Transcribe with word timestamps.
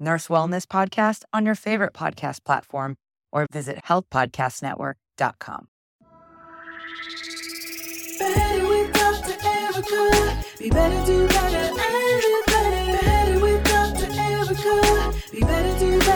Nurse 0.00 0.28
Wellness 0.28 0.66
Podcast 0.66 1.24
on 1.32 1.44
your 1.46 1.54
favorite 1.54 1.92
podcast 1.92 2.44
platform 2.44 2.96
or 3.32 3.46
visit 3.52 3.80
healthpodcastnetwork.com. 3.86 5.68
Better 8.18 8.68
with. 8.68 8.88
Be 10.58 10.70
better, 10.70 11.06
do 11.06 11.28
better, 11.28 11.56
and 11.56 11.76
better. 11.76 12.20
Better. 12.46 13.38
Be 15.30 15.40
better, 15.40 15.78
do 15.78 15.98
better, 15.98 16.07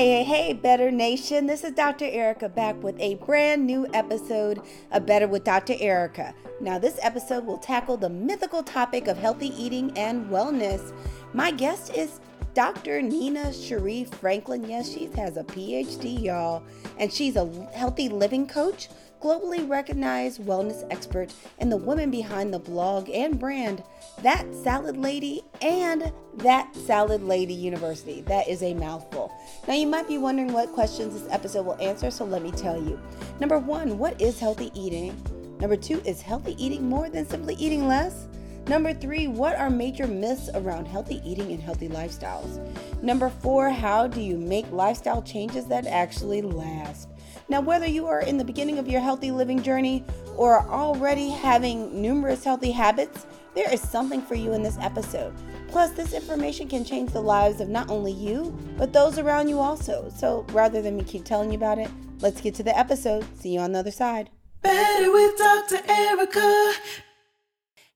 Hey, 0.00 0.24
hey, 0.24 0.24
hey, 0.24 0.52
Better 0.54 0.90
Nation. 0.90 1.46
This 1.46 1.62
is 1.62 1.72
Dr. 1.72 2.06
Erica 2.06 2.48
back 2.48 2.82
with 2.82 2.98
a 2.98 3.16
brand 3.16 3.66
new 3.66 3.86
episode 3.92 4.62
of 4.92 5.04
Better 5.04 5.28
with 5.28 5.44
Dr. 5.44 5.74
Erica. 5.78 6.34
Now, 6.58 6.78
this 6.78 6.98
episode 7.02 7.44
will 7.44 7.58
tackle 7.58 7.98
the 7.98 8.08
mythical 8.08 8.62
topic 8.62 9.08
of 9.08 9.18
healthy 9.18 9.48
eating 9.62 9.92
and 9.98 10.30
wellness. 10.30 10.94
My 11.34 11.50
guest 11.50 11.94
is 11.94 12.18
Dr. 12.54 13.02
Nina 13.02 13.52
Cherie 13.52 14.04
Franklin. 14.04 14.66
Yes, 14.66 14.90
she 14.90 15.04
has 15.16 15.36
a 15.36 15.44
PhD, 15.44 16.22
y'all, 16.22 16.62
and 16.96 17.12
she's 17.12 17.36
a 17.36 17.44
healthy 17.74 18.08
living 18.08 18.46
coach, 18.48 18.88
globally 19.20 19.68
recognized 19.68 20.40
wellness 20.40 20.82
expert, 20.90 21.34
and 21.58 21.70
the 21.70 21.76
woman 21.76 22.10
behind 22.10 22.54
the 22.54 22.58
blog 22.58 23.10
and 23.10 23.38
brand 23.38 23.84
That 24.22 24.46
Salad 24.54 24.98
Lady 24.98 25.42
and 25.62 26.12
That 26.36 26.74
Salad 26.76 27.22
Lady 27.22 27.54
University. 27.54 28.20
That 28.22 28.48
is 28.48 28.62
a 28.62 28.74
mouthful. 28.74 29.32
Now, 29.66 29.74
you 29.74 29.86
might 29.86 30.08
be 30.08 30.18
wondering 30.18 30.52
what 30.52 30.72
questions 30.72 31.14
this 31.14 31.32
episode 31.32 31.64
will 31.64 31.80
answer, 31.80 32.10
so 32.10 32.26
let 32.26 32.42
me 32.42 32.50
tell 32.50 32.76
you. 32.76 33.00
Number 33.40 33.58
one, 33.58 33.96
what 33.96 34.20
is 34.20 34.38
healthy 34.38 34.70
eating? 34.74 35.16
Number 35.58 35.76
two, 35.76 36.02
is 36.04 36.20
healthy 36.20 36.54
eating 36.62 36.86
more 36.86 37.08
than 37.08 37.26
simply 37.26 37.54
eating 37.54 37.88
less? 37.88 38.28
Number 38.68 38.92
three, 38.92 39.26
what 39.26 39.56
are 39.56 39.70
major 39.70 40.06
myths 40.06 40.50
around 40.54 40.86
healthy 40.86 41.22
eating 41.24 41.50
and 41.52 41.60
healthy 41.60 41.88
lifestyles? 41.88 42.60
Number 43.02 43.30
four, 43.30 43.70
how 43.70 44.06
do 44.06 44.20
you 44.20 44.36
make 44.36 44.70
lifestyle 44.70 45.22
changes 45.22 45.66
that 45.66 45.86
actually 45.86 46.42
last? 46.42 47.08
Now, 47.48 47.60
whether 47.62 47.86
you 47.86 48.06
are 48.06 48.20
in 48.20 48.36
the 48.36 48.44
beginning 48.44 48.78
of 48.78 48.86
your 48.86 49.00
healthy 49.00 49.30
living 49.30 49.62
journey 49.62 50.04
or 50.36 50.58
are 50.58 50.68
already 50.68 51.30
having 51.30 52.00
numerous 52.00 52.44
healthy 52.44 52.70
habits, 52.70 53.26
there 53.54 53.72
is 53.72 53.80
something 53.80 54.22
for 54.22 54.34
you 54.34 54.52
in 54.52 54.62
this 54.62 54.78
episode. 54.80 55.34
Plus, 55.68 55.90
this 55.92 56.12
information 56.12 56.68
can 56.68 56.84
change 56.84 57.12
the 57.12 57.20
lives 57.20 57.60
of 57.60 57.68
not 57.68 57.90
only 57.90 58.12
you, 58.12 58.56
but 58.76 58.92
those 58.92 59.18
around 59.18 59.48
you 59.48 59.58
also. 59.58 60.10
So, 60.16 60.46
rather 60.52 60.80
than 60.82 60.96
me 60.96 61.04
keep 61.04 61.24
telling 61.24 61.50
you 61.50 61.56
about 61.56 61.78
it, 61.78 61.90
let's 62.20 62.40
get 62.40 62.54
to 62.56 62.62
the 62.62 62.76
episode. 62.76 63.24
See 63.38 63.54
you 63.54 63.60
on 63.60 63.72
the 63.72 63.80
other 63.80 63.90
side. 63.90 64.30
Better 64.62 65.10
with 65.10 65.36
Dr. 65.36 65.80
Erica. 65.88 66.72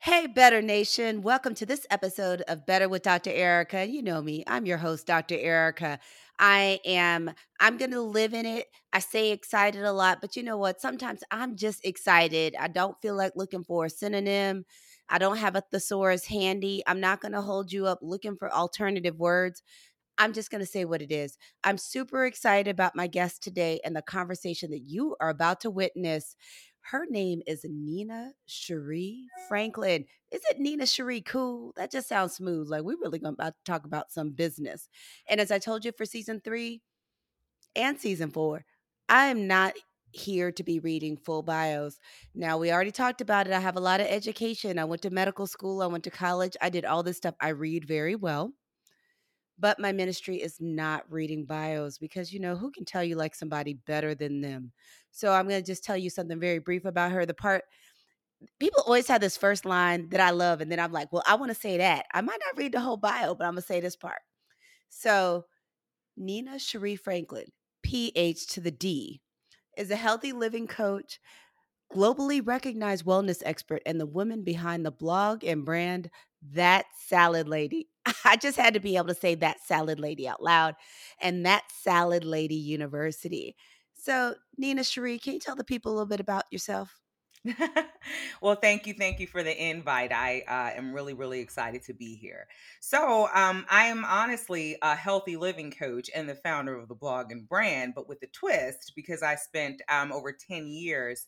Hey, 0.00 0.26
Better 0.26 0.60
Nation. 0.60 1.22
Welcome 1.22 1.54
to 1.56 1.66
this 1.66 1.86
episode 1.90 2.42
of 2.42 2.66
Better 2.66 2.88
with 2.88 3.02
Dr. 3.02 3.30
Erica. 3.30 3.86
You 3.86 4.02
know 4.02 4.20
me, 4.20 4.44
I'm 4.46 4.66
your 4.66 4.78
host, 4.78 5.06
Dr. 5.06 5.36
Erica. 5.38 5.98
I 6.38 6.80
am, 6.84 7.30
I'm 7.60 7.76
going 7.76 7.92
to 7.92 8.02
live 8.02 8.34
in 8.34 8.44
it. 8.44 8.66
I 8.92 8.98
say 8.98 9.30
excited 9.30 9.82
a 9.82 9.92
lot, 9.92 10.20
but 10.20 10.36
you 10.36 10.42
know 10.42 10.58
what? 10.58 10.80
Sometimes 10.80 11.22
I'm 11.30 11.56
just 11.56 11.84
excited. 11.84 12.54
I 12.58 12.68
don't 12.68 13.00
feel 13.00 13.16
like 13.16 13.32
looking 13.36 13.64
for 13.64 13.86
a 13.86 13.90
synonym. 13.90 14.64
I 15.08 15.18
don't 15.18 15.36
have 15.36 15.56
a 15.56 15.62
thesaurus 15.70 16.24
handy. 16.24 16.82
I'm 16.86 17.00
not 17.00 17.20
going 17.20 17.32
to 17.32 17.42
hold 17.42 17.72
you 17.72 17.86
up 17.86 17.98
looking 18.02 18.36
for 18.36 18.52
alternative 18.52 19.18
words. 19.18 19.62
I'm 20.16 20.32
just 20.32 20.50
going 20.50 20.60
to 20.60 20.66
say 20.66 20.84
what 20.84 21.02
it 21.02 21.12
is. 21.12 21.36
I'm 21.64 21.78
super 21.78 22.24
excited 22.24 22.70
about 22.70 22.96
my 22.96 23.06
guest 23.06 23.42
today 23.42 23.80
and 23.84 23.96
the 23.96 24.02
conversation 24.02 24.70
that 24.70 24.82
you 24.82 25.16
are 25.20 25.28
about 25.28 25.60
to 25.62 25.70
witness. 25.70 26.36
Her 26.82 27.06
name 27.08 27.42
is 27.46 27.64
Nina 27.68 28.32
Cherie 28.46 29.24
Franklin. 29.48 30.04
Is 30.30 30.42
it 30.50 30.60
Nina 30.60 30.86
Cherie 30.86 31.22
cool? 31.22 31.72
That 31.76 31.90
just 31.90 32.08
sounds 32.08 32.34
smooth. 32.34 32.68
Like 32.68 32.82
we're 32.82 32.98
really 33.00 33.18
going 33.18 33.36
to 33.36 33.54
talk 33.64 33.84
about 33.86 34.12
some 34.12 34.30
business. 34.30 34.88
And 35.28 35.40
as 35.40 35.50
I 35.50 35.58
told 35.58 35.84
you 35.84 35.92
for 35.96 36.04
season 36.04 36.40
three 36.44 36.82
and 37.74 37.98
season 37.98 38.30
four, 38.30 38.64
I 39.08 39.26
am 39.26 39.46
not 39.46 39.74
here 40.14 40.52
to 40.52 40.62
be 40.62 40.78
reading 40.78 41.16
full 41.16 41.42
bios. 41.42 41.98
Now, 42.34 42.58
we 42.58 42.72
already 42.72 42.90
talked 42.90 43.20
about 43.20 43.46
it. 43.46 43.52
I 43.52 43.60
have 43.60 43.76
a 43.76 43.80
lot 43.80 44.00
of 44.00 44.06
education. 44.06 44.78
I 44.78 44.84
went 44.84 45.02
to 45.02 45.10
medical 45.10 45.46
school, 45.46 45.82
I 45.82 45.86
went 45.86 46.04
to 46.04 46.10
college, 46.10 46.56
I 46.62 46.70
did 46.70 46.84
all 46.84 47.02
this 47.02 47.16
stuff. 47.16 47.34
I 47.40 47.48
read 47.48 47.86
very 47.86 48.14
well. 48.14 48.52
But 49.58 49.78
my 49.78 49.92
ministry 49.92 50.36
is 50.36 50.56
not 50.60 51.04
reading 51.10 51.44
bios 51.44 51.98
because, 51.98 52.32
you 52.32 52.40
know, 52.40 52.56
who 52.56 52.70
can 52.72 52.84
tell 52.84 53.04
you 53.04 53.14
like 53.14 53.34
somebody 53.34 53.74
better 53.74 54.14
than 54.14 54.40
them? 54.40 54.72
So 55.12 55.32
I'm 55.32 55.48
going 55.48 55.62
to 55.62 55.66
just 55.66 55.84
tell 55.84 55.96
you 55.96 56.10
something 56.10 56.40
very 56.40 56.58
brief 56.58 56.84
about 56.84 57.12
her. 57.12 57.24
The 57.24 57.34
part 57.34 57.62
people 58.58 58.82
always 58.84 59.06
have 59.08 59.20
this 59.20 59.36
first 59.36 59.64
line 59.64 60.08
that 60.10 60.20
I 60.20 60.30
love, 60.30 60.60
and 60.60 60.70
then 60.70 60.80
I'm 60.80 60.92
like, 60.92 61.12
well, 61.12 61.22
I 61.26 61.36
want 61.36 61.50
to 61.50 61.58
say 61.58 61.78
that. 61.78 62.06
I 62.12 62.20
might 62.20 62.40
not 62.44 62.58
read 62.58 62.72
the 62.72 62.80
whole 62.80 62.96
bio, 62.96 63.34
but 63.34 63.44
I'm 63.44 63.54
going 63.54 63.62
to 63.62 63.66
say 63.66 63.80
this 63.80 63.96
part. 63.96 64.20
So, 64.88 65.44
Nina 66.16 66.58
Cherie 66.58 66.96
Franklin, 66.96 67.46
PH 67.82 68.46
to 68.48 68.60
the 68.60 68.70
D, 68.70 69.20
is 69.76 69.90
a 69.90 69.96
healthy 69.96 70.32
living 70.32 70.66
coach, 70.66 71.20
globally 71.94 72.46
recognized 72.46 73.04
wellness 73.06 73.42
expert, 73.44 73.82
and 73.86 74.00
the 74.00 74.06
woman 74.06 74.42
behind 74.44 74.84
the 74.86 74.90
blog 74.92 75.44
and 75.44 75.64
brand 75.64 76.10
That 76.52 76.86
Salad 77.08 77.48
Lady. 77.48 77.88
I 78.24 78.36
just 78.36 78.58
had 78.58 78.74
to 78.74 78.80
be 78.80 78.96
able 78.96 79.08
to 79.08 79.14
say 79.14 79.34
That 79.36 79.60
Salad 79.64 80.00
Lady 80.00 80.28
out 80.28 80.42
loud, 80.42 80.74
and 81.20 81.46
That 81.46 81.64
Salad 81.72 82.24
Lady 82.24 82.56
University. 82.56 83.56
So, 83.94 84.34
Nina 84.58 84.84
Cherie, 84.84 85.18
can 85.18 85.34
you 85.34 85.40
tell 85.40 85.56
the 85.56 85.64
people 85.64 85.92
a 85.92 85.94
little 85.94 86.06
bit 86.06 86.20
about 86.20 86.44
yourself? 86.50 87.00
well, 88.40 88.54
thank 88.54 88.86
you, 88.86 88.94
thank 88.94 89.20
you 89.20 89.26
for 89.26 89.42
the 89.42 89.68
invite. 89.68 90.12
I 90.12 90.44
uh, 90.48 90.78
am 90.78 90.92
really, 90.94 91.12
really 91.12 91.40
excited 91.40 91.82
to 91.84 91.94
be 91.94 92.16
here. 92.16 92.46
So, 92.80 93.28
um, 93.34 93.66
I 93.70 93.86
am 93.86 94.04
honestly 94.04 94.76
a 94.80 94.94
healthy 94.96 95.36
living 95.36 95.70
coach 95.70 96.08
and 96.14 96.28
the 96.28 96.34
founder 96.34 96.74
of 96.74 96.88
the 96.88 96.94
blog 96.94 97.32
and 97.32 97.46
brand, 97.46 97.94
but 97.94 98.08
with 98.08 98.22
a 98.22 98.26
twist 98.28 98.92
because 98.96 99.22
I 99.22 99.34
spent 99.34 99.82
um, 99.90 100.10
over 100.10 100.32
ten 100.32 100.66
years, 100.66 101.26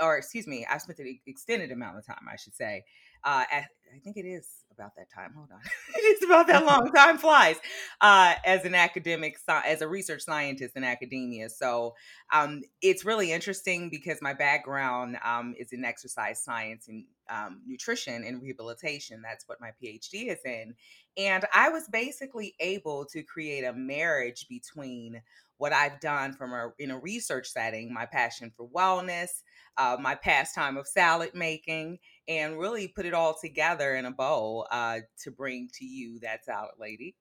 or 0.00 0.16
excuse 0.16 0.46
me, 0.46 0.66
I 0.70 0.78
spent 0.78 1.00
an 1.00 1.18
extended 1.26 1.70
amount 1.70 1.98
of 1.98 2.06
time, 2.06 2.26
I 2.32 2.36
should 2.36 2.54
say. 2.54 2.84
Uh, 3.24 3.44
at, 3.50 3.64
I 3.94 3.98
think 3.98 4.16
it 4.16 4.26
is 4.26 4.46
about 4.72 4.92
that 4.96 5.10
time. 5.10 5.32
Hold 5.36 5.48
on, 5.52 5.60
it 5.96 6.00
is 6.00 6.22
about 6.22 6.46
that 6.46 6.64
long. 6.64 6.90
Time 6.92 7.18
flies. 7.18 7.56
Uh, 8.00 8.34
as 8.44 8.64
an 8.64 8.74
academic, 8.74 9.38
as 9.48 9.82
a 9.82 9.88
research 9.88 10.22
scientist 10.22 10.76
in 10.76 10.84
academia, 10.84 11.48
so 11.48 11.94
um, 12.32 12.62
it's 12.82 13.04
really 13.04 13.32
interesting 13.32 13.90
because 13.90 14.18
my 14.22 14.34
background 14.34 15.18
um, 15.24 15.54
is 15.58 15.72
in 15.72 15.84
exercise 15.84 16.42
science 16.42 16.88
and 16.88 17.04
um, 17.30 17.60
nutrition 17.66 18.24
and 18.24 18.42
rehabilitation. 18.42 19.20
That's 19.22 19.48
what 19.48 19.60
my 19.60 19.70
PhD 19.82 20.32
is 20.32 20.38
in, 20.44 20.74
and 21.16 21.44
I 21.52 21.70
was 21.70 21.88
basically 21.88 22.54
able 22.60 23.04
to 23.06 23.22
create 23.22 23.64
a 23.64 23.72
marriage 23.72 24.46
between 24.48 25.22
what 25.58 25.72
I've 25.72 26.00
done 26.00 26.32
from 26.32 26.52
a 26.52 26.72
in 26.78 26.90
a 26.90 26.98
research 26.98 27.48
setting, 27.48 27.92
my 27.92 28.06
passion 28.06 28.52
for 28.56 28.68
wellness, 28.68 29.42
uh, 29.76 29.96
my 30.00 30.14
pastime 30.14 30.76
of 30.76 30.86
salad 30.86 31.32
making, 31.34 31.98
and 32.26 32.58
really 32.58 32.88
put 32.88 33.06
it 33.06 33.14
all 33.14 33.36
together 33.38 33.96
in 33.96 34.06
a 34.06 34.10
bowl 34.10 34.66
uh, 34.70 35.00
to 35.22 35.30
bring 35.30 35.68
to 35.74 35.84
you 35.84 36.18
that 36.20 36.44
salad 36.44 36.74
lady 36.78 37.14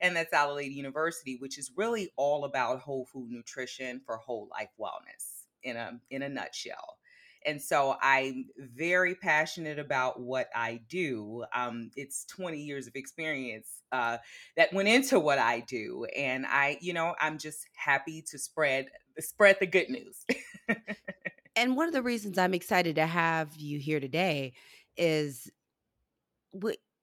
and 0.00 0.16
that 0.16 0.30
salad 0.30 0.56
lady 0.56 0.74
university 0.74 1.36
which 1.40 1.58
is 1.58 1.70
really 1.76 2.10
all 2.16 2.44
about 2.44 2.80
whole 2.80 3.06
food 3.06 3.30
nutrition 3.30 4.00
for 4.04 4.16
whole 4.16 4.48
life 4.50 4.70
wellness 4.78 5.46
in 5.62 5.76
a 5.76 5.92
in 6.10 6.22
a 6.22 6.28
nutshell 6.28 6.98
and 7.44 7.60
so 7.60 7.96
i'm 8.02 8.46
very 8.58 9.14
passionate 9.14 9.78
about 9.78 10.20
what 10.20 10.48
i 10.54 10.80
do 10.88 11.44
um, 11.54 11.90
it's 11.96 12.24
20 12.26 12.58
years 12.58 12.86
of 12.86 12.94
experience 12.96 13.82
uh, 13.92 14.16
that 14.56 14.72
went 14.72 14.88
into 14.88 15.20
what 15.20 15.38
i 15.38 15.60
do 15.60 16.06
and 16.16 16.46
i 16.46 16.76
you 16.80 16.92
know 16.92 17.14
i'm 17.20 17.38
just 17.38 17.66
happy 17.74 18.22
to 18.22 18.38
spread 18.38 18.86
spread 19.20 19.56
the 19.60 19.66
good 19.66 19.88
news 19.88 20.24
and 21.56 21.76
one 21.76 21.86
of 21.86 21.94
the 21.94 22.02
reasons 22.02 22.38
I'm 22.38 22.54
excited 22.54 22.96
to 22.96 23.06
have 23.06 23.54
you 23.56 23.78
here 23.78 24.00
today 24.00 24.52
is 24.96 25.50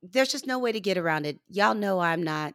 there's 0.02 0.32
just 0.32 0.48
no 0.48 0.60
way 0.60 0.72
to 0.72 0.80
get 0.80 0.98
around 0.98 1.26
it. 1.26 1.40
Y'all 1.50 1.76
know 1.76 2.00
I'm 2.00 2.24
not 2.24 2.54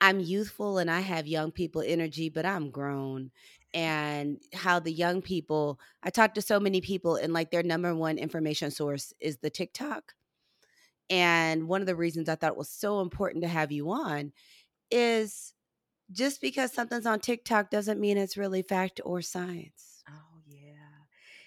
I'm 0.00 0.18
youthful 0.18 0.78
and 0.78 0.90
I 0.90 1.00
have 1.00 1.28
young 1.28 1.52
people 1.52 1.82
energy, 1.86 2.28
but 2.28 2.44
I'm 2.44 2.70
grown. 2.70 3.30
And 3.74 4.38
how 4.52 4.80
the 4.80 4.92
young 4.92 5.22
people, 5.22 5.80
I 6.02 6.10
talk 6.10 6.34
to 6.34 6.42
so 6.42 6.60
many 6.60 6.80
people, 6.80 7.16
and 7.16 7.32
like 7.32 7.50
their 7.50 7.62
number 7.62 7.94
one 7.94 8.18
information 8.18 8.70
source 8.70 9.14
is 9.20 9.38
the 9.38 9.50
TikTok. 9.50 10.14
And 11.08 11.68
one 11.68 11.80
of 11.80 11.86
the 11.86 11.96
reasons 11.96 12.28
I 12.28 12.34
thought 12.36 12.52
it 12.52 12.58
was 12.58 12.70
so 12.70 13.00
important 13.00 13.42
to 13.42 13.48
have 13.48 13.72
you 13.72 13.90
on 13.90 14.32
is 14.90 15.54
just 16.10 16.40
because 16.40 16.72
something's 16.72 17.06
on 17.06 17.20
TikTok 17.20 17.70
doesn't 17.70 18.00
mean 18.00 18.18
it's 18.18 18.36
really 18.36 18.62
fact 18.62 19.00
or 19.04 19.22
science. 19.22 19.91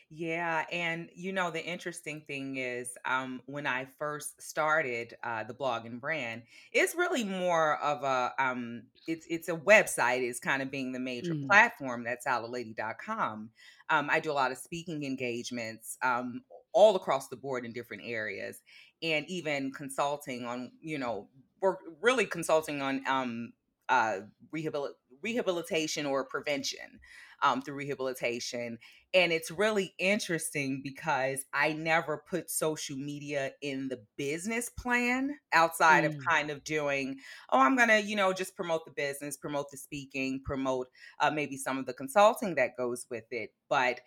Yeah. 0.10 0.66
And 0.72 1.10
you 1.16 1.34
know 1.34 1.50
the 1.50 1.64
interesting 1.66 2.22
thing 2.22 2.58
is 2.58 2.96
um 3.06 3.42
when 3.48 3.66
I 3.66 3.86
first 3.98 4.40
started 4.42 5.16
uh 5.24 5.44
the 5.46 5.54
blog 5.54 5.86
and 5.86 6.00
brand, 6.00 6.44
it's 6.72 6.94
really 6.96 7.24
more 7.24 7.78
of 7.82 8.04
a 8.04 8.32
um 8.38 8.84
it's 9.08 9.26
it's 9.30 9.50
a 9.50 9.56
website 9.58 10.22
is 10.22 10.40
kind 10.40 10.62
of 10.62 10.70
being 10.70 10.92
the 10.92 11.00
major 11.00 11.34
Mm, 11.34 11.50
platform 11.50 12.06
thatsaladlady.com. 12.06 13.52
Um 13.90 14.10
I 14.12 14.20
do 14.20 14.32
a 14.32 14.34
lot 14.34 14.52
of 14.52 14.60
speaking 14.60 15.04
engagements 15.04 15.98
um 16.04 16.44
all 16.72 16.96
across 16.96 17.30
the 17.30 17.38
board 17.38 17.66
in 17.66 17.74
different 17.74 18.04
areas 18.06 18.62
and 19.02 19.26
even 19.28 19.72
consulting 19.72 20.46
on, 20.46 20.72
you 20.82 20.98
know, 21.00 21.30
work 21.62 21.80
really 22.00 22.28
consulting 22.28 22.82
on 22.84 23.04
um 23.08 23.54
uh 23.90 24.20
rehabil- 24.54 24.94
rehabilitation 25.22 26.06
or 26.06 26.26
prevention 26.26 27.00
um, 27.42 27.62
through 27.62 27.76
rehabilitation 27.76 28.78
and 29.16 29.32
it's 29.32 29.50
really 29.50 29.94
interesting 29.98 30.82
because 30.84 31.46
I 31.54 31.72
never 31.72 32.22
put 32.30 32.52
social 32.52 32.98
media 32.98 33.52
in 33.62 33.88
the 33.88 34.04
business 34.18 34.70
plan 34.70 35.38
outside 35.54 36.04
of 36.04 36.16
mm, 36.16 36.26
kind 36.28 36.50
of 36.50 36.66
doing, 36.66 37.20
oh, 37.50 37.62
I'm 37.62 37.78
going 37.78 37.88
to, 37.88 38.02
you 38.02 38.18
know, 38.18 38.34
just 38.34 38.58
promote 38.58 38.84
the 38.84 38.92
business, 38.92 39.38
promote 39.38 39.72
the 39.72 39.78
speaking, 39.78 40.42
promote 40.44 40.88
uh, 41.22 41.32
maybe 41.32 41.56
some 41.56 41.78
of 41.78 41.86
the 41.86 41.94
consulting 41.94 42.56
that 42.56 42.76
goes 42.78 43.06
with 43.10 43.24
it. 43.32 43.52
But 43.70 44.02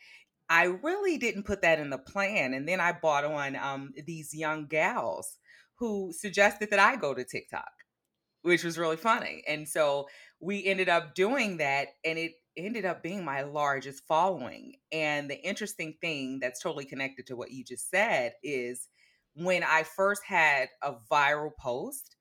I 0.51 0.65
really 0.65 1.17
didn't 1.17 1.47
put 1.47 1.63
that 1.63 1.79
in 1.79 1.89
the 1.89 1.99
plan. 1.99 2.53
And 2.53 2.69
then 2.69 2.79
I 2.79 2.93
bought 2.93 3.25
on 3.25 3.57
um, 3.57 3.95
these 4.07 4.35
young 4.35 4.67
gals 4.67 5.39
who 5.77 6.13
suggested 6.13 6.69
that 6.71 6.81
I 6.81 6.97
go 6.97 7.15
to 7.15 7.25
TikTok 7.25 7.71
which 8.43 8.65
was 8.65 8.79
really 8.79 8.97
funny. 8.97 9.43
And 9.49 9.69
so 9.69 10.09
we 10.41 10.65
ended 10.65 10.89
up 10.89 11.15
doing 11.15 11.57
that, 11.59 11.89
and 12.05 12.19
it 12.19 12.33
ended 12.59 12.85
up 12.85 13.03
being 13.03 13.25
my 13.25 13.43
largest 13.43 14.05
following. 14.07 14.75
And 14.93 15.31
the 15.31 15.41
interesting 15.41 15.95
thing 16.01 16.41
that's 16.41 16.61
totally 16.61 16.85
connected 16.85 17.27
to 17.29 17.37
what 17.37 17.51
you 17.51 17.65
just 17.65 17.91
said 17.91 18.35
is 18.43 18.89
when 19.35 19.63
I 19.63 19.85
first 19.85 20.23
had 20.25 20.69
a 20.83 20.95
viral 21.11 21.55
post, 21.57 22.17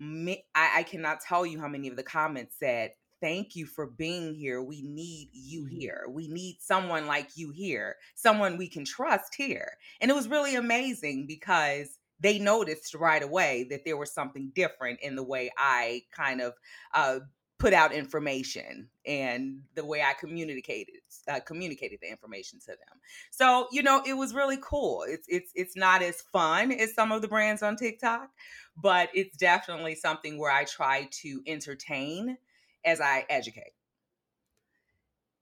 me, 0.00 0.44
I, 0.54 0.78
I 0.78 0.82
cannot 0.82 1.20
tell 1.20 1.46
you 1.46 1.60
how 1.60 1.68
many 1.68 1.88
of 1.88 1.96
the 1.96 2.02
comments 2.02 2.56
said, 2.58 2.92
Thank 3.20 3.54
you 3.54 3.66
for 3.66 3.86
being 3.86 4.34
here. 4.34 4.60
We 4.60 4.82
need 4.82 5.28
you 5.32 5.66
mhm. 5.66 5.70
here. 5.70 6.04
We 6.08 6.26
need 6.26 6.56
someone 6.60 7.06
like 7.06 7.28
you 7.36 7.52
here, 7.52 7.94
someone 8.16 8.56
we 8.56 8.68
can 8.68 8.84
trust 8.84 9.36
here. 9.36 9.76
And 10.00 10.10
it 10.10 10.14
was 10.14 10.26
really 10.26 10.56
amazing 10.56 11.26
because 11.28 12.00
they 12.18 12.40
noticed 12.40 12.94
right 12.94 13.22
away 13.22 13.66
that 13.70 13.84
there 13.84 13.96
was 13.96 14.12
something 14.12 14.50
different 14.54 15.00
in 15.02 15.14
the 15.14 15.22
way 15.22 15.52
I 15.56 16.02
kind 16.10 16.40
of 16.40 16.54
uh, 16.94 17.20
put 17.62 17.72
out 17.72 17.92
information 17.92 18.88
and 19.06 19.60
the 19.76 19.84
way 19.84 20.02
I 20.02 20.14
communicated 20.14 20.96
uh, 21.28 21.38
communicated 21.38 22.00
the 22.02 22.10
information 22.10 22.58
to 22.58 22.72
them. 22.72 22.98
So 23.30 23.68
you 23.70 23.84
know, 23.84 24.02
it 24.04 24.14
was 24.14 24.34
really 24.34 24.58
cool. 24.60 25.04
It's 25.08 25.28
it's 25.28 25.52
it's 25.54 25.76
not 25.76 26.02
as 26.02 26.22
fun 26.32 26.72
as 26.72 26.92
some 26.92 27.12
of 27.12 27.22
the 27.22 27.28
brands 27.28 27.62
on 27.62 27.76
TikTok, 27.76 28.30
but 28.76 29.10
it's 29.14 29.36
definitely 29.36 29.94
something 29.94 30.38
where 30.38 30.50
I 30.50 30.64
try 30.64 31.08
to 31.22 31.40
entertain 31.46 32.36
as 32.84 33.00
I 33.00 33.26
educate. 33.30 33.74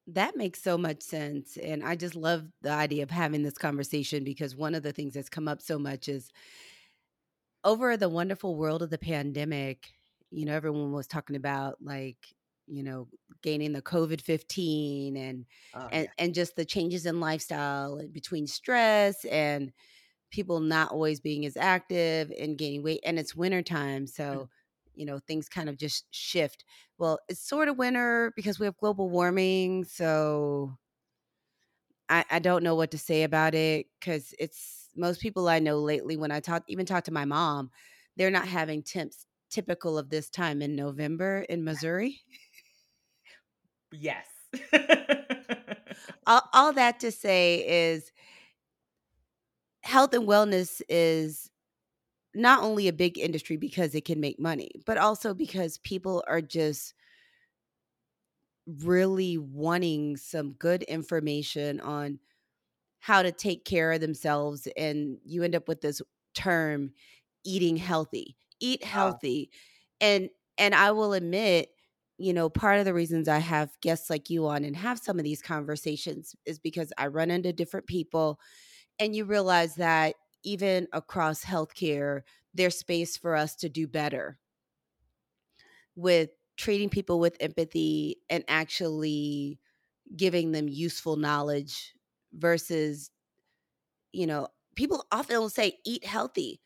That 0.06 0.36
makes 0.36 0.62
so 0.62 0.76
much 0.76 1.00
sense. 1.00 1.56
And 1.56 1.82
I 1.82 1.96
just 1.96 2.16
love 2.16 2.44
the 2.60 2.70
idea 2.70 3.02
of 3.02 3.10
having 3.10 3.44
this 3.44 3.56
conversation 3.56 4.24
because 4.24 4.54
one 4.54 4.74
of 4.74 4.82
the 4.82 4.92
things 4.92 5.14
that's 5.14 5.30
come 5.30 5.48
up 5.48 5.62
so 5.62 5.78
much 5.78 6.06
is 6.06 6.30
over 7.64 7.96
the 7.96 8.10
wonderful 8.10 8.56
world 8.56 8.82
of 8.82 8.90
the 8.90 8.98
pandemic, 8.98 9.92
you 10.30 10.44
know, 10.44 10.54
everyone 10.54 10.92
was 10.92 11.06
talking 11.06 11.36
about 11.36 11.76
like, 11.82 12.34
you 12.66 12.82
know, 12.82 13.08
gaining 13.42 13.72
the 13.72 13.82
COVID-15 13.82 15.16
and 15.16 15.46
Oh 15.72 15.90
and 15.90 16.08
yeah. 16.08 16.12
and 16.18 16.34
just 16.34 16.56
the 16.56 16.64
changes 16.64 17.06
in 17.06 17.20
lifestyle 17.20 18.06
between 18.12 18.46
stress 18.46 19.24
and 19.26 19.72
people 20.30 20.60
not 20.60 20.92
always 20.92 21.20
being 21.20 21.46
as 21.46 21.56
active 21.56 22.32
and 22.38 22.58
gaining 22.58 22.82
weight. 22.82 23.00
And 23.04 23.18
it's 23.18 23.34
wintertime. 23.36 24.06
Mm. 24.32 24.40
So, 24.40 24.48
you 24.94 25.06
know, 25.06 25.18
things 25.20 25.48
kind 25.48 25.68
of 25.68 25.76
just 25.76 26.06
shift. 26.14 26.64
Well, 26.98 27.20
it's 27.28 27.40
sort 27.40 27.68
of 27.68 27.78
winter 27.78 28.32
because 28.36 28.58
we 28.60 28.66
have 28.66 28.76
global 28.78 29.10
warming. 29.10 29.84
So 29.84 30.78
I, 32.08 32.24
I 32.30 32.38
don't 32.38 32.64
know 32.64 32.74
what 32.74 32.90
to 32.92 32.98
say 32.98 33.22
about 33.22 33.54
it 33.54 33.86
because 33.98 34.34
it's 34.38 34.88
most 34.96 35.20
people 35.20 35.48
I 35.48 35.58
know 35.60 35.78
lately 35.78 36.16
when 36.16 36.32
I 36.32 36.40
talk 36.40 36.64
even 36.66 36.86
talk 36.86 37.04
to 37.04 37.12
my 37.12 37.24
mom, 37.24 37.70
they're 38.16 38.30
not 38.30 38.48
having 38.48 38.82
temps 38.82 39.26
typical 39.50 39.98
of 39.98 40.10
this 40.10 40.30
time 40.30 40.62
in 40.62 40.76
November 40.76 41.44
in 41.48 41.64
Missouri. 41.64 42.20
Yes. 43.92 44.26
All, 46.26 46.42
all 46.52 46.72
that 46.72 47.00
to 47.00 47.10
say 47.10 47.64
is 47.66 48.12
health 49.82 50.14
and 50.14 50.28
wellness 50.28 50.80
is 50.88 51.50
not 52.34 52.62
only 52.62 52.86
a 52.86 52.92
big 52.92 53.18
industry 53.18 53.56
because 53.56 53.94
it 53.94 54.04
can 54.04 54.20
make 54.20 54.38
money, 54.38 54.70
but 54.86 54.96
also 54.96 55.34
because 55.34 55.78
people 55.78 56.22
are 56.28 56.40
just 56.40 56.94
really 58.66 59.36
wanting 59.36 60.16
some 60.16 60.52
good 60.52 60.82
information 60.84 61.80
on 61.80 62.18
how 63.00 63.22
to 63.22 63.32
take 63.32 63.64
care 63.64 63.92
of 63.92 64.00
themselves 64.00 64.68
and 64.76 65.18
you 65.24 65.42
end 65.42 65.56
up 65.56 65.66
with 65.66 65.80
this 65.80 66.00
term 66.34 66.92
eating 67.44 67.76
healthy 67.76 68.36
eat 68.60 68.84
healthy 68.84 69.50
and 70.00 70.28
and 70.58 70.74
i 70.74 70.90
will 70.90 71.12
admit 71.12 71.70
you 72.18 72.32
know 72.32 72.48
part 72.48 72.78
of 72.78 72.84
the 72.84 72.94
reasons 72.94 73.28
i 73.28 73.38
have 73.38 73.70
guests 73.80 74.10
like 74.10 74.30
you 74.30 74.46
on 74.46 74.64
and 74.64 74.76
have 74.76 74.98
some 74.98 75.18
of 75.18 75.24
these 75.24 75.42
conversations 75.42 76.34
is 76.46 76.58
because 76.58 76.92
i 76.98 77.06
run 77.06 77.30
into 77.30 77.52
different 77.52 77.86
people 77.86 78.38
and 78.98 79.14
you 79.14 79.24
realize 79.24 79.76
that 79.76 80.14
even 80.42 80.86
across 80.92 81.44
healthcare 81.44 82.22
there's 82.54 82.78
space 82.78 83.16
for 83.16 83.34
us 83.34 83.54
to 83.56 83.68
do 83.68 83.86
better 83.86 84.38
with 85.96 86.30
treating 86.56 86.90
people 86.90 87.18
with 87.18 87.36
empathy 87.40 88.16
and 88.28 88.44
actually 88.48 89.58
giving 90.16 90.52
them 90.52 90.68
useful 90.68 91.16
knowledge 91.16 91.94
versus 92.32 93.10
you 94.12 94.26
know, 94.26 94.48
people 94.74 95.04
often 95.12 95.38
will 95.38 95.50
say 95.50 95.78
eat 95.84 96.04
healthy, 96.04 96.60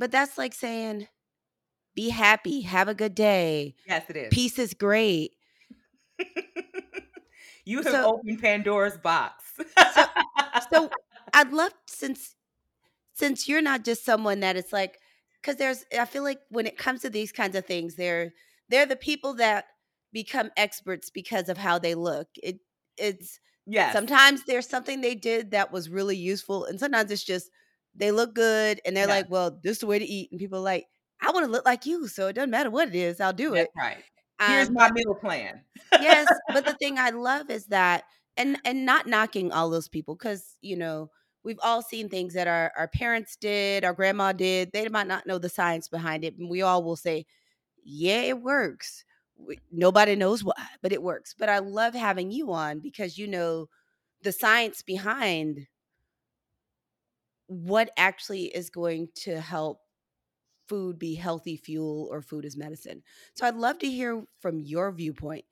but 0.00 0.10
that's 0.10 0.38
like 0.38 0.54
saying 0.54 1.06
be 1.94 2.08
happy, 2.08 2.62
have 2.62 2.88
a 2.88 2.94
good 2.94 3.14
day, 3.14 3.74
yes, 3.86 4.04
it 4.08 4.16
is. 4.16 4.28
peace 4.32 4.58
is 4.58 4.74
great. 4.74 5.32
you 7.64 7.82
have 7.82 7.86
So 7.86 8.14
opened 8.14 8.40
Pandora's 8.40 8.96
box. 8.96 9.44
so 9.94 10.04
so 10.72 10.90
I'd 11.34 11.52
love 11.52 11.72
since 11.86 12.34
since 13.12 13.48
you're 13.48 13.62
not 13.62 13.84
just 13.84 14.04
someone 14.04 14.40
that 14.40 14.56
it's 14.56 14.72
like 14.72 14.98
cuz 15.42 15.56
there's 15.56 15.84
I 15.96 16.06
feel 16.06 16.22
like 16.22 16.40
when 16.48 16.66
it 16.66 16.78
comes 16.78 17.02
to 17.02 17.10
these 17.10 17.30
kinds 17.30 17.54
of 17.54 17.66
things 17.66 17.96
they're 17.96 18.32
they're 18.68 18.86
the 18.86 18.96
people 18.96 19.34
that 19.34 19.66
become 20.12 20.50
experts 20.56 21.10
because 21.10 21.48
of 21.48 21.58
how 21.58 21.78
they 21.78 21.94
look. 21.94 22.28
It 22.42 22.60
it's 22.96 23.38
yes. 23.66 23.92
sometimes 23.92 24.44
there's 24.44 24.68
something 24.68 25.00
they 25.00 25.14
did 25.14 25.50
that 25.50 25.72
was 25.72 25.90
really 25.90 26.16
useful 26.16 26.64
and 26.64 26.80
sometimes 26.80 27.10
it's 27.10 27.24
just 27.24 27.50
they 27.94 28.12
look 28.12 28.34
good 28.34 28.80
and 28.84 28.96
they're 28.96 29.06
Yes. 29.06 29.18
like, 29.18 29.30
"Well, 29.30 29.52
this 29.62 29.72
is 29.74 29.80
the 29.80 29.86
way 29.86 29.98
to 29.98 30.04
eat." 30.04 30.30
And 30.30 30.40
people 30.40 30.58
are 30.58 30.62
like, 30.62 30.86
"I 31.20 31.30
want 31.32 31.46
to 31.46 31.52
look 31.52 31.64
like 31.66 31.86
you, 31.86 32.08
so 32.08 32.28
it 32.28 32.34
doesn't 32.34 32.50
matter 32.50 32.70
what 32.70 32.88
it 32.88 32.94
is, 32.94 33.20
I'll 33.20 33.32
do 33.32 33.54
That's 33.54 33.56
it." 33.56 33.70
right. 33.76 34.04
Here's 34.44 34.70
Um, 34.70 34.70
my 34.70 34.90
meal 34.90 35.14
plan. 35.20 35.64
yes, 35.96 36.40
but 36.48 36.66
the 36.66 36.74
thing 36.74 36.98
I 36.98 37.10
love 37.10 37.50
is 37.50 37.66
that 37.66 38.04
and 38.36 38.58
and 38.64 38.86
not 38.86 39.06
knocking 39.06 39.52
all 39.52 39.70
those 39.70 39.88
people 39.88 40.16
cuz 40.16 40.56
you 40.60 40.76
know, 40.76 41.10
we've 41.44 41.58
all 41.62 41.82
seen 41.82 42.08
things 42.08 42.34
that 42.34 42.48
our 42.48 42.72
our 42.76 42.88
parents 42.88 43.36
did, 43.36 43.84
our 43.84 43.92
grandma 43.94 44.32
did. 44.32 44.72
They 44.72 44.88
might 44.88 45.06
not 45.06 45.26
know 45.26 45.38
the 45.38 45.48
science 45.48 45.88
behind 45.88 46.24
it, 46.24 46.36
and 46.38 46.48
we 46.50 46.62
all 46.62 46.82
will 46.84 46.96
say, 46.96 47.26
"Yeah, 47.84 48.22
it 48.22 48.42
works." 48.42 49.04
We, 49.36 49.58
nobody 49.72 50.16
knows 50.16 50.44
why, 50.44 50.68
but 50.82 50.92
it 50.92 51.02
works. 51.02 51.34
But 51.38 51.48
I 51.50 51.58
love 51.60 51.94
having 51.94 52.30
you 52.32 52.52
on 52.52 52.80
because 52.80 53.18
you 53.18 53.26
know 53.28 53.68
the 54.22 54.32
science 54.32 54.82
behind 54.82 55.68
what 57.50 57.90
actually 57.96 58.44
is 58.44 58.70
going 58.70 59.08
to 59.16 59.40
help 59.40 59.80
food 60.68 61.00
be 61.00 61.16
healthy 61.16 61.56
fuel 61.56 62.06
or 62.12 62.22
food 62.22 62.44
as 62.44 62.56
medicine. 62.56 63.02
So 63.34 63.44
I'd 63.44 63.56
love 63.56 63.80
to 63.80 63.90
hear 63.90 64.22
from 64.38 64.60
your 64.60 64.92
viewpoint. 64.92 65.44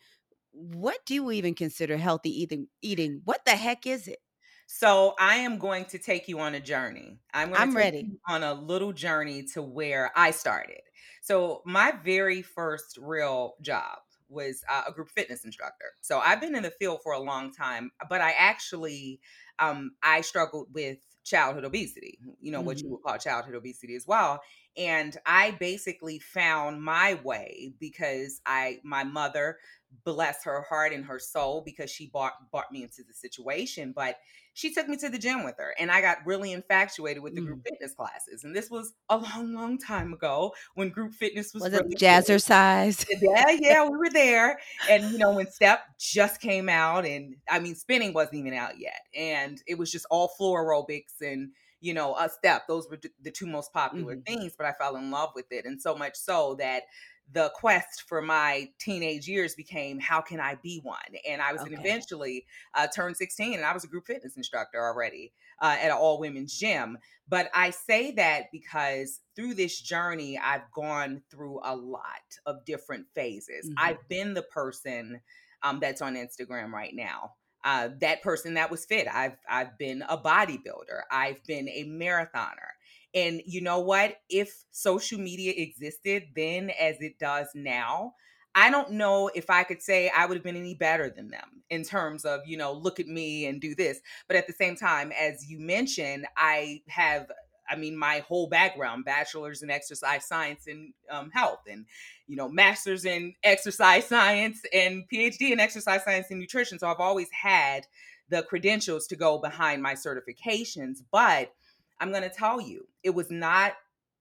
What 0.52 0.99
do 1.07 1.14
you 1.14 1.33
even 1.33 1.55
consider 1.55 1.97
healthy 1.97 2.31
eating 2.31 2.69
eating? 2.83 3.23
What 3.25 3.45
the 3.45 3.57
heck 3.57 3.85
is 3.85 4.07
it? 4.07 4.21
So 4.69 5.14
I 5.19 5.37
am 5.37 5.59
going 5.59 5.87
to 5.87 5.99
take 5.99 6.28
you 6.28 6.38
on 6.38 6.55
a 6.55 6.61
journey. 6.61 7.19
I'm 7.35 7.49
going 7.49 7.62
to 7.62 7.62
I'm 7.62 7.75
take 7.75 7.76
ready. 7.76 7.99
you 8.00 8.21
on 8.28 8.45
a 8.45 8.55
little 8.55 8.93
journey 8.93 9.43
to 9.55 9.62
where 9.62 10.12
I 10.14 10.31
started. 10.31 10.83
So 11.23 11.62
my 11.64 11.93
very 12.05 12.43
first 12.43 12.97
real 13.00 13.55
job 13.61 13.99
was 14.28 14.62
uh, 14.69 14.83
a 14.87 14.93
group 14.93 15.09
fitness 15.09 15.45
instructor. 15.45 15.87
So 16.02 16.19
I've 16.21 16.40
been 16.40 16.55
in 16.55 16.62
the 16.62 16.71
field 16.71 17.00
for 17.02 17.12
a 17.12 17.19
long 17.19 17.52
time, 17.52 17.90
but 18.09 18.21
I 18.21 18.33
actually 18.33 19.21
um, 19.59 19.93
I 20.02 20.21
struggled 20.21 20.69
with 20.73 20.99
childhood 21.28 21.64
obesity. 21.64 22.18
You 22.40 22.50
know 22.52 22.62
what 22.62 22.82
you 22.82 22.88
Mhm. 22.88 22.90
would 22.90 23.02
call 23.02 23.18
childhood 23.18 23.54
obesity 23.54 23.94
as 23.97 24.06
well. 24.06 24.40
And 24.78 25.16
I 25.26 25.50
basically 25.52 26.18
found 26.20 26.82
my 26.82 27.14
way 27.25 27.73
because 27.80 28.40
I 28.47 28.78
my 28.85 29.04
mother 29.04 29.58
bless 30.04 30.44
her 30.44 30.62
heart 30.62 30.92
and 30.92 31.04
her 31.06 31.18
soul 31.18 31.62
because 31.64 31.90
she 31.90 32.06
brought 32.08 32.35
brought 32.50 32.70
me 32.70 32.82
into 32.82 33.02
the 33.02 33.14
situation 33.14 33.92
but 33.97 34.18
she 34.52 34.73
took 34.75 34.87
me 34.87 34.99
to 34.99 35.08
the 35.08 35.18
gym 35.18 35.44
with 35.44 35.54
her 35.58 35.75
and 35.78 35.90
i 35.90 36.02
got 36.02 36.18
really 36.26 36.52
infatuated 36.52 37.23
with 37.23 37.35
the 37.35 37.40
group 37.40 37.61
Mm. 37.61 37.64
fitness 37.70 37.94
classes 37.94 38.44
and 38.44 38.54
this 38.54 38.70
was 38.70 38.92
a 39.08 39.16
long 39.16 39.54
long 39.54 39.78
time 39.78 40.12
ago 40.12 40.52
when 40.75 40.90
group 40.90 41.14
fitness 41.14 41.54
was, 41.54 41.62
Was 41.62 41.73
really 41.73 41.94
it 41.94 41.99
jazzercise? 41.99 43.06
yeah 43.23 43.47
yeah 43.61 43.88
we 43.88 43.97
were 43.97 44.11
there 44.11 44.58
and 44.90 45.11
you 45.11 45.16
know 45.16 45.32
when 45.32 45.50
step 45.50 45.80
just 45.99 46.38
came 46.40 46.68
out 46.68 47.06
and 47.06 47.37
i 47.50 47.58
mean 47.58 47.75
spinning 47.75 48.12
wasn't 48.12 48.35
even 48.37 48.52
out 48.52 48.78
yet 48.78 49.00
and 49.16 49.62
it 49.66 49.78
was 49.78 49.90
just 49.90 50.04
all 50.11 50.28
floor 50.28 50.66
aerobics 50.66 51.23
and 51.23 51.50
you 51.80 51.94
know 51.94 52.16
a 52.16 52.28
step 52.28 52.66
those 52.66 52.88
were 52.88 52.99
the 53.20 53.30
two 53.30 53.47
most 53.47 53.73
popular 53.73 54.16
Mhm. 54.16 54.26
things 54.26 54.54
but 54.56 54.66
i 54.66 54.73
fell 54.73 54.97
in 54.97 55.11
love 55.11 55.30
with 55.35 55.47
it 55.50 55.64
and 55.64 55.80
so 55.80 55.94
much 55.94 56.16
so 56.16 56.54
that 56.54 56.85
the 57.30 57.50
quest 57.54 58.02
for 58.08 58.23
my 58.23 58.73
teenage 58.78 59.28
years 59.28 59.54
became 59.54 60.00
how 60.00 60.20
can 60.20 60.40
I 60.40 60.54
be 60.54 60.80
one? 60.82 60.97
And 61.28 61.42
I 61.42 61.52
was 61.52 61.61
Okay. 61.61 61.66
eventually 61.66 62.47
uh, 62.75 62.87
turned 62.87 63.18
16 63.18 63.52
and 63.54 63.64
I 63.64 63.75
was 63.75 63.85
a 63.85 63.88
group 63.88 64.06
fitness 64.06 64.37
instructor 64.37 64.80
already 64.80 65.35
uh, 65.61 65.76
at 65.78 65.90
an 65.90 65.97
all 65.97 66.18
women's 66.18 66.56
gym. 66.58 66.97
But 67.26 67.50
I 67.52 67.68
say 67.68 68.12
that 68.12 68.47
because 68.50 69.20
through 69.37 69.54
this 69.54 69.78
journey, 69.78 70.38
I've 70.38 70.70
gone 70.73 71.23
through 71.30 71.61
a 71.62 71.76
lot 71.76 72.38
of 72.47 72.64
different 72.64 73.08
phases. 73.14 73.68
Mhm. 73.68 73.76
I've 73.76 74.08
been 74.08 74.32
the 74.32 74.42
person 74.42 75.20
um, 75.62 75.80
that's 75.80 76.00
on 76.00 76.14
Instagram 76.14 76.73
right 76.73 76.94
now. 76.94 77.35
Uh, 77.64 77.88
that 78.00 78.22
person 78.22 78.54
that 78.54 78.70
was 78.70 78.84
fit. 78.84 79.08
I've 79.12 79.36
I've 79.48 79.76
been 79.78 80.02
a 80.08 80.16
bodybuilder. 80.16 81.02
I've 81.10 81.44
been 81.44 81.68
a 81.68 81.84
marathoner. 81.84 82.72
And 83.14 83.42
you 83.46 83.60
know 83.60 83.80
what? 83.80 84.16
If 84.28 84.64
social 84.70 85.18
media 85.18 85.52
existed 85.56 86.24
then 86.36 86.70
as 86.70 87.00
it 87.00 87.18
does 87.18 87.48
now, 87.54 88.14
I 88.54 88.70
don't 88.70 88.92
know 88.92 89.30
if 89.34 89.50
I 89.50 89.62
could 89.64 89.82
say 89.82 90.10
I 90.14 90.26
would 90.26 90.36
have 90.36 90.44
been 90.44 90.56
any 90.56 90.74
better 90.74 91.10
than 91.10 91.28
them 91.30 91.62
in 91.70 91.84
terms 91.84 92.24
of, 92.24 92.40
you 92.46 92.56
know, 92.56 92.72
look 92.72 92.98
at 92.98 93.06
me 93.06 93.46
and 93.46 93.60
do 93.60 93.74
this. 93.74 94.00
But 94.26 94.36
at 94.36 94.46
the 94.46 94.52
same 94.52 94.74
time, 94.74 95.12
as 95.12 95.48
you 95.48 95.60
mentioned, 95.60 96.26
I 96.36 96.82
have, 96.88 97.30
I 97.68 97.76
mean, 97.76 97.96
my 97.96 98.20
whole 98.26 98.48
background 98.48 99.04
bachelor's 99.04 99.62
in 99.62 99.70
exercise 99.70 100.25
science 100.26 100.66
and 100.66 100.92
um, 101.10 101.30
health, 101.30 101.60
and, 101.70 101.87
you 102.26 102.37
know, 102.37 102.48
master's 102.48 103.04
in 103.04 103.34
exercise 103.42 104.06
science 104.06 104.60
and 104.72 105.04
PhD 105.12 105.52
in 105.52 105.60
exercise 105.60 106.04
science 106.04 106.28
and 106.30 106.40
nutrition. 106.40 106.78
So 106.78 106.88
I've 106.88 107.00
always 107.00 107.28
had 107.30 107.87
the 108.28 108.42
credentials 108.42 109.06
to 109.08 109.16
go 109.16 109.38
behind 109.38 109.82
my 109.82 109.94
certifications. 109.94 110.98
But 111.10 111.52
I'm 112.00 112.10
going 112.10 112.22
to 112.22 112.28
tell 112.28 112.60
you, 112.60 112.87
it 113.02 113.14
was 113.14 113.30
not 113.30 113.75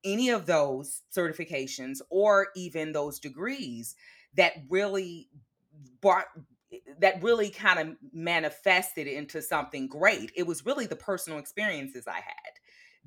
any 0.03 0.29
of 0.29 0.45
those 0.45 1.01
certifications 1.15 2.01
or 2.09 2.47
even 2.55 2.91
those 2.91 3.19
degrees 3.19 3.95
that 4.35 4.53
really 4.69 5.27
brought 6.01 6.25
that 6.99 7.23
really 7.23 7.49
kind 7.49 7.79
of 7.79 7.95
manifested 8.13 9.07
into 9.07 9.41
something 9.41 9.87
great. 9.87 10.31
It 10.35 10.45
was 10.45 10.65
really 10.65 10.85
the 10.85 10.97
personal 10.97 11.39
experiences 11.39 12.07
I 12.07 12.15
had 12.15 12.56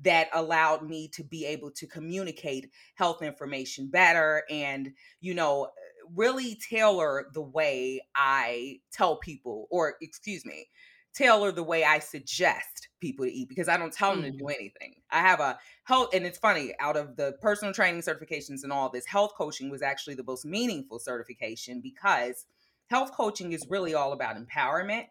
that 0.03 0.29
allowed 0.33 0.87
me 0.87 1.07
to 1.09 1.23
be 1.23 1.45
able 1.45 1.71
to 1.71 1.87
communicate 1.87 2.71
health 2.95 3.21
information 3.21 3.87
better 3.87 4.43
and, 4.49 4.91
you 5.19 5.33
know, 5.33 5.69
really 6.15 6.59
tailor 6.69 7.27
the 7.33 7.41
way 7.41 8.01
I 8.15 8.79
tell 8.91 9.17
people, 9.17 9.67
or 9.69 9.95
excuse 10.01 10.45
me, 10.45 10.67
tailor 11.13 11.51
the 11.51 11.63
way 11.63 11.83
I 11.83 11.99
suggest 11.99 12.89
people 12.99 13.25
to 13.25 13.31
eat 13.31 13.49
because 13.49 13.67
I 13.67 13.77
don't 13.77 13.93
tell 13.93 14.11
them 14.11 14.23
to 14.23 14.31
do 14.31 14.45
mm. 14.45 14.55
anything. 14.55 14.95
I 15.09 15.19
have 15.19 15.39
a 15.39 15.57
health, 15.83 16.09
and 16.13 16.25
it's 16.25 16.37
funny, 16.37 16.73
out 16.79 16.97
of 16.97 17.15
the 17.15 17.33
personal 17.41 17.73
training 17.73 18.01
certifications 18.01 18.63
and 18.63 18.71
all 18.71 18.89
this, 18.89 19.05
health 19.05 19.33
coaching 19.37 19.69
was 19.69 19.81
actually 19.81 20.15
the 20.15 20.23
most 20.23 20.45
meaningful 20.45 20.99
certification 20.99 21.81
because 21.81 22.45
health 22.89 23.11
coaching 23.11 23.51
is 23.53 23.65
really 23.69 23.93
all 23.93 24.13
about 24.13 24.37
empowerment. 24.37 25.05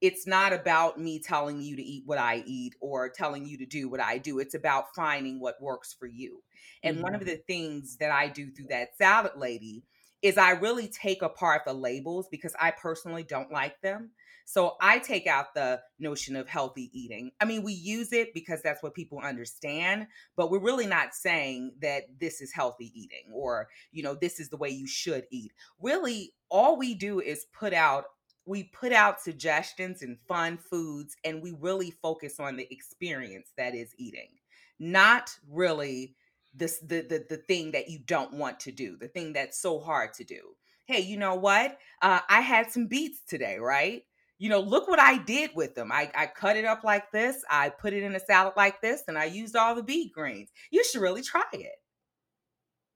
It's 0.00 0.26
not 0.26 0.52
about 0.52 0.98
me 0.98 1.18
telling 1.18 1.60
you 1.60 1.76
to 1.76 1.82
eat 1.82 2.04
what 2.06 2.18
I 2.18 2.42
eat 2.46 2.74
or 2.80 3.08
telling 3.08 3.46
you 3.46 3.58
to 3.58 3.66
do 3.66 3.88
what 3.88 4.00
I 4.00 4.18
do. 4.18 4.38
It's 4.38 4.54
about 4.54 4.94
finding 4.94 5.40
what 5.40 5.60
works 5.60 5.94
for 5.98 6.06
you. 6.06 6.42
And 6.82 7.02
one 7.02 7.14
of 7.14 7.22
mm-hmm. 7.22 7.30
the 7.30 7.42
things 7.46 7.96
that 7.98 8.10
I 8.10 8.28
do 8.28 8.50
through 8.50 8.68
that 8.70 8.96
salad 8.96 9.32
lady 9.36 9.82
is 10.22 10.38
I 10.38 10.50
really 10.50 10.88
take 10.88 11.22
apart 11.22 11.62
the 11.66 11.72
labels 11.72 12.28
because 12.30 12.54
I 12.60 12.72
personally 12.72 13.22
don't 13.22 13.52
like 13.52 13.80
them. 13.80 14.10
So 14.44 14.76
I 14.80 14.98
take 14.98 15.26
out 15.26 15.52
the 15.54 15.80
notion 15.98 16.34
of 16.34 16.48
healthy 16.48 16.90
eating. 16.94 17.32
I 17.38 17.44
mean, 17.44 17.62
we 17.62 17.74
use 17.74 18.14
it 18.14 18.32
because 18.32 18.62
that's 18.62 18.82
what 18.82 18.94
people 18.94 19.18
understand, 19.18 20.06
but 20.36 20.50
we're 20.50 20.58
really 20.58 20.86
not 20.86 21.14
saying 21.14 21.72
that 21.82 22.04
this 22.18 22.40
is 22.40 22.50
healthy 22.50 22.90
eating 22.94 23.30
or, 23.30 23.68
you 23.92 24.02
know, 24.02 24.14
this 24.14 24.40
is 24.40 24.48
the 24.48 24.56
way 24.56 24.70
you 24.70 24.86
should 24.86 25.24
eat. 25.30 25.52
Really, 25.78 26.32
all 26.48 26.78
we 26.78 26.94
do 26.94 27.20
is 27.20 27.44
put 27.52 27.74
out 27.74 28.06
we 28.48 28.64
put 28.64 28.92
out 28.92 29.20
suggestions 29.20 30.02
and 30.02 30.18
fun 30.26 30.56
foods 30.56 31.16
and 31.24 31.42
we 31.42 31.52
really 31.60 31.90
focus 31.90 32.40
on 32.40 32.56
the 32.56 32.66
experience 32.70 33.52
that 33.56 33.74
is 33.74 33.94
eating, 33.98 34.30
not 34.78 35.36
really 35.48 36.16
this 36.54 36.78
the, 36.78 37.02
the 37.02 37.26
the 37.28 37.36
thing 37.36 37.72
that 37.72 37.88
you 37.88 37.98
don't 37.98 38.32
want 38.32 38.58
to 38.60 38.72
do, 38.72 38.96
the 38.96 39.08
thing 39.08 39.32
that's 39.32 39.60
so 39.60 39.78
hard 39.78 40.14
to 40.14 40.24
do. 40.24 40.40
Hey, 40.86 41.00
you 41.00 41.18
know 41.18 41.34
what? 41.34 41.78
Uh, 42.00 42.20
I 42.28 42.40
had 42.40 42.72
some 42.72 42.86
beets 42.86 43.20
today, 43.28 43.58
right? 43.58 44.02
you 44.38 44.48
know, 44.48 44.60
look 44.60 44.88
what 44.88 45.00
I 45.00 45.18
did 45.18 45.50
with 45.54 45.74
them. 45.74 45.90
I, 45.90 46.10
I 46.14 46.26
cut 46.26 46.56
it 46.56 46.64
up 46.64 46.84
like 46.84 47.10
this, 47.10 47.42
I 47.50 47.70
put 47.70 47.92
it 47.92 48.04
in 48.04 48.14
a 48.14 48.20
salad 48.20 48.54
like 48.56 48.80
this, 48.80 49.02
and 49.08 49.18
I 49.18 49.24
used 49.24 49.56
all 49.56 49.74
the 49.74 49.82
beet 49.82 50.12
greens. 50.12 50.50
You 50.70 50.84
should 50.84 51.02
really 51.02 51.22
try 51.22 51.42
it. 51.52 51.74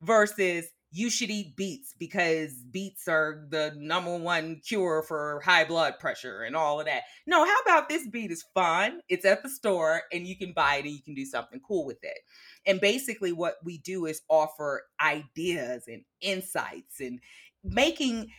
Versus 0.00 0.66
you 0.94 1.08
should 1.08 1.30
eat 1.30 1.56
beets 1.56 1.94
because 1.98 2.52
beets 2.70 3.08
are 3.08 3.46
the 3.48 3.72
number 3.78 4.14
one 4.14 4.60
cure 4.60 5.02
for 5.02 5.40
high 5.42 5.64
blood 5.64 5.98
pressure 5.98 6.42
and 6.42 6.54
all 6.54 6.78
of 6.78 6.86
that. 6.86 7.04
No, 7.26 7.46
how 7.46 7.60
about 7.62 7.88
this 7.88 8.06
beet 8.06 8.30
is 8.30 8.44
fun? 8.54 9.00
It's 9.08 9.24
at 9.24 9.42
the 9.42 9.48
store 9.48 10.02
and 10.12 10.26
you 10.26 10.36
can 10.36 10.52
buy 10.52 10.76
it 10.76 10.84
and 10.84 10.94
you 10.94 11.02
can 11.02 11.14
do 11.14 11.24
something 11.24 11.60
cool 11.66 11.86
with 11.86 12.04
it. 12.04 12.18
And 12.66 12.78
basically, 12.78 13.32
what 13.32 13.56
we 13.64 13.78
do 13.78 14.04
is 14.04 14.20
offer 14.28 14.82
ideas 15.00 15.84
and 15.88 16.04
insights 16.20 17.00
and 17.00 17.20
making 17.64 18.30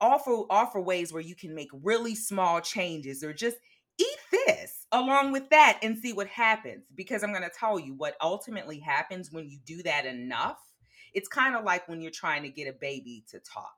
offer 0.00 0.42
offer 0.50 0.80
ways 0.80 1.12
where 1.12 1.22
you 1.22 1.34
can 1.34 1.54
make 1.54 1.70
really 1.82 2.14
small 2.14 2.60
changes 2.60 3.24
or 3.24 3.32
just 3.32 3.56
eat 3.98 4.18
this 4.46 4.86
along 4.92 5.32
with 5.32 5.48
that 5.50 5.78
and 5.82 5.98
see 5.98 6.12
what 6.12 6.26
happens 6.28 6.84
because 6.94 7.22
i'm 7.22 7.30
going 7.30 7.42
to 7.42 7.50
tell 7.58 7.78
you 7.78 7.92
what 7.94 8.16
ultimately 8.22 8.78
happens 8.78 9.32
when 9.32 9.48
you 9.48 9.58
do 9.66 9.82
that 9.82 10.06
enough 10.06 10.71
it's 11.14 11.28
kind 11.28 11.56
of 11.56 11.64
like 11.64 11.88
when 11.88 12.00
you're 12.00 12.10
trying 12.10 12.42
to 12.42 12.48
get 12.48 12.68
a 12.68 12.72
baby 12.72 13.24
to 13.28 13.38
talk 13.40 13.76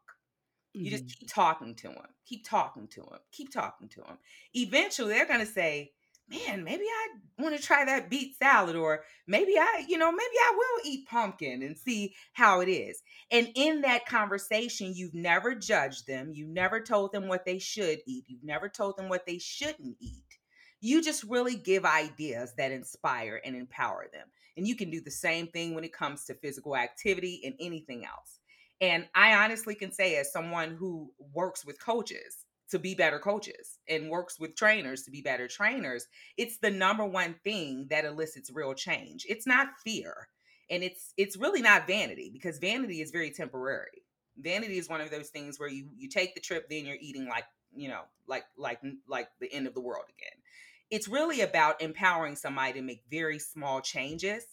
you 0.73 0.91
just 0.91 1.05
mm-hmm. 1.05 1.21
keep 1.21 1.33
talking 1.33 1.75
to 1.75 1.89
them 1.89 2.09
keep 2.27 2.49
talking 2.49 2.89
to 2.89 3.01
them 3.01 3.21
keep 3.33 3.53
talking 3.53 3.89
to 3.89 4.01
them 4.01 4.19
eventually 4.55 5.13
they're 5.13 5.27
going 5.27 5.41
to 5.41 5.47
say 5.47 5.93
man, 6.29 6.65
maybe 6.65 6.85
I 6.85 7.43
want 7.43 7.57
to 7.57 7.63
try 7.63 7.85
that 7.85 8.09
beet 8.09 8.37
salad, 8.39 8.77
or 8.77 9.05
maybe 9.27 9.59
I, 9.59 9.85
you 9.89 9.99
know, 9.99 10.11
maybe 10.11 10.23
I 10.23 10.53
will 10.57 10.91
eat 10.91 11.07
pumpkin 11.07 11.63
and 11.63 11.77
see 11.77 12.15
how 12.33 12.61
it 12.61 12.69
is. 12.69 13.03
And 13.31 13.49
in 13.55 13.83
that 13.83 14.07
conversation, 14.07 14.95
you've 14.95 15.15
never 15.15 15.55
judged 15.55 16.07
them, 16.07 16.33
you 16.33 16.47
never 16.47 16.81
told 16.81 17.13
them 17.13 17.29
what 17.29 17.45
they 17.45 17.59
should 17.59 18.01
eat, 18.07 18.25
you've 18.27 18.45
never 18.45 18.69
told 18.69 18.97
them 18.97 19.09
what 19.09 19.27
they 19.27 19.39
shouldn't 19.39 19.97
eat. 20.01 20.23
You 20.81 21.03
just 21.03 21.25
really 21.25 21.57
give 21.57 21.85
ideas 21.85 22.55
that 22.57 22.73
inspire 22.73 23.41
and 23.45 23.57
empower 23.57 24.07
them. 24.13 24.29
And 24.57 24.67
you 24.67 24.77
can 24.77 24.91
do 24.91 25.01
the 25.01 25.11
same 25.11 25.49
thing 25.49 25.75
when 25.75 25.85
it 25.85 25.93
comes 25.93 26.25
to 26.25 26.35
physical 26.35 26.77
activity 26.77 27.43
and 27.45 27.55
anything 27.61 28.05
else. 28.05 28.39
And 28.81 29.09
I 29.15 29.35
honestly 29.45 29.75
can 29.75 29.93
say, 29.93 30.17
as 30.17 30.33
someone 30.33 30.77
who 30.77 31.11
works 31.33 31.65
with 31.65 31.83
coaches, 31.85 32.45
to 32.71 32.79
be 32.79 32.95
better 32.95 33.19
coaches 33.19 33.79
and 33.89 34.11
works 34.11 34.41
with 34.41 34.57
trainers 34.57 35.03
to 35.03 35.11
be 35.11 35.21
better 35.21 35.47
trainers 35.47 36.07
it's 36.37 36.59
the 36.59 36.71
number 36.71 37.05
one 37.05 37.35
thing 37.45 37.87
that 37.91 38.05
elicits 38.05 38.51
real 38.53 38.75
change. 38.75 39.27
It's 39.29 39.47
not 39.47 39.69
fear 39.85 40.29
and 40.71 40.83
it's 40.83 41.13
it's 41.17 41.37
really 41.37 41.63
not 41.63 41.87
vanity 41.87 42.31
because 42.33 42.59
vanity 42.59 43.01
is 43.01 43.11
very 43.11 43.31
temporary. 43.31 44.03
Vanity 44.39 44.79
is 44.79 44.89
one 44.89 45.01
of 45.01 45.11
those 45.11 45.29
things 45.29 45.61
where 45.61 45.69
you 45.69 45.87
you 45.97 46.09
take 46.09 46.35
the 46.35 46.41
trip 46.41 46.69
then 46.69 46.87
you're 46.87 46.97
eating 47.01 47.29
like 47.29 47.45
you 47.77 47.89
know 47.89 48.03
like 48.27 48.45
like 48.57 48.81
like 49.09 49.29
the 49.41 49.53
end 49.53 49.67
of 49.67 49.75
the 49.75 49.81
world 49.81 50.07
again 50.09 50.43
it's 50.91 51.09
really 51.09 51.41
about 51.41 51.81
empowering 51.83 52.37
somebody 52.37 52.75
to 52.75 52.83
make 52.83 53.05
very 53.11 53.39
small 53.39 53.81
changes 53.81 54.45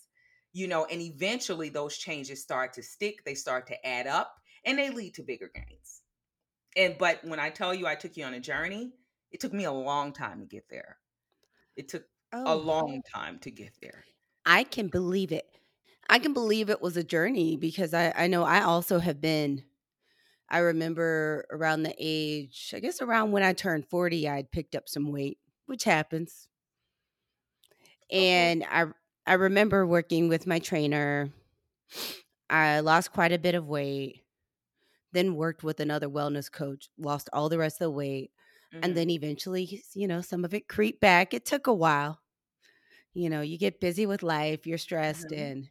you 0.54 0.68
know 0.68 0.86
and 0.86 1.02
eventually 1.02 1.70
those 1.70 1.98
changes 1.98 2.42
start 2.42 2.74
to 2.74 2.84
stick 2.84 3.24
they 3.26 3.36
start 3.36 3.68
to 3.68 3.86
add 3.88 4.08
up 4.08 4.36
and 4.66 4.78
they 4.78 4.90
lead 4.90 5.14
to 5.16 5.24
bigger 5.24 5.50
gains 5.54 6.04
and 6.76 6.98
but 6.98 7.24
when 7.26 7.40
I 7.40 7.50
tell 7.50 7.74
you 7.74 7.88
I 7.88 7.96
took 7.96 8.18
you 8.18 8.26
on 8.26 8.34
a 8.34 8.40
journey, 8.40 8.94
it 9.32 9.40
took 9.42 9.54
me 9.54 9.66
a 9.66 9.72
long 9.72 10.14
time 10.14 10.40
to 10.42 10.46
get 10.46 10.70
there. 10.70 11.00
It 11.76 11.90
took 11.90 12.08
a 12.46 12.56
Oh, 12.56 12.58
long 12.58 13.04
time 13.14 13.40
to 13.42 13.52
get 13.52 13.74
there. 13.82 14.08
I 14.46 14.64
can 14.64 14.88
believe 14.88 15.32
it. 15.32 15.58
I 16.10 16.20
can 16.20 16.34
believe 16.34 16.70
it 16.70 16.82
was 16.82 16.98
a 16.98 17.04
journey 17.04 17.56
because 17.58 17.94
I, 17.94 18.12
I 18.16 18.28
know 18.28 18.44
I 18.44 18.62
also 18.64 19.00
have 19.00 19.22
been. 19.22 19.64
I 20.50 20.60
remember 20.60 21.46
around 21.52 21.84
the 21.84 21.96
age, 22.00 22.74
I 22.76 22.82
guess 22.82 23.02
around 23.02 23.32
when 23.34 23.44
I 23.44 23.54
turned 23.54 23.90
40, 23.90 24.30
I'd 24.30 24.52
picked 24.52 24.76
up 24.76 24.90
some 24.90 25.12
weight, 25.12 25.40
which 25.72 25.86
happens. 25.86 26.50
Okay. 28.18 28.52
And 28.52 28.64
I 28.70 28.86
I 29.26 29.34
remember 29.34 29.86
working 29.86 30.28
with 30.30 30.48
my 30.48 30.60
trainer. 30.60 31.32
I 32.50 32.80
lost 32.82 33.12
quite 33.14 33.32
a 33.32 33.40
bit 33.40 33.56
of 33.56 33.68
weight, 33.68 34.24
then 35.12 35.36
worked 35.36 35.64
with 35.64 35.80
another 35.80 36.08
wellness 36.10 36.52
coach, 36.52 36.90
lost 36.98 37.30
all 37.34 37.50
the 37.50 37.58
rest 37.60 37.78
of 37.78 37.86
the 37.86 37.92
weight, 37.92 38.32
and 38.82 38.96
Mhm. 38.96 38.98
then 38.98 39.10
eventually, 39.10 39.84
you 39.94 40.08
know, 40.08 40.22
some 40.22 40.46
of 40.46 40.54
it 40.54 40.68
creeped 40.70 41.02
back. 41.02 41.34
It 41.34 41.46
took 41.46 41.68
a 41.68 41.74
while. 41.74 42.22
You 43.14 43.30
know, 43.30 43.42
you 43.42 43.58
get 43.58 43.82
busy 43.82 44.06
with 44.06 44.24
life, 44.24 44.68
you're 44.68 44.78
stressed 44.78 45.32
Mhm. 45.32 45.34
and 45.34 45.70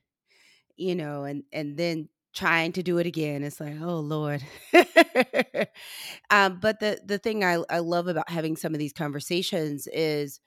you 0.76 0.94
know, 0.96 1.24
and 1.24 1.44
and 1.52 1.76
then 1.76 2.08
trying 2.32 2.72
to 2.72 2.82
do 2.82 2.98
it 2.98 3.06
again. 3.06 3.42
It's 3.42 3.60
like, 3.60 3.76
oh 3.80 4.00
Lord. 4.00 4.42
um, 6.30 6.58
but 6.60 6.80
the 6.80 7.00
the 7.04 7.18
thing 7.18 7.44
I, 7.44 7.62
I 7.68 7.78
love 7.80 8.06
about 8.08 8.30
having 8.30 8.56
some 8.56 8.74
of 8.74 8.78
these 8.78 8.92
conversations 8.92 9.88
is 9.92 10.40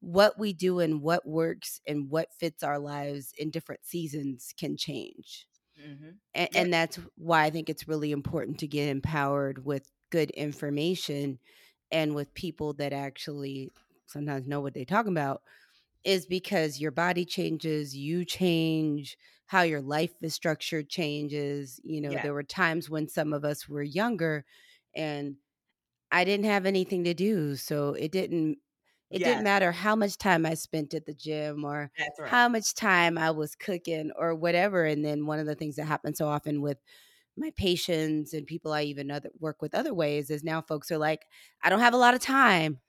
what 0.00 0.38
we 0.38 0.52
do 0.52 0.80
and 0.80 1.02
what 1.02 1.26
works 1.26 1.80
and 1.86 2.10
what 2.10 2.32
fits 2.34 2.62
our 2.62 2.78
lives 2.78 3.32
in 3.38 3.50
different 3.50 3.84
seasons 3.84 4.54
can 4.58 4.76
change. 4.76 5.46
Mhm. 5.80 6.16
And, 6.34 6.48
and 6.54 6.72
that's 6.72 6.98
why 7.16 7.44
I 7.44 7.50
think 7.50 7.68
it's 7.68 7.88
really 7.88 8.12
important 8.12 8.58
to 8.60 8.66
get 8.68 8.88
empowered 8.88 9.64
with 9.64 9.90
good 10.10 10.30
information 10.30 11.38
and 11.92 12.14
with 12.14 12.34
people 12.34 12.72
that 12.74 12.92
actually 12.92 13.70
sometimes 14.06 14.46
know 14.46 14.60
what 14.60 14.74
they're 14.74 14.84
talking 14.84 15.12
about 15.12 15.42
is 16.04 16.26
because 16.26 16.80
your 16.80 16.90
body 16.90 17.24
changes, 17.24 17.96
you 17.96 18.24
change, 18.24 19.16
how 19.50 19.62
your 19.62 19.80
life 19.82 20.12
is 20.22 20.32
structured 20.34 20.88
changes. 20.88 21.80
You 21.84 22.00
know, 22.00 22.16
Yeah. 22.16 22.20
there 22.20 22.34
were 22.34 22.44
times 22.44 22.88
when 22.88 23.08
some 23.08 23.32
of 23.32 23.44
us 23.44 23.68
were 23.68 23.82
younger 23.82 24.44
and 24.94 25.36
I 26.10 26.24
didn't 26.24 26.46
have 26.46 26.66
anything 26.66 27.04
to 27.04 27.14
do, 27.14 27.56
so 27.56 27.94
it 27.94 28.12
didn't 28.12 28.58
it 29.10 29.22
didn't 29.24 29.42
matter 29.44 29.72
how 29.72 29.96
much 29.96 30.18
time 30.18 30.46
I 30.46 30.54
spent 30.54 30.94
at 30.94 31.06
the 31.06 31.14
gym 31.14 31.64
or 31.64 31.90
right. 31.98 32.10
how 32.22 32.48
much 32.48 32.74
time 32.74 33.18
I 33.18 33.30
was 33.32 33.56
cooking 33.56 34.12
or 34.16 34.34
whatever. 34.36 34.84
And 34.84 35.04
then 35.04 35.26
one 35.26 35.40
of 35.40 35.46
the 35.46 35.54
things 35.56 35.76
that 35.76 35.86
happens 35.86 36.18
so 36.18 36.28
often 36.28 36.62
with 36.62 36.78
my 37.36 37.50
patients 37.52 38.34
and 38.34 38.46
people 38.46 38.72
I 38.72 38.82
even 38.84 39.10
other, 39.10 39.30
work 39.40 39.62
with 39.62 39.74
other 39.74 39.94
ways 39.94 40.30
is 40.30 40.44
now 40.44 40.62
folks 40.62 40.90
are 40.92 40.98
like, 40.98 41.26
I 41.62 41.70
don't 41.70 41.80
have 41.80 41.94
a 41.94 41.98
lot 41.98 42.14
of 42.14 42.20
time. 42.20 42.80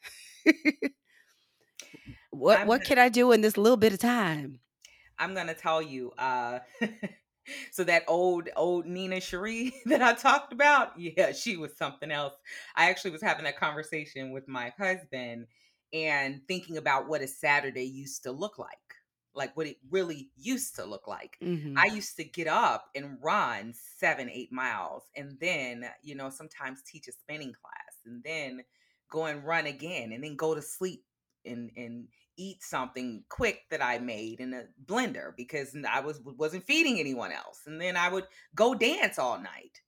what 2.32 2.64
I'm 2.64 2.66
what 2.66 2.84
can 2.84 2.98
I 2.98 3.10
do 3.10 3.32
in 3.32 3.42
this 3.42 3.58
little 3.58 3.78
bit 3.78 3.94
of 3.94 4.00
time? 4.00 4.60
I'm 5.22 5.34
gonna 5.36 5.54
tell 5.56 5.82
you, 5.82 6.12
uh 6.18 6.60
so 7.72 7.84
that 7.84 8.04
old 8.08 8.50
old 8.56 8.86
Nina 8.86 9.22
Cherie 9.22 9.74
that 9.86 10.02
I 10.02 10.14
talked 10.14 10.54
about, 10.54 11.00
yeah, 11.00 11.32
she 11.34 11.58
was 11.58 11.76
something 11.78 12.12
else. 12.12 12.36
I 12.76 12.90
actually 12.90 13.12
was 13.12 13.22
having 13.22 13.46
that 13.46 13.58
conversation 13.58 14.32
with 14.32 14.48
my 14.48 14.74
husband 14.78 15.48
and 15.94 16.42
thinking 16.48 16.78
about 16.78 17.08
what 17.08 17.22
a 17.22 17.28
Saturday 17.28 17.86
used 17.86 18.24
to 18.24 18.32
look 18.32 18.58
like. 18.58 18.70
Like 19.34 19.56
what 19.56 19.68
it 19.68 19.78
really 19.90 20.32
used 20.36 20.76
to 20.76 20.86
look 20.86 21.08
like. 21.08 21.40
hmm 21.42 21.82
I 21.82 21.86
used 21.94 22.18
to 22.18 22.26
get 22.26 22.48
up 22.48 22.90
and 22.96 23.18
run 23.22 23.74
seven, 23.74 24.30
eight 24.30 24.52
miles, 24.52 25.04
and 25.16 25.40
then, 25.40 25.86
you 26.04 26.16
know, 26.16 26.30
sometimes 26.30 26.82
teach 26.84 27.08
a 27.08 27.14
spinning 27.14 27.54
class, 27.54 27.96
and 28.06 28.22
then 28.24 28.64
go 29.10 29.26
and 29.26 29.46
run 29.46 29.68
again, 29.68 30.12
and 30.12 30.24
then 30.24 30.36
go 30.36 30.54
to 30.54 30.62
sleep 30.62 31.06
and 31.46 31.72
and 31.78 32.10
eat 32.42 32.64
something 32.64 33.24
quick 33.30 33.64
that 33.72 33.82
I 33.84 34.00
made 34.00 34.40
in 34.40 34.54
a 34.54 34.66
blender 34.86 35.36
because 35.36 35.76
I 35.90 36.02
was 36.02 36.20
wasn't 36.22 36.66
feeding 36.66 37.00
anyone 37.00 37.32
else, 37.32 37.62
and 37.68 37.80
then 37.82 37.98
I 37.98 38.10
would 38.10 38.28
go 38.56 38.74
dance 38.76 39.20
all 39.20 39.40
night 39.40 39.82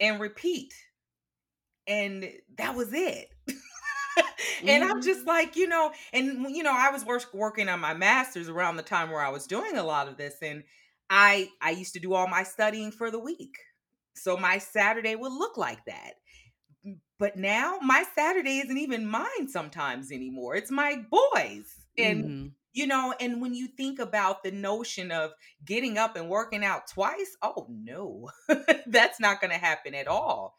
and 0.00 0.20
repeat, 0.20 0.74
and 1.86 2.28
that 2.56 2.74
was 2.74 2.92
it. 2.92 3.28
and 4.66 4.84
I'm 4.84 5.02
just 5.02 5.26
hmm 5.26 5.26
like, 5.26 5.56
you 5.56 5.66
know, 5.66 5.92
and 6.12 6.54
you 6.54 6.62
know, 6.62 6.74
I 6.74 6.90
was 6.90 7.04
work, 7.04 7.32
working 7.34 7.68
on 7.68 7.80
my 7.80 7.94
master's 7.94 8.48
around 8.48 8.76
the 8.76 8.82
time 8.82 9.10
where 9.10 9.22
I 9.22 9.30
was 9.30 9.46
doing 9.46 9.76
a 9.76 9.84
lot 9.84 10.08
of 10.08 10.16
this, 10.16 10.36
and 10.42 10.64
I 11.08 11.48
I 11.60 11.70
used 11.70 11.94
to 11.94 12.00
do 12.00 12.14
all 12.14 12.28
my 12.28 12.42
studying 12.42 12.92
for 12.92 13.10
the 13.10 13.18
week, 13.18 13.56
so 14.14 14.36
my 14.36 14.58
Saturday 14.58 15.16
would 15.16 15.32
look 15.32 15.56
like 15.56 15.84
that. 15.86 16.14
But 17.18 17.36
now 17.36 17.78
my 17.82 18.04
Saturday 18.14 18.58
isn't 18.58 18.78
even 18.78 19.06
mine 19.06 19.48
sometimes 19.48 20.10
anymore. 20.10 20.54
It's 20.56 20.70
my 20.70 21.04
boys, 21.10 21.79
and 21.98 22.30
hmm 22.30 22.54
you 22.72 22.86
know, 22.86 23.12
and 23.18 23.42
when 23.42 23.52
you 23.52 23.66
think 23.66 23.98
about 23.98 24.44
the 24.44 24.52
notion 24.52 25.10
of 25.10 25.32
getting 25.64 25.98
up 25.98 26.14
and 26.16 26.28
working 26.28 26.64
out 26.64 26.86
twice, 26.86 27.36
oh 27.42 27.66
no, 27.68 28.30
that's 28.86 29.18
not 29.18 29.40
going 29.40 29.50
to 29.50 29.58
happen 29.58 29.94
at 29.94 30.06
all. 30.06 30.56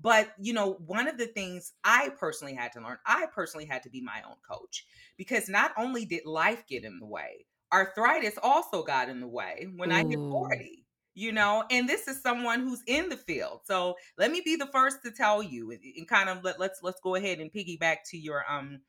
But, 0.00 0.34
you 0.40 0.52
know, 0.52 0.72
one 0.74 1.06
of 1.06 1.16
the 1.18 1.26
things 1.28 1.74
I 1.84 2.10
personally 2.18 2.54
had 2.54 2.72
to 2.72 2.80
learn, 2.80 2.98
I 3.06 3.26
personally 3.32 3.66
had 3.66 3.84
to 3.84 3.90
be 3.90 4.00
my 4.00 4.22
own 4.22 4.36
coach 4.48 4.86
because 5.16 5.48
not 5.48 5.72
only 5.76 6.04
did 6.04 6.26
life 6.26 6.66
get 6.66 6.84
in 6.84 6.98
the 6.98 7.06
way, 7.06 7.46
arthritis 7.72 8.38
also 8.42 8.82
got 8.82 9.08
in 9.08 9.20
the 9.20 9.28
way 9.28 9.68
when 9.76 9.92
I 9.92 9.98
hit 10.08 10.20
40, 10.28 10.84
you 11.14 11.30
know, 11.30 11.64
and 11.70 11.88
this 11.88 12.08
is 12.08 12.20
someone 12.20 12.60
who's 12.60 12.82
in 12.88 13.08
the 13.10 13.16
field. 13.16 13.60
So 13.64 13.94
let 14.18 14.32
me 14.32 14.40
be 14.40 14.56
the 14.56 14.66
first 14.66 15.02
to 15.04 15.12
tell 15.12 15.40
you 15.42 15.70
and, 15.70 15.80
and 15.84 16.08
kind 16.08 16.28
of 16.28 16.42
let, 16.42 16.58
let's 16.58 16.82
let's 16.82 17.00
go 17.00 17.14
ahead 17.14 17.38
and 17.38 17.52
piggyback 17.52 17.98
to 18.10 18.18
your 18.18 18.50
um 18.50 18.80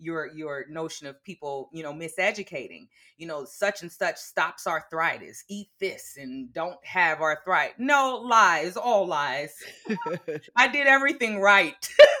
your 0.00 0.28
your 0.34 0.64
notion 0.68 1.06
of 1.06 1.22
people 1.24 1.68
you 1.72 1.82
know 1.82 1.92
miseducating 1.92 2.88
you 3.18 3.26
know 3.26 3.44
such 3.44 3.82
and 3.82 3.92
such 3.92 4.16
stops 4.16 4.66
arthritis 4.66 5.44
eat 5.48 5.68
this 5.78 6.16
and 6.18 6.52
don't 6.52 6.84
have 6.84 7.20
arthritis 7.20 7.74
no 7.78 8.16
lies 8.24 8.76
all 8.76 9.06
lies 9.06 9.54
I 10.56 10.68
did 10.68 10.86
everything 10.86 11.40
right. 11.40 11.74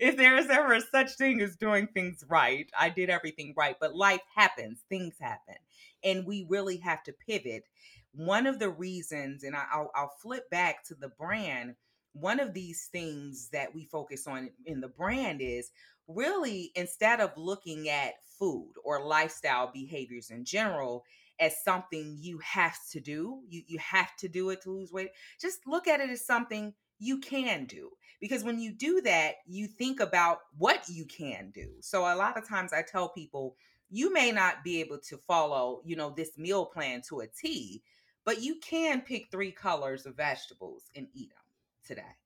if 0.00 0.16
there 0.16 0.36
is 0.36 0.48
ever 0.50 0.80
such 0.80 1.12
thing 1.12 1.40
as 1.40 1.56
doing 1.56 1.88
things 1.88 2.24
right, 2.28 2.68
I 2.78 2.90
did 2.90 3.10
everything 3.10 3.54
right. 3.56 3.76
But 3.80 3.96
life 3.96 4.22
happens, 4.34 4.84
things 4.88 5.14
happen, 5.20 5.56
and 6.04 6.26
we 6.26 6.46
really 6.48 6.78
have 6.78 7.02
to 7.04 7.12
pivot. 7.12 7.64
One 8.12 8.46
of 8.46 8.58
the 8.58 8.70
reasons, 8.70 9.44
and 9.44 9.56
I- 9.56 9.66
I'll, 9.72 9.90
I'll 9.94 10.14
flip 10.22 10.48
back 10.50 10.84
to 10.86 10.94
the 10.94 11.08
brand. 11.08 11.76
One 12.12 12.40
of 12.40 12.54
these 12.54 12.88
things 12.90 13.48
that 13.52 13.72
we 13.74 13.84
focus 13.84 14.26
on 14.26 14.50
in 14.66 14.80
the 14.80 14.88
brand 14.88 15.40
is 15.40 15.70
really 16.14 16.72
instead 16.74 17.20
of 17.20 17.36
looking 17.36 17.88
at 17.88 18.14
food 18.38 18.72
or 18.84 19.04
lifestyle 19.04 19.70
behaviors 19.72 20.30
in 20.30 20.44
general 20.44 21.04
as 21.38 21.62
something 21.64 22.16
you 22.18 22.38
have 22.38 22.76
to 22.92 23.00
do, 23.00 23.40
you, 23.48 23.62
you 23.66 23.78
have 23.78 24.14
to 24.16 24.28
do 24.28 24.50
it 24.50 24.62
to 24.62 24.70
lose 24.70 24.92
weight, 24.92 25.10
just 25.40 25.60
look 25.66 25.88
at 25.88 26.00
it 26.00 26.10
as 26.10 26.24
something 26.24 26.74
you 26.98 27.18
can 27.18 27.64
do. 27.64 27.90
Because 28.20 28.44
when 28.44 28.60
you 28.60 28.72
do 28.72 29.00
that 29.02 29.36
you 29.46 29.66
think 29.66 30.00
about 30.00 30.40
what 30.58 30.88
you 30.88 31.06
can 31.06 31.50
do. 31.54 31.68
So 31.80 32.02
a 32.02 32.16
lot 32.16 32.36
of 32.36 32.48
times 32.48 32.72
i 32.72 32.82
tell 32.82 33.08
people 33.08 33.56
you 33.90 34.12
may 34.12 34.30
not 34.30 34.62
be 34.62 34.80
able 34.80 34.98
to 34.98 35.16
follow 35.18 35.82
you 35.84 35.96
know 35.96 36.10
this 36.10 36.38
meal 36.38 36.64
plan 36.64 37.02
to 37.08 37.20
a 37.20 37.26
t 37.26 37.82
but 38.24 38.42
you 38.42 38.56
can 38.56 39.00
pick 39.00 39.26
three 39.30 39.50
colors 39.50 40.06
of 40.06 40.16
vegetables 40.16 40.84
and 40.94 41.08
eat 41.14 41.30
them 41.30 41.44
today 41.84 42.16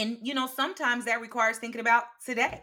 and 0.00 0.18
you 0.22 0.34
know 0.34 0.46
sometimes 0.46 1.04
that 1.04 1.20
requires 1.20 1.58
thinking 1.58 1.80
about 1.80 2.04
today 2.24 2.62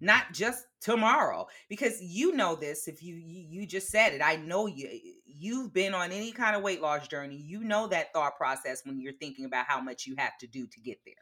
not 0.00 0.32
just 0.32 0.66
tomorrow 0.80 1.46
because 1.68 2.00
you 2.02 2.32
know 2.32 2.54
this 2.54 2.88
if 2.88 3.02
you 3.02 3.14
you, 3.14 3.66
just 3.66 3.88
said 3.88 4.12
it 4.12 4.20
i 4.22 4.36
know 4.36 4.66
you 4.66 4.88
you've 5.24 5.72
been 5.72 5.94
on 5.94 6.12
any 6.12 6.32
kind 6.32 6.54
of 6.54 6.62
weight 6.62 6.80
loss 6.80 7.08
journey 7.08 7.36
you 7.36 7.64
know 7.64 7.86
that 7.86 8.12
thought 8.12 8.36
process 8.36 8.82
when 8.84 9.00
you're 9.00 9.12
thinking 9.14 9.44
about 9.44 9.66
how 9.66 9.80
much 9.80 10.06
you 10.06 10.14
have 10.16 10.36
to 10.38 10.46
do 10.46 10.66
to 10.66 10.80
get 10.80 10.98
there. 11.04 11.14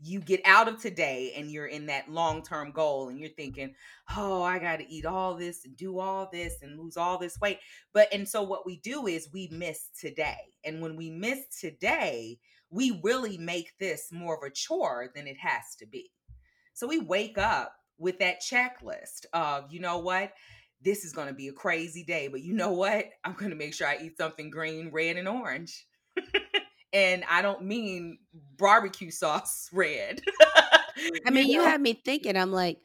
You 0.00 0.20
get 0.20 0.40
out 0.44 0.68
of 0.68 0.80
today 0.80 1.32
and 1.36 1.50
you're 1.50 1.66
in 1.66 1.86
that 1.86 2.10
long-term 2.10 2.72
goal 2.72 3.08
and 3.08 3.18
you're 3.18 3.30
thinking 3.30 3.74
oh 4.16 4.42
i 4.42 4.58
got 4.58 4.80
to 4.80 4.92
eat 4.92 5.06
all 5.06 5.34
this 5.34 5.64
and 5.64 5.76
do 5.76 5.98
all 5.98 6.28
this 6.30 6.56
and 6.62 6.78
lose 6.78 6.96
all 6.96 7.18
this 7.18 7.38
weight. 7.40 7.58
But 7.92 8.12
and 8.12 8.28
so 8.28 8.42
what 8.42 8.66
we 8.66 8.78
do 8.78 9.06
is 9.06 9.28
we 9.32 9.48
miss 9.50 9.90
today 9.98 10.36
and 10.64 10.82
when 10.82 10.96
we 10.96 11.10
miss 11.10 11.40
today 11.60 12.38
we 12.74 13.00
really 13.02 13.38
make 13.38 13.72
this 13.78 14.08
more 14.10 14.36
of 14.36 14.42
a 14.42 14.50
chore 14.50 15.10
than 15.14 15.26
it 15.26 15.36
has 15.38 15.76
to 15.78 15.86
be 15.86 16.10
so 16.74 16.88
we 16.88 16.98
wake 16.98 17.38
up 17.38 17.72
with 17.98 18.18
that 18.18 18.42
checklist 18.42 19.26
of, 19.32 19.72
you 19.72 19.80
know 19.80 19.98
what? 19.98 20.32
This 20.82 21.04
is 21.04 21.12
going 21.12 21.28
to 21.28 21.34
be 21.34 21.48
a 21.48 21.52
crazy 21.52 22.02
day, 22.02 22.28
but 22.28 22.42
you 22.42 22.52
know 22.52 22.72
what? 22.72 23.06
I'm 23.24 23.34
going 23.34 23.50
to 23.50 23.56
make 23.56 23.74
sure 23.74 23.86
I 23.86 23.98
eat 24.02 24.18
something 24.18 24.50
green, 24.50 24.90
red, 24.92 25.16
and 25.16 25.28
orange. 25.28 25.86
and 26.92 27.24
I 27.30 27.42
don't 27.42 27.64
mean 27.64 28.18
barbecue 28.58 29.10
sauce 29.10 29.70
red. 29.72 30.20
I 31.26 31.30
mean, 31.30 31.48
you 31.48 31.58
know? 31.58 31.64
had 31.64 31.80
me 31.80 31.94
thinking, 31.94 32.36
I'm 32.36 32.52
like, 32.52 32.78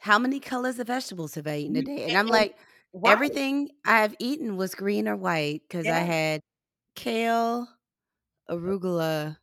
how 0.00 0.18
many 0.18 0.40
colors 0.40 0.78
of 0.78 0.86
vegetables 0.86 1.34
have 1.34 1.46
I 1.46 1.58
eaten 1.58 1.74
today? 1.74 2.08
And 2.08 2.16
I'm 2.16 2.28
like, 2.28 2.56
right. 2.94 3.12
everything 3.12 3.68
I've 3.84 4.14
eaten 4.18 4.56
was 4.56 4.74
green 4.74 5.06
or 5.06 5.16
white 5.16 5.62
because 5.68 5.86
I 5.86 5.98
had 5.98 6.40
kale, 6.94 7.68
arugula, 8.48 9.38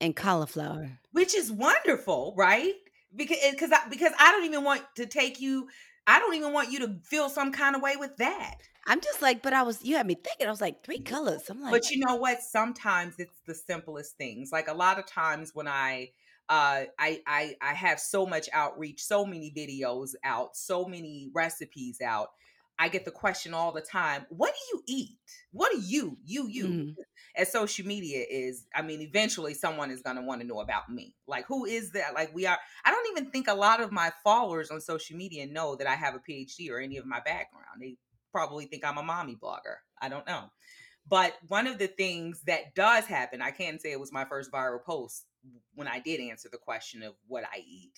and 0.00 0.16
cauliflower. 0.16 0.98
which 1.12 1.34
is 1.34 1.50
wonderful, 1.50 2.34
right? 2.36 2.74
because 3.14 3.38
because 3.50 3.72
I, 3.72 3.88
because 3.88 4.12
I 4.18 4.30
don't 4.32 4.44
even 4.44 4.64
want 4.64 4.82
to 4.96 5.06
take 5.06 5.40
you. 5.40 5.68
I 6.06 6.18
don't 6.18 6.34
even 6.34 6.52
want 6.52 6.72
you 6.72 6.80
to 6.80 6.98
feel 7.04 7.28
some 7.28 7.52
kind 7.52 7.76
of 7.76 7.82
way 7.82 7.96
with 7.96 8.16
that. 8.16 8.56
I'm 8.86 9.00
just 9.00 9.20
like, 9.20 9.42
but 9.42 9.52
I 9.52 9.62
was 9.62 9.84
you 9.84 9.96
had 9.96 10.06
me 10.06 10.14
thinking. 10.14 10.46
I 10.46 10.50
was 10.50 10.60
like, 10.60 10.82
three 10.84 11.00
colors. 11.00 11.48
I'm 11.50 11.60
like, 11.60 11.72
But 11.72 11.90
you 11.90 12.04
know 12.04 12.16
what? 12.16 12.42
Sometimes 12.42 13.16
it's 13.18 13.40
the 13.46 13.54
simplest 13.54 14.16
things. 14.16 14.50
Like 14.52 14.68
a 14.68 14.74
lot 14.74 14.98
of 14.98 15.06
times 15.06 15.54
when 15.54 15.68
I 15.68 16.12
uh 16.48 16.84
I 16.98 17.22
I 17.26 17.56
I 17.60 17.74
have 17.74 18.00
so 18.00 18.26
much 18.26 18.48
outreach, 18.52 19.02
so 19.04 19.24
many 19.24 19.52
videos 19.56 20.14
out, 20.24 20.56
so 20.56 20.84
many 20.86 21.30
recipes 21.34 22.00
out. 22.00 22.30
I 22.78 22.88
get 22.88 23.04
the 23.04 23.10
question 23.10 23.52
all 23.52 23.72
the 23.72 23.82
time, 23.82 24.24
what 24.30 24.54
do 24.54 24.60
you 24.76 24.82
eat? 24.86 25.18
What 25.52 25.70
do 25.70 25.80
you, 25.80 26.16
you, 26.24 26.46
you? 26.48 26.68
Mhm. 26.68 26.96
As 27.36 27.52
social 27.52 27.86
media 27.86 28.24
is, 28.28 28.66
I 28.74 28.82
mean, 28.82 29.00
eventually 29.00 29.54
someone 29.54 29.90
is 29.90 30.02
gonna 30.02 30.22
want 30.22 30.40
to 30.40 30.46
know 30.46 30.60
about 30.60 30.90
me. 30.90 31.14
Like, 31.26 31.46
who 31.46 31.64
is 31.64 31.92
that? 31.92 32.14
Like, 32.14 32.34
we 32.34 32.46
are, 32.46 32.58
I 32.84 32.90
don't 32.90 33.16
even 33.16 33.30
think 33.30 33.48
a 33.48 33.54
lot 33.54 33.80
of 33.80 33.92
my 33.92 34.12
followers 34.24 34.70
on 34.70 34.80
social 34.80 35.16
media 35.16 35.46
know 35.46 35.76
that 35.76 35.86
I 35.86 35.94
have 35.94 36.14
a 36.14 36.18
PhD 36.18 36.70
or 36.70 36.78
any 36.78 36.96
of 36.96 37.06
my 37.06 37.20
background. 37.20 37.80
They 37.80 37.96
probably 38.32 38.66
think 38.66 38.84
I'm 38.84 38.98
a 38.98 39.02
mommy 39.02 39.36
blogger. 39.36 39.76
I 40.00 40.08
don't 40.08 40.26
know. 40.26 40.50
But 41.08 41.34
one 41.48 41.66
of 41.66 41.78
the 41.78 41.88
things 41.88 42.42
that 42.42 42.74
does 42.74 43.06
happen, 43.06 43.42
I 43.42 43.50
can 43.50 43.78
say 43.78 43.90
it 43.90 44.00
was 44.00 44.12
my 44.12 44.24
first 44.24 44.52
viral 44.52 44.82
post 44.82 45.24
when 45.74 45.88
I 45.88 45.98
did 45.98 46.20
answer 46.20 46.48
the 46.50 46.58
question 46.58 47.02
of 47.02 47.14
what 47.26 47.44
I 47.44 47.58
eat. 47.66 47.94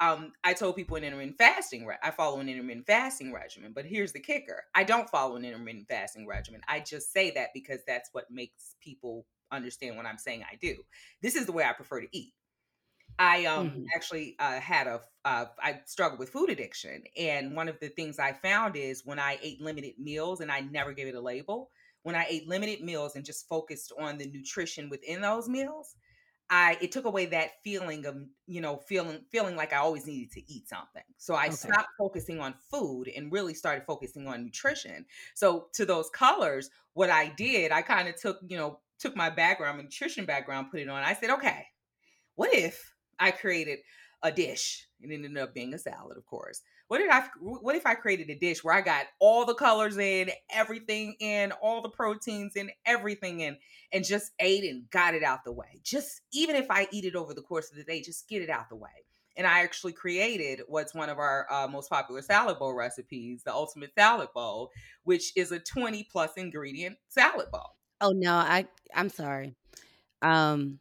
Um, 0.00 0.32
I 0.42 0.54
told 0.54 0.76
people 0.76 0.96
an 0.96 1.04
intermittent 1.04 1.38
fasting. 1.38 1.86
Re- 1.86 1.96
I 2.02 2.10
follow 2.10 2.40
an 2.40 2.48
intermittent 2.48 2.86
fasting 2.86 3.32
regimen, 3.32 3.72
but 3.72 3.86
here's 3.86 4.12
the 4.12 4.20
kicker: 4.20 4.64
I 4.74 4.84
don't 4.84 5.08
follow 5.08 5.36
an 5.36 5.44
intermittent 5.44 5.88
fasting 5.88 6.26
regimen. 6.26 6.62
I 6.68 6.80
just 6.80 7.12
say 7.12 7.30
that 7.32 7.50
because 7.54 7.80
that's 7.86 8.10
what 8.12 8.30
makes 8.30 8.76
people 8.80 9.26
understand 9.52 9.96
what 9.96 10.06
I'm 10.06 10.18
saying. 10.18 10.44
I 10.50 10.56
do. 10.56 10.82
This 11.22 11.36
is 11.36 11.46
the 11.46 11.52
way 11.52 11.64
I 11.64 11.72
prefer 11.72 12.00
to 12.00 12.08
eat. 12.16 12.34
I 13.18 13.44
um 13.46 13.76
Mhm. 13.76 13.92
actually 13.94 14.36
uh, 14.40 14.60
had 14.60 14.86
a 14.88 15.02
uh, 15.24 15.46
I 15.62 15.82
struggled 15.86 16.18
with 16.18 16.30
food 16.30 16.50
addiction, 16.50 17.04
and 17.16 17.54
one 17.56 17.68
of 17.68 17.78
the 17.80 17.88
things 17.88 18.18
I 18.18 18.32
found 18.32 18.76
is 18.76 19.06
when 19.06 19.18
I 19.20 19.38
ate 19.42 19.60
limited 19.60 19.98
meals 19.98 20.40
and 20.40 20.50
I 20.50 20.60
never 20.60 20.92
gave 20.92 21.06
it 21.08 21.14
a 21.14 21.20
label. 21.20 21.70
When 22.02 22.16
I 22.16 22.26
ate 22.28 22.48
limited 22.48 22.82
meals 22.82 23.16
and 23.16 23.24
just 23.24 23.48
focused 23.48 23.92
on 23.98 24.18
the 24.18 24.26
nutrition 24.26 24.90
within 24.90 25.22
those 25.22 25.48
meals, 25.48 25.96
I 26.54 26.78
it 26.80 26.92
took 26.92 27.04
away 27.04 27.26
that 27.26 27.62
feeling 27.64 28.06
of 28.06 28.16
you 28.46 28.60
know 28.60 28.76
feeling 28.78 29.24
feeling 29.30 29.56
like 29.56 29.72
I 29.72 29.78
always 29.78 30.06
needed 30.06 30.30
to 30.32 30.52
eat 30.52 30.68
something. 30.68 31.02
So 31.18 31.34
I 31.34 31.48
Okay. 31.48 31.74
stopped 31.74 31.88
focusing 31.98 32.40
on 32.40 32.54
food 32.54 33.08
and 33.08 33.32
really 33.32 33.54
started 33.54 33.84
focusing 33.86 34.28
on 34.28 34.44
nutrition. 34.44 35.06
So 35.34 35.68
to 35.74 35.84
those 35.86 36.10
colors, 36.10 36.70
what 36.94 37.10
I 37.10 37.30
did, 37.30 37.72
I 37.72 37.82
kind 37.82 38.08
of 38.08 38.16
took 38.16 38.40
you 38.46 38.56
know 38.56 38.80
took 38.98 39.16
my 39.16 39.30
background, 39.30 39.78
my 39.78 39.84
nutrition 39.84 40.26
background, 40.26 40.70
put 40.70 40.80
it 40.80 40.88
on. 40.88 41.02
I 41.02 41.14
said, 41.14 41.30
okay, 41.30 41.66
what 42.34 42.52
if 42.52 42.94
I 43.18 43.30
created 43.30 43.80
a 44.22 44.32
dish 44.32 44.88
it 45.00 45.12
ended 45.12 45.36
up 45.36 45.54
being 45.54 45.74
a 45.74 45.78
salad, 45.78 46.16
of 46.16 46.24
course. 46.24 46.62
What 46.88 46.98
did 46.98 47.10
I 47.10 47.24
what 47.40 47.76
if 47.76 47.86
I 47.86 47.94
created 47.94 48.28
a 48.30 48.34
dish 48.34 48.62
where 48.62 48.74
I 48.74 48.82
got 48.82 49.06
all 49.18 49.46
the 49.46 49.54
colors 49.54 49.96
in, 49.96 50.30
everything 50.50 51.16
in, 51.18 51.52
all 51.52 51.80
the 51.80 51.88
proteins 51.88 52.56
in, 52.56 52.70
everything 52.84 53.40
in, 53.40 53.56
and 53.92 54.04
just 54.04 54.32
ate 54.38 54.64
and 54.64 54.88
got 54.90 55.14
it 55.14 55.22
out 55.22 55.44
the 55.44 55.52
way. 55.52 55.80
Just 55.82 56.20
even 56.32 56.56
if 56.56 56.66
I 56.70 56.86
eat 56.92 57.04
it 57.04 57.14
over 57.14 57.32
the 57.32 57.42
course 57.42 57.70
of 57.70 57.78
the 57.78 57.84
day, 57.84 58.02
just 58.02 58.28
get 58.28 58.42
it 58.42 58.50
out 58.50 58.68
the 58.68 58.76
way. 58.76 58.90
And 59.36 59.46
I 59.46 59.60
actually 59.60 59.94
created 59.94 60.60
what's 60.68 60.94
one 60.94 61.08
of 61.08 61.18
our 61.18 61.46
uh, 61.50 61.66
most 61.66 61.90
popular 61.90 62.22
salad 62.22 62.58
bowl 62.58 62.74
recipes, 62.74 63.42
the 63.44 63.52
ultimate 63.52 63.92
salad 63.94 64.28
bowl, 64.34 64.70
which 65.02 65.32
is 65.36 65.50
a 65.52 65.58
20 65.58 66.06
plus 66.12 66.32
ingredient 66.36 66.96
salad 67.08 67.50
bowl. 67.50 67.76
oh 68.00 68.12
no, 68.14 68.34
I 68.34 68.66
I'm 68.94 69.08
sorry. 69.08 69.54
Um, 70.22 70.78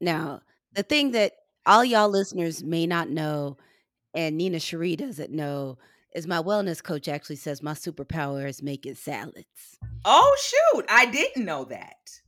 now 0.00 0.40
the 0.72 0.82
thing 0.82 1.12
that 1.12 1.32
all 1.66 1.84
y'all 1.84 2.08
listeners 2.08 2.62
may 2.62 2.86
not 2.86 3.08
know, 3.08 3.56
and 4.14 4.36
Nina 4.36 4.60
Cherie 4.60 4.96
doesn't 4.96 5.32
know, 5.32 5.78
is 6.14 6.26
my 6.26 6.40
wellness 6.40 6.82
coach 6.82 7.08
actually 7.08 7.36
says 7.36 7.62
my 7.62 7.72
superpower 7.72 8.48
is 8.48 8.62
making 8.62 8.94
salads. 8.94 9.78
Oh 10.04 10.36
shoot, 10.40 10.84
I 10.88 11.06
didn't 11.06 11.44
know 11.44 11.64
that. 11.64 12.20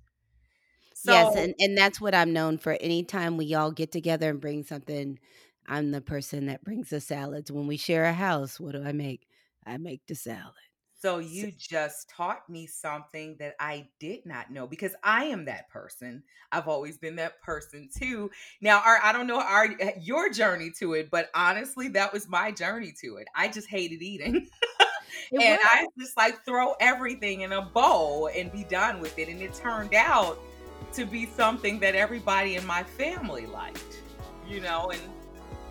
So 0.95 1.13
yes, 1.13 1.37
and, 1.37 1.55
and 1.59 1.79
that's 1.79 2.01
what 2.01 2.15
I'm 2.15 2.33
known 2.33 2.59
for. 2.59 2.77
Anytime 2.81 3.37
we 3.37 3.55
all 3.55 3.71
get 3.71 3.93
together 3.93 4.31
and 4.31 4.41
bring 4.41 4.65
something, 4.65 5.19
I'm 5.67 5.91
the 5.91 6.01
person 6.01 6.47
that 6.47 6.65
brings 6.65 6.91
the 6.91 7.01
salads. 7.01 7.53
When 7.53 7.67
we 7.67 7.77
share 7.77 8.05
a 8.05 8.13
house, 8.13 8.59
what 8.59 8.73
do 8.73 8.83
I 8.85 8.93
make? 8.93 9.27
I 9.65 9.77
make 9.79 10.07
the 10.07 10.15
salad. 10.15 10.53
So 10.99 11.19
you 11.19 11.53
just 11.53 12.09
taught 12.09 12.49
me 12.49 12.67
something 12.67 13.37
that 13.39 13.55
I 13.61 13.89
did 14.01 14.25
not 14.25 14.51
know 14.51 14.67
because 14.67 14.95
I 15.03 15.25
am 15.25 15.45
that 15.45 15.69
person. 15.69 16.23
I've 16.51 16.69
always 16.69 16.97
been 16.97 17.17
that 17.17 17.43
person 17.43 17.91
too. 17.95 18.31
Now, 18.63 18.81
our, 18.85 18.99
I 19.03 19.13
don't 19.13 19.27
know 19.27 19.41
our 19.41 19.69
eh, 19.79 19.93
your 20.01 20.31
journey 20.31 20.71
to 20.79 20.95
it, 20.95 21.11
but 21.11 21.29
honestly, 21.35 21.89
that 21.89 22.15
was 22.15 22.29
my 22.29 22.51
journey 22.51 22.95
to 23.03 23.17
it. 23.17 23.29
I 23.35 23.49
just 23.49 23.69
hated 23.69 24.01
eating, 24.01 24.35
and 25.33 25.43
was. 25.43 25.59
I 25.63 25.87
just 25.99 26.17
like 26.17 26.45
throw 26.47 26.75
everything 26.81 27.43
in 27.43 27.53
a 27.53 27.63
bowl 27.63 28.31
and 28.35 28.51
be 28.51 28.65
done 28.65 28.99
with 29.01 29.19
it. 29.19 29.29
And 29.29 29.43
it 29.43 29.53
turned 29.53 29.95
out 29.95 30.39
to 30.95 31.05
be 31.05 31.27
something 31.27 31.79
that 31.81 31.95
everybody 31.95 32.57
in 32.57 32.67
my 32.67 32.83
family 32.83 33.45
liked, 33.45 34.03
you 34.49 34.61
know, 34.61 34.91
and 34.91 35.01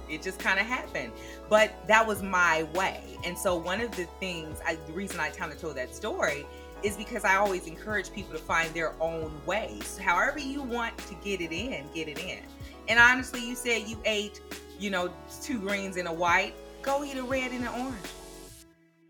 it 0.09 0.21
just 0.21 0.39
kind 0.39 0.59
of 0.59 0.65
happened 0.65 1.11
but 1.49 1.71
that 1.87 2.05
was 2.05 2.21
my 2.21 2.63
way 2.73 3.01
and 3.23 3.37
so 3.37 3.55
one 3.55 3.81
of 3.81 3.91
the 3.95 4.05
things 4.19 4.59
I, 4.65 4.75
the 4.87 4.93
reason 4.93 5.19
i 5.19 5.29
kind 5.29 5.51
of 5.51 5.59
told 5.59 5.75
that 5.77 5.93
story 5.95 6.45
is 6.83 6.97
because 6.97 7.23
i 7.23 7.35
always 7.35 7.67
encourage 7.67 8.11
people 8.11 8.33
to 8.33 8.39
find 8.39 8.73
their 8.73 8.93
own 9.01 9.31
ways 9.45 9.97
however 9.97 10.39
you 10.39 10.61
want 10.61 10.97
to 10.97 11.15
get 11.23 11.41
it 11.41 11.51
in 11.51 11.85
get 11.93 12.07
it 12.07 12.19
in 12.19 12.41
and 12.87 12.99
honestly 12.99 13.45
you 13.45 13.55
said 13.55 13.87
you 13.87 13.97
ate 14.05 14.41
you 14.79 14.89
know 14.89 15.09
two 15.41 15.59
greens 15.59 15.97
and 15.97 16.07
a 16.07 16.13
white 16.13 16.53
go 16.81 17.03
eat 17.03 17.17
a 17.17 17.23
red 17.23 17.51
and 17.51 17.65
an 17.65 17.81
orange 17.81 17.95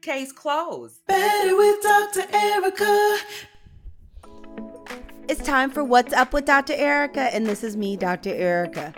case 0.01 0.31
closed 0.31 1.05
Better 1.07 1.57
with 1.57 1.81
Dr. 1.81 2.25
Erica. 2.31 3.17
It's 5.27 5.41
time 5.41 5.71
for 5.71 5.83
What's 5.83 6.13
Up 6.13 6.33
with 6.33 6.45
Dr. 6.45 6.73
Erica, 6.73 7.33
and 7.33 7.47
this 7.47 7.63
is 7.63 7.75
me, 7.75 7.97
Dr. 7.97 8.29
Erica. 8.29 8.93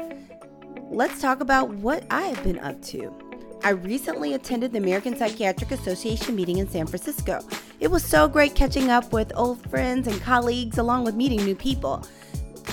Let's 0.89 1.21
talk 1.21 1.41
about 1.41 1.69
what 1.69 2.06
I 2.10 2.23
have 2.23 2.41
been 2.43 2.60
up 2.60 2.82
to. 2.84 3.13
I 3.62 3.71
recently 3.71 4.36
attended 4.36 4.71
the 4.71 4.78
American 4.78 5.17
Psychiatric 5.17 5.71
Association 5.71 6.34
meeting 6.34 6.60
in 6.60 6.69
San 6.69 6.88
Francisco. 6.88 7.41
It 7.82 7.89
was 7.89 8.06
so 8.06 8.30
great 8.30 8.56
catching 8.56 8.89
up 8.89 9.12
with 9.12 9.34
old 9.36 9.69
friends 9.69 10.08
and 10.08 10.19
colleagues, 10.21 10.78
along 10.78 11.04
with 11.04 11.13
meeting 11.13 11.43
new 11.43 11.56
people. 11.56 12.08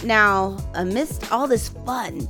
Now, 0.05 0.57
amidst 0.75 1.33
all 1.33 1.49
this 1.49 1.71
fun, 1.71 2.29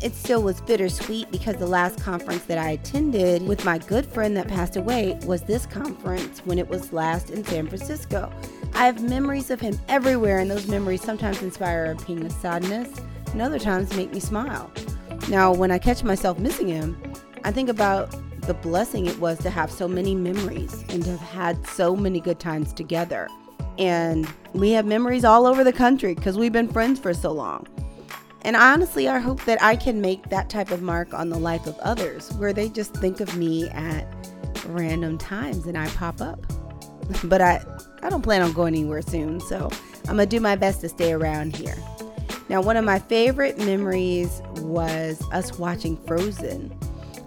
it 0.00 0.14
still 0.14 0.42
was 0.42 0.60
bittersweet 0.60 1.32
because 1.32 1.56
the 1.56 1.66
last 1.66 2.00
conference 2.00 2.44
that 2.44 2.58
I 2.58 2.70
attended 2.70 3.42
with 3.42 3.64
my 3.64 3.78
good 3.78 4.06
friend 4.06 4.36
that 4.36 4.46
passed 4.46 4.76
away 4.76 5.18
was 5.24 5.42
this 5.42 5.66
conference 5.66 6.40
when 6.44 6.60
it 6.60 6.68
was 6.68 6.92
last 6.92 7.30
in 7.30 7.44
San 7.44 7.66
Francisco. 7.66 8.32
I 8.74 8.86
have 8.86 9.02
memories 9.02 9.50
of 9.50 9.60
him 9.60 9.80
everywhere, 9.88 10.38
and 10.38 10.50
those 10.50 10.68
memories 10.68 11.02
sometimes 11.02 11.42
inspire 11.42 11.86
a 11.86 11.96
pang 11.96 12.24
of 12.24 12.32
sadness 12.32 13.00
and 13.32 13.42
other 13.42 13.58
times 13.58 13.94
make 13.96 14.12
me 14.12 14.20
smile. 14.20 14.70
Now, 15.28 15.52
when 15.52 15.70
I 15.70 15.78
catch 15.78 16.04
myself 16.04 16.38
missing 16.38 16.68
him, 16.68 17.00
I 17.44 17.50
think 17.50 17.68
about 17.68 18.14
the 18.42 18.54
blessing 18.54 19.06
it 19.06 19.18
was 19.18 19.38
to 19.38 19.50
have 19.50 19.70
so 19.70 19.88
many 19.88 20.14
memories 20.14 20.84
and 20.90 21.02
to 21.04 21.16
have 21.16 21.20
had 21.20 21.66
so 21.66 21.96
many 21.96 22.20
good 22.20 22.38
times 22.38 22.72
together. 22.72 23.28
And 23.78 24.28
we 24.52 24.70
have 24.72 24.84
memories 24.84 25.24
all 25.24 25.46
over 25.46 25.64
the 25.64 25.72
country 25.72 26.14
because 26.14 26.36
we've 26.36 26.52
been 26.52 26.68
friends 26.68 27.00
for 27.00 27.14
so 27.14 27.32
long. 27.32 27.66
And 28.42 28.56
honestly, 28.56 29.08
I 29.08 29.18
hope 29.18 29.42
that 29.46 29.62
I 29.62 29.74
can 29.74 30.02
make 30.02 30.28
that 30.28 30.50
type 30.50 30.70
of 30.70 30.82
mark 30.82 31.14
on 31.14 31.30
the 31.30 31.38
life 31.38 31.66
of 31.66 31.78
others 31.78 32.30
where 32.34 32.52
they 32.52 32.68
just 32.68 32.92
think 32.94 33.20
of 33.20 33.34
me 33.36 33.70
at 33.70 34.06
random 34.66 35.16
times 35.16 35.66
and 35.66 35.78
I 35.78 35.88
pop 35.88 36.20
up. 36.20 36.40
But 37.24 37.42
I, 37.42 37.62
I 38.02 38.08
don't 38.08 38.22
plan 38.22 38.40
on 38.40 38.54
going 38.54 38.74
anywhere 38.74 39.02
soon, 39.02 39.38
so 39.38 39.68
I'm 40.08 40.16
gonna 40.16 40.24
do 40.24 40.40
my 40.40 40.56
best 40.56 40.80
to 40.80 40.88
stay 40.88 41.12
around 41.12 41.54
here. 41.54 41.76
Now, 42.48 42.60
one 42.60 42.76
of 42.76 42.84
my 42.84 42.98
favorite 42.98 43.58
memories 43.58 44.42
was 44.56 45.22
us 45.32 45.58
watching 45.58 45.96
Frozen 46.06 46.76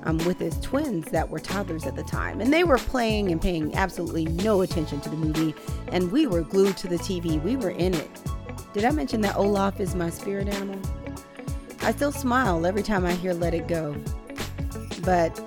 um, 0.03 0.17
with 0.19 0.39
his 0.39 0.59
twins 0.59 1.05
that 1.11 1.29
were 1.29 1.39
toddlers 1.39 1.85
at 1.85 1.95
the 1.95 2.03
time. 2.03 2.39
And 2.39 2.53
they 2.53 2.63
were 2.63 2.77
playing 2.77 3.31
and 3.31 3.41
paying 3.41 3.75
absolutely 3.75 4.25
no 4.25 4.61
attention 4.61 5.01
to 5.01 5.09
the 5.09 5.15
movie. 5.15 5.53
And 5.91 6.11
we 6.11 6.27
were 6.27 6.41
glued 6.41 6.77
to 6.77 6.87
the 6.87 6.97
TV, 6.97 7.41
we 7.43 7.55
were 7.55 7.71
in 7.71 7.93
it. 7.93 8.09
Did 8.73 8.85
I 8.85 8.91
mention 8.91 9.21
that 9.21 9.35
Olaf 9.35 9.79
is 9.79 9.95
my 9.95 10.09
spirit 10.09 10.47
animal? 10.49 10.79
I 11.81 11.91
still 11.91 12.11
smile 12.11 12.65
every 12.65 12.83
time 12.83 13.05
I 13.05 13.13
hear 13.13 13.33
Let 13.33 13.53
It 13.53 13.67
Go. 13.67 13.95
But 15.03 15.39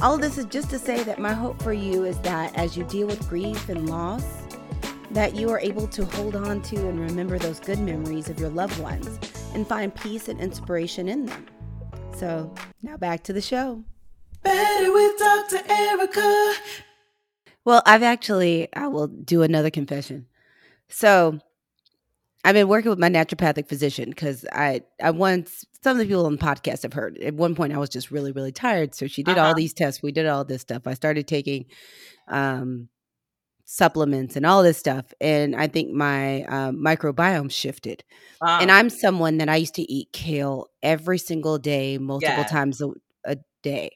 all 0.00 0.14
of 0.14 0.20
this 0.20 0.36
is 0.36 0.44
just 0.44 0.68
to 0.70 0.78
say 0.78 1.02
that 1.04 1.18
my 1.18 1.32
hope 1.32 1.62
for 1.62 1.72
you 1.72 2.04
is 2.04 2.18
that 2.20 2.56
as 2.56 2.76
you 2.76 2.84
deal 2.84 3.06
with 3.06 3.26
grief 3.28 3.68
and 3.68 3.88
loss, 3.88 4.24
that 5.16 5.34
you 5.34 5.48
are 5.48 5.58
able 5.60 5.86
to 5.88 6.04
hold 6.04 6.36
on 6.36 6.60
to 6.60 6.76
and 6.76 7.00
remember 7.00 7.38
those 7.38 7.58
good 7.58 7.78
memories 7.78 8.28
of 8.28 8.38
your 8.38 8.50
loved 8.50 8.78
ones 8.80 9.18
and 9.54 9.66
find 9.66 9.94
peace 9.94 10.28
and 10.28 10.38
inspiration 10.38 11.08
in 11.08 11.24
them. 11.24 11.46
So, 12.14 12.54
now 12.82 12.98
back 12.98 13.22
to 13.24 13.32
the 13.32 13.40
show. 13.40 13.82
Better 14.42 14.92
with 14.92 15.18
Dr. 15.18 15.62
Erica. 15.72 16.54
Well, 17.64 17.82
I've 17.86 18.02
actually, 18.02 18.68
I 18.76 18.88
will 18.88 19.06
do 19.06 19.40
another 19.42 19.70
confession. 19.70 20.26
So, 20.90 21.40
I've 22.44 22.52
been 22.54 22.68
working 22.68 22.90
with 22.90 22.98
my 22.98 23.08
naturopathic 23.08 23.68
physician 23.70 24.10
because 24.10 24.44
I 24.52 24.82
I 25.02 25.10
once 25.12 25.64
some 25.82 25.92
of 25.92 25.98
the 25.98 26.04
people 26.04 26.26
on 26.26 26.36
the 26.36 26.38
podcast 26.38 26.82
have 26.82 26.92
heard. 26.92 27.16
At 27.18 27.34
one 27.34 27.54
point, 27.56 27.72
I 27.72 27.78
was 27.78 27.88
just 27.88 28.10
really 28.12 28.32
really 28.32 28.52
tired, 28.52 28.94
so 28.94 29.06
she 29.08 29.22
did 29.24 29.36
Uh-huh. 29.38 29.48
all 29.48 29.54
these 29.54 29.72
tests. 29.72 30.00
We 30.02 30.12
did 30.12 30.26
all 30.26 30.44
this 30.44 30.60
stuff. 30.62 30.86
I 30.86 30.92
started 30.94 31.26
taking 31.26 31.64
um, 32.28 32.88
supplements 33.66 34.36
and 34.36 34.46
all 34.46 34.62
this 34.62 34.78
stuff, 34.78 35.12
and 35.20 35.54
I 35.54 35.66
think 35.66 35.90
my 35.92 36.44
um, 36.44 36.76
microbiome 36.78 37.50
shifted. 37.50 38.02
And 38.40 38.70
Uh, 38.70 38.74
I'm 38.74 38.88
someone 38.90 39.38
that 39.38 39.48
I 39.48 39.56
used 39.56 39.74
to 39.74 39.92
eat 39.92 40.12
kale 40.12 40.68
every 40.82 41.18
single 41.18 41.58
day, 41.58 41.98
multiple 41.98 42.36
Yes. 42.38 42.50
times 42.50 42.80
a, 42.80 42.90
a 43.24 43.36
day. 43.62 43.90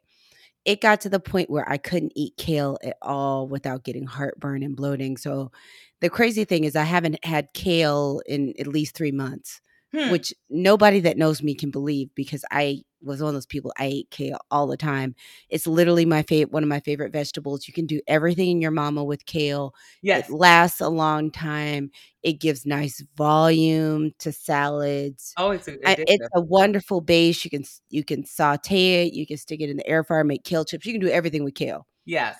It 0.65 0.81
got 0.83 1.01
to 1.03 1.09
the 1.09 1.21
point 1.21 1.49
where 1.51 1.67
I 1.69 1.79
couldn't 1.79 2.13
eat 2.17 2.37
kale 2.37 2.77
at 2.85 2.97
all 3.01 3.49
without 3.49 3.85
getting 3.85 4.07
heartburn 4.07 4.63
and 4.63 4.77
bloating. 4.77 5.17
So 5.17 5.53
the 6.01 6.11
crazy 6.11 6.45
thing 6.45 6.65
is 6.65 6.77
I 6.77 6.83
haven't 6.85 7.25
had 7.25 7.53
kale 7.55 8.21
in 8.27 8.53
at 8.59 8.67
least 8.67 8.95
3 8.97 9.13
months, 9.13 9.61
hmm. 9.93 10.11
which 10.11 10.35
nobody 10.51 11.01
that 11.01 11.17
knows 11.17 11.43
me 11.43 11.55
can 11.55 11.71
believe 11.71 12.11
because 12.15 12.45
I 12.51 12.83
was 13.03 13.21
one 13.21 13.29
of 13.29 13.35
those 13.35 13.47
people 13.47 13.73
I 13.79 13.87
ate 13.87 14.11
kale 14.11 14.39
all 14.51 14.67
the 14.67 14.77
time. 14.77 15.15
It's 15.49 15.67
literally 15.67 16.05
my 16.05 16.23
favorite 16.23 16.53
one 16.53 16.63
of 16.63 16.69
my 16.69 16.81
favorite 16.81 17.13
vegetables. 17.13 17.67
You 17.67 17.75
can 17.75 17.87
do 17.87 18.01
everything 18.07 18.51
in 18.51 18.61
your 18.61 18.71
mama 18.71 19.05
with 19.05 19.27
kale. 19.27 19.75
yes. 20.03 20.29
It 20.29 20.33
lasts 20.33 20.81
a 20.81 20.89
long 20.89 21.31
time. 21.31 21.91
It 22.23 22.35
gives 22.35 22.67
nice 22.67 23.03
volume 23.17 24.13
to 24.19 24.33
salads. 24.33 25.33
Oh, 25.37 25.51
it's 25.53 25.69
a, 25.69 25.73
I, 25.89 25.95
addictive. 25.95 26.05
it's 26.09 26.29
a 26.35 26.41
wonderful 26.41 27.01
base. 27.01 27.45
You 27.45 27.51
can 27.51 27.65
you 27.89 28.05
can 28.05 28.25
saute 28.25 29.07
it. 29.07 29.15
You 29.15 29.27
can 29.27 29.37
stick 29.37 29.61
it 29.61 29.71
in 29.71 29.79
the 29.79 29.87
air 29.87 30.05
fryer, 30.05 30.25
make 30.25 30.45
kale 30.45 30.65
chips. 30.65 30.85
You 30.87 30.93
can 30.93 31.01
do 31.01 31.09
everything 31.09 31.45
with 31.45 31.55
kale. 31.55 31.87
yes. 32.05 32.37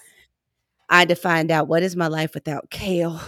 I 0.93 0.99
had 0.99 1.09
to 1.11 1.15
find 1.15 1.53
out 1.53 1.69
what 1.69 1.85
is 1.85 1.95
my 1.95 2.09
life 2.09 2.35
without 2.35 2.69
kale. 2.71 3.21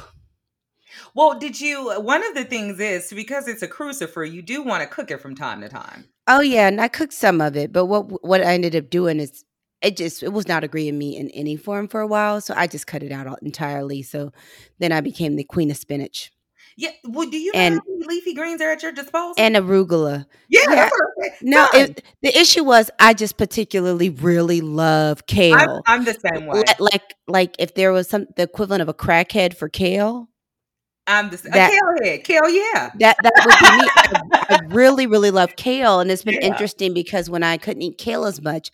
Well, 1.15 1.39
did 1.39 1.61
you? 1.61 1.93
One 2.01 2.27
of 2.27 2.35
the 2.35 2.45
things 2.45 2.79
is 2.81 3.13
because 3.13 3.49
it's 3.49 3.63
a 3.63 3.69
crucifer, 3.69 4.25
you 4.25 4.43
do 4.43 4.63
want 4.63 4.83
to 4.83 4.89
cook 4.89 5.11
it 5.11 5.21
from 5.21 5.35
time 5.35 5.61
to 5.61 5.69
time. 5.69 6.05
Oh 6.29 6.41
yeah, 6.41 6.69
and 6.69 6.81
I 6.81 6.89
cooked 6.89 7.13
some 7.15 7.41
of 7.41 7.57
it, 7.57 7.73
but 7.73 7.87
what 7.87 8.25
what 8.27 8.41
I 8.43 8.55
ended 8.55 8.77
up 8.77 8.91
doing 8.91 9.19
is 9.21 9.45
it 9.83 9.97
just 9.97 10.23
it 10.23 10.33
was 10.33 10.47
not 10.47 10.63
agreeing 10.65 10.97
me 10.99 11.17
in 11.17 11.29
any 11.31 11.57
form 11.57 11.89
for 11.89 12.01
a 12.01 12.07
while, 12.07 12.41
so 12.41 12.55
I 12.57 12.67
just 12.67 12.87
cut 12.87 13.03
it 13.03 13.11
out 13.13 13.39
entirely. 13.43 14.03
So 14.03 14.33
then 14.79 14.93
I 14.93 15.01
became 15.01 15.37
the 15.37 15.43
queen 15.45 15.71
of 15.73 15.77
spinach 15.77 16.31
Yeah. 16.77 16.91
Well, 17.05 17.29
do 17.29 17.37
you 17.37 17.53
know 17.53 17.59
And- 17.59 17.75
how 17.75 17.81
many 17.89 18.07
leafy 18.07 18.35
greens 18.35 18.61
are 18.63 18.71
at 18.71 18.83
your 18.83 18.93
disposal? 18.93 19.35
and 19.39 19.57
arugula. 19.57 20.27
yeah, 20.49 20.61
yeah. 20.69 20.75
that's 20.77 20.93
what 20.93 21.03
I'm 21.03 21.23
saying. 21.25 21.33
No, 21.43 21.69
it, 21.75 22.05
the 22.23 22.39
issue 22.39 22.63
was 22.63 22.91
I 23.01 23.13
just 23.15 23.37
particularly 23.37 24.11
really 24.11 24.61
love 24.61 25.27
kale. 25.27 25.83
I'm, 25.87 26.01
I'm 26.01 26.05
the 26.05 26.15
same 26.15 26.47
way. 26.47 26.59
Li- 26.61 26.75
like 26.79 27.15
like 27.27 27.57
if 27.59 27.75
there 27.75 27.91
was 27.93 28.09
some 28.09 28.27
the 28.37 28.45
equivalent 28.45 28.83
of 28.83 28.89
a 28.89 28.95
crackhead 28.95 29.55
for 29.57 29.69
kale, 29.69 30.29
I'm 31.07 31.31
the 31.31 31.39
same. 31.39 31.53
that- 31.53 31.71
kale 31.71 32.11
head, 32.11 32.25
kale, 32.25 32.49
yeah. 32.49 32.91
that 33.01 33.17
that 33.23 33.33
would 33.45 33.59
be 33.59 33.77
me. 33.83 34.39
I, 34.49 34.57
I 34.57 34.59
really 34.75 35.07
really 35.07 35.31
love 35.31 35.57
kale, 35.57 36.01
and 36.01 36.11
it's 36.11 36.23
been 36.25 36.35
Yeah. 36.35 36.47
interesting 36.47 36.95
because 36.95 37.29
when 37.29 37.43
I 37.43 37.57
couldn't 37.57 37.83
eat 37.83 37.99
kale 37.99 38.25
as 38.25 38.41
much, 38.41 38.71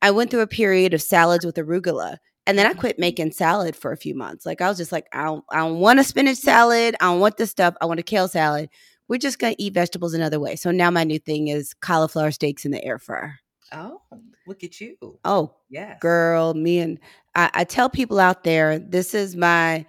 I 0.00 0.10
went 0.10 0.30
through 0.30 0.40
a 0.40 0.46
period 0.46 0.94
of 0.94 1.02
salads 1.02 1.44
with 1.44 1.56
arugula, 1.56 2.16
and 2.46 2.58
then 2.58 2.66
I 2.66 2.72
quit 2.72 2.98
making 2.98 3.32
salad 3.32 3.76
for 3.76 3.92
a 3.92 3.96
few 3.96 4.14
months. 4.14 4.46
Like 4.46 4.60
I 4.62 4.68
was 4.68 4.78
just 4.78 4.92
like, 4.92 5.06
I 5.12 5.24
don't 5.24 5.44
I 5.50 5.58
don't 5.58 5.78
want 5.78 6.00
a 6.00 6.04
spinach 6.04 6.38
salad. 6.38 6.96
I 7.00 7.06
don't 7.06 7.20
want 7.20 7.36
this 7.36 7.50
stuff. 7.50 7.74
I 7.80 7.86
want 7.86 8.00
a 8.00 8.04
kale 8.04 8.28
salad. 8.28 8.70
We're 9.08 9.18
just 9.18 9.38
gonna 9.38 9.56
eat 9.58 9.74
vegetables 9.74 10.14
another 10.14 10.40
way. 10.40 10.56
So 10.56 10.70
now 10.70 10.90
my 10.90 11.04
new 11.04 11.18
thing 11.18 11.48
is 11.48 11.74
cauliflower 11.74 12.30
steaks 12.30 12.64
in 12.64 12.70
the 12.70 12.82
air 12.82 12.98
fryer. 12.98 13.38
Oh, 13.72 14.00
look 14.46 14.64
at 14.64 14.80
you. 14.80 14.96
Oh, 15.24 15.54
yeah, 15.68 15.98
girl 15.98 16.54
me 16.54 16.78
and 16.78 16.98
I, 17.34 17.50
I 17.54 17.64
tell 17.64 17.88
people 17.90 18.18
out 18.20 18.42
there 18.44 18.78
this 18.78 19.14
is 19.14 19.34
my 19.36 19.84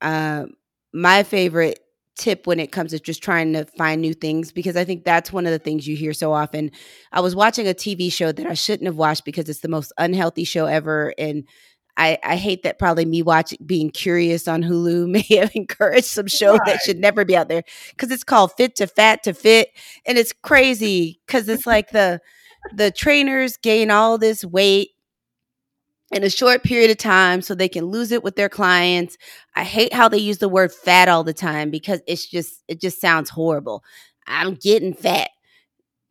uh, 0.00 0.46
my 0.96 1.22
favorite 1.22 1.80
tip 2.16 2.46
when 2.46 2.58
it 2.58 2.72
comes 2.72 2.92
to 2.92 2.98
just 2.98 3.22
trying 3.22 3.52
to 3.52 3.66
find 3.76 4.00
new 4.00 4.14
things 4.14 4.50
because 4.50 4.74
i 4.74 4.84
think 4.84 5.04
that's 5.04 5.30
one 5.30 5.44
of 5.44 5.52
the 5.52 5.58
things 5.58 5.86
you 5.86 5.94
hear 5.94 6.14
so 6.14 6.32
often 6.32 6.70
i 7.12 7.20
was 7.20 7.36
watching 7.36 7.68
a 7.68 7.74
tv 7.74 8.10
show 8.10 8.32
that 8.32 8.46
i 8.46 8.54
shouldn't 8.54 8.86
have 8.86 8.96
watched 8.96 9.26
because 9.26 9.46
it's 9.50 9.60
the 9.60 9.68
most 9.68 9.92
unhealthy 9.98 10.44
show 10.44 10.64
ever 10.66 11.12
and 11.18 11.44
I, 11.98 12.18
I 12.22 12.36
hate 12.36 12.62
that 12.64 12.78
probably 12.78 13.06
me 13.06 13.22
watching 13.22 13.58
being 13.64 13.88
curious 13.88 14.46
on 14.46 14.62
Hulu 14.62 15.08
may 15.30 15.38
have 15.38 15.50
encouraged 15.54 16.08
some 16.08 16.26
show 16.26 16.52
Right. 16.56 16.66
that 16.66 16.82
should 16.82 16.98
never 16.98 17.24
be 17.24 17.34
out 17.34 17.48
there 17.48 17.62
because 17.90 18.10
it's 18.10 18.22
called 18.24 18.52
Fit 18.52 18.76
to 18.76 18.86
Fat 18.86 19.22
to 19.22 19.32
Fit 19.32 19.70
and 20.04 20.18
it's 20.18 20.34
crazy 20.42 21.20
because 21.26 21.48
it's 21.48 21.66
like 21.66 21.92
the 21.92 22.20
the 22.74 22.90
trainers 22.90 23.56
gain 23.56 23.90
all 23.90 24.18
this 24.18 24.44
weight 24.44 24.90
in 26.12 26.22
a 26.22 26.30
short 26.30 26.62
period 26.62 26.90
of 26.90 26.98
time 26.98 27.42
so 27.42 27.54
they 27.54 27.68
can 27.68 27.86
lose 27.86 28.12
it 28.12 28.22
with 28.22 28.36
their 28.36 28.48
clients. 28.48 29.16
I 29.54 29.64
hate 29.64 29.92
how 29.92 30.08
they 30.08 30.18
use 30.18 30.38
the 30.38 30.48
word 30.48 30.72
fat 30.72 31.08
all 31.08 31.24
the 31.24 31.34
time 31.34 31.70
because 31.70 32.00
it's 32.06 32.26
just 32.26 32.62
it 32.68 32.80
just 32.80 33.00
sounds 33.00 33.30
horrible. 33.30 33.82
I'm 34.26 34.54
getting 34.54 34.94
fat. 34.94 35.30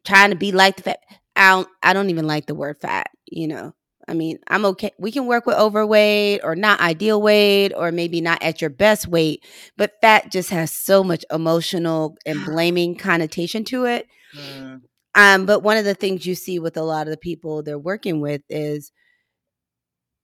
Trying 0.06 0.30
to 0.30 0.36
be 0.36 0.52
like 0.52 0.78
the 0.78 0.84
fat. 0.84 1.00
I 1.36 1.50
don't 1.50 1.68
I 1.82 1.94
don't 1.94 2.10
even 2.10 2.28
like 2.28 2.46
the 2.46 2.56
word 2.56 2.78
fat, 2.80 3.10
you 3.26 3.48
know. 3.48 3.74
I 4.08 4.14
mean, 4.14 4.38
I'm 4.48 4.66
okay. 4.66 4.92
We 5.00 5.12
can 5.12 5.26
work 5.26 5.48
with 5.48 5.58
overweight 5.58 6.42
or 6.44 6.56
not 6.56 6.80
ideal 6.80 7.20
weight 7.20 7.74
or 7.76 7.92
maybe 7.92 8.22
not 8.22 8.44
at 8.44 8.62
your 8.62 8.70
best 8.70 9.08
weight, 9.08 9.44
but 9.78 9.94
fat 10.00 10.32
just 10.32 10.52
has 10.52 10.72
so 10.72 11.04
much 11.04 11.26
emotional 11.32 12.16
and 12.26 12.46
blaming 12.46 12.96
connotation 12.96 13.64
to 13.66 13.86
it. 13.86 14.08
Mm, 14.38 14.82
Um, 15.16 15.46
but 15.48 15.62
one 15.64 15.78
of 15.78 15.86
the 15.86 15.96
things 15.96 16.26
you 16.26 16.36
see 16.36 16.60
with 16.60 16.78
a 16.78 16.84
lot 16.84 17.08
of 17.08 17.12
the 17.12 17.18
people 17.18 17.64
they're 17.64 17.80
working 17.80 18.22
with 18.22 18.42
is, 18.48 18.92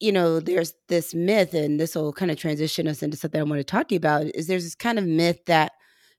you 0.02 0.12
know, 0.12 0.40
there's 0.40 0.74
this 0.90 1.14
myth, 1.14 1.54
and 1.54 1.80
this 1.80 1.96
will 1.96 2.12
kind 2.12 2.32
of 2.32 2.38
transition 2.38 2.88
us 2.88 3.04
into 3.04 3.16
something 3.16 3.40
I 3.40 3.44
want 3.44 3.60
to 3.60 3.64
talk 3.64 3.88
to 3.90 3.96
you 3.96 4.00
about. 4.00 4.26
Is 4.36 4.48
there's 4.48 4.64
this 4.64 4.76
kind 4.76 5.00
of 5.00 5.06
myth 5.06 5.40
that 5.46 5.72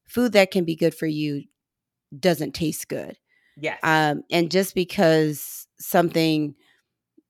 food 0.09 0.33
that 0.33 0.51
can 0.51 0.65
be 0.65 0.77
good 0.77 0.95
for 0.95 1.07
you 1.07 1.43
doesn't 2.19 2.55
taste 2.55 2.89
good, 2.89 3.19
yes. 3.57 3.79
um, 3.83 4.23
and 4.31 4.51
just 4.51 4.75
because 4.75 5.67
something 5.79 6.55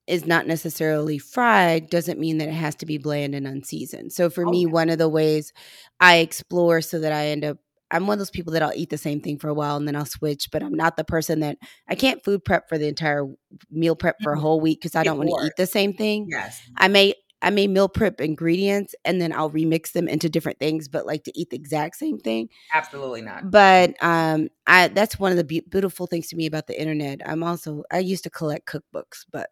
is 0.06 0.26
not 0.26 0.46
necessarily 0.46 1.16
fried 1.16 1.88
doesn't 1.88 2.18
mean 2.18 2.38
that 2.38 2.48
it 2.48 2.54
has 2.54 2.74
to 2.74 2.86
be 2.86 2.98
bland 2.98 3.34
and 3.34 3.46
unseasoned. 3.46 4.12
So 4.12 4.28
for 4.28 4.46
Oh, 4.46 4.50
me, 4.50 4.66
one 4.66 4.90
of 4.90 4.98
the 4.98 5.08
ways 5.08 5.52
I 6.00 6.16
explore 6.16 6.80
so 6.80 6.98
that 7.00 7.12
I 7.12 7.26
end 7.28 7.44
up 7.44 7.58
I'm 7.92 8.06
one 8.06 8.14
of 8.14 8.18
those 8.18 8.30
people 8.30 8.54
that 8.54 8.62
I'll 8.62 8.72
eat 8.74 8.90
the 8.90 8.98
same 8.98 9.20
thing 9.20 9.38
for 9.38 9.48
a 9.48 9.54
while 9.54 9.76
and 9.76 9.86
then 9.86 9.94
I'll 9.94 10.06
switch, 10.06 10.50
but 10.50 10.62
I'm 10.62 10.74
not 10.74 10.96
the 10.96 11.04
person 11.04 11.40
that 11.40 11.58
I 11.88 11.94
can't 11.94 12.24
food 12.24 12.44
prep 12.44 12.68
for 12.68 12.78
the 12.78 12.88
entire 12.88 13.26
meal 13.70 13.94
prep 13.94 14.16
for 14.22 14.32
a 14.32 14.36
Mhm. 14.36 14.40
whole 14.40 14.60
week 14.60 14.80
because 14.80 14.96
I 14.96 15.04
don't 15.04 15.18
want 15.18 15.28
to 15.28 15.46
eat 15.46 15.52
the 15.56 15.66
same 15.66 15.92
thing. 15.92 16.26
yes. 16.30 16.60
I 16.76 16.88
may 16.88 17.14
I 17.44 17.50
may 17.50 17.66
meal 17.66 17.88
prep 17.88 18.20
ingredients 18.20 18.94
and 19.04 19.20
then 19.20 19.32
I'll 19.32 19.50
remix 19.50 19.90
them 19.92 20.06
into 20.08 20.28
different 20.28 20.60
things, 20.60 20.86
but 20.88 21.06
like 21.06 21.24
to 21.24 21.32
eat 21.38 21.50
the 21.50 21.56
exact 21.56 21.96
same 21.96 22.18
thing. 22.18 22.48
Absolutely 22.72 23.20
not. 23.20 23.50
But 23.50 23.94
um, 24.00 24.48
I 24.66 24.86
that's 24.88 25.18
one 25.18 25.32
of 25.32 25.36
the 25.36 25.44
be- 25.44 25.64
beautiful 25.68 26.06
things 26.06 26.28
to 26.28 26.36
me 26.36 26.46
about 26.46 26.68
the 26.68 26.80
internet. 26.80 27.20
I'm 27.26 27.42
also 27.42 27.82
I 27.90 27.98
used 27.98 28.22
to 28.24 28.30
collect 28.30 28.68
cookbooks, 28.68 29.26
but 29.30 29.50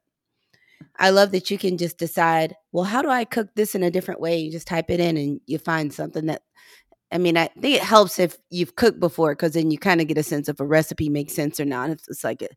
I 0.98 1.10
love 1.10 1.32
that 1.32 1.50
you 1.50 1.58
can 1.58 1.78
just 1.78 1.98
decide, 1.98 2.54
well, 2.72 2.84
how 2.84 3.02
do 3.02 3.08
I 3.08 3.24
cook 3.24 3.48
this 3.54 3.74
in 3.74 3.82
a 3.82 3.90
different 3.90 4.20
way? 4.20 4.38
You 4.38 4.52
just 4.52 4.66
type 4.68 4.90
it 4.90 5.00
in 5.00 5.16
and 5.16 5.40
you 5.46 5.58
find 5.58 5.92
something 5.92 6.26
that. 6.26 6.42
I 7.12 7.18
mean, 7.18 7.36
I 7.36 7.48
think 7.48 7.76
it 7.76 7.82
helps 7.82 8.18
if 8.18 8.36
you've 8.50 8.76
cooked 8.76 9.00
before 9.00 9.32
because 9.32 9.52
then 9.52 9.70
you 9.70 9.78
kind 9.78 10.00
of 10.00 10.06
get 10.06 10.18
a 10.18 10.22
sense 10.22 10.48
if 10.48 10.60
a 10.60 10.64
recipe 10.64 11.08
makes 11.08 11.34
sense 11.34 11.58
or 11.58 11.64
not. 11.64 11.90
If 11.90 12.00
it's 12.08 12.22
like 12.24 12.42
a, 12.42 12.48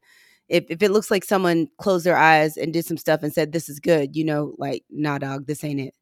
if 0.48 0.66
if 0.70 0.84
it 0.84 0.92
looks 0.92 1.10
like 1.10 1.24
someone 1.24 1.68
closed 1.78 2.06
their 2.06 2.18
eyes 2.18 2.58
and 2.58 2.72
did 2.72 2.86
some 2.86 2.98
stuff 2.98 3.24
and 3.24 3.34
said 3.34 3.52
this 3.52 3.70
is 3.70 3.80
good, 3.80 4.16
you 4.16 4.24
know, 4.24 4.54
like 4.58 4.84
nah, 4.90 5.18
dog, 5.18 5.48
this 5.48 5.64
ain't 5.64 5.80
it. 5.80 5.96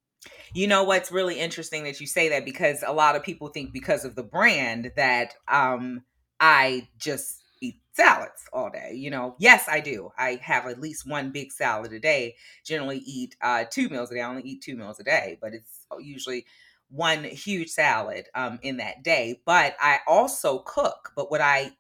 You 0.54 0.68
know 0.68 0.84
what's 0.84 1.12
really 1.12 1.40
interesting 1.40 1.84
that 1.86 2.00
you 2.02 2.08
say 2.08 2.30
that 2.30 2.46
because 2.46 2.84
a 2.86 2.94
lot 2.94 3.16
of 3.16 3.24
people 3.24 3.48
think 3.48 3.72
because 3.72 4.06
of 4.06 4.16
the 4.16 4.24
brand 4.24 4.92
that 4.96 5.34
um 5.48 6.04
I 6.40 6.90
just 6.98 7.42
eat 7.62 7.80
salads 7.94 8.44
all 8.52 8.70
day. 8.70 8.92
You 8.94 9.12
know, 9.12 9.36
yes, 9.40 9.66
I 9.70 9.80
do. 9.80 10.12
I 10.18 10.40
have 10.44 10.66
at 10.66 10.82
least 10.82 11.08
one 11.08 11.32
big 11.32 11.52
salad 11.52 11.94
a 11.94 12.00
day. 12.00 12.36
Generally 12.66 13.00
eat 13.06 13.36
uh 13.42 13.64
two 13.70 13.88
meals 13.88 14.12
a 14.12 14.16
day. 14.16 14.22
I 14.22 14.30
only 14.30 14.44
eat 14.44 14.62
two 14.62 14.76
meals 14.76 15.00
a 15.00 15.04
day, 15.04 15.38
but 15.42 15.54
it's 15.54 15.86
usually 16.02 16.46
one 16.92 17.24
huge 17.24 17.70
salad 17.70 18.28
um 18.36 18.60
in 18.62 18.78
that 18.78 19.04
day. 19.04 19.42
But 19.46 19.76
I 19.80 20.00
also 20.08 20.60
cook. 20.60 21.12
But 21.16 21.32
what 21.32 21.42
I 21.42 21.72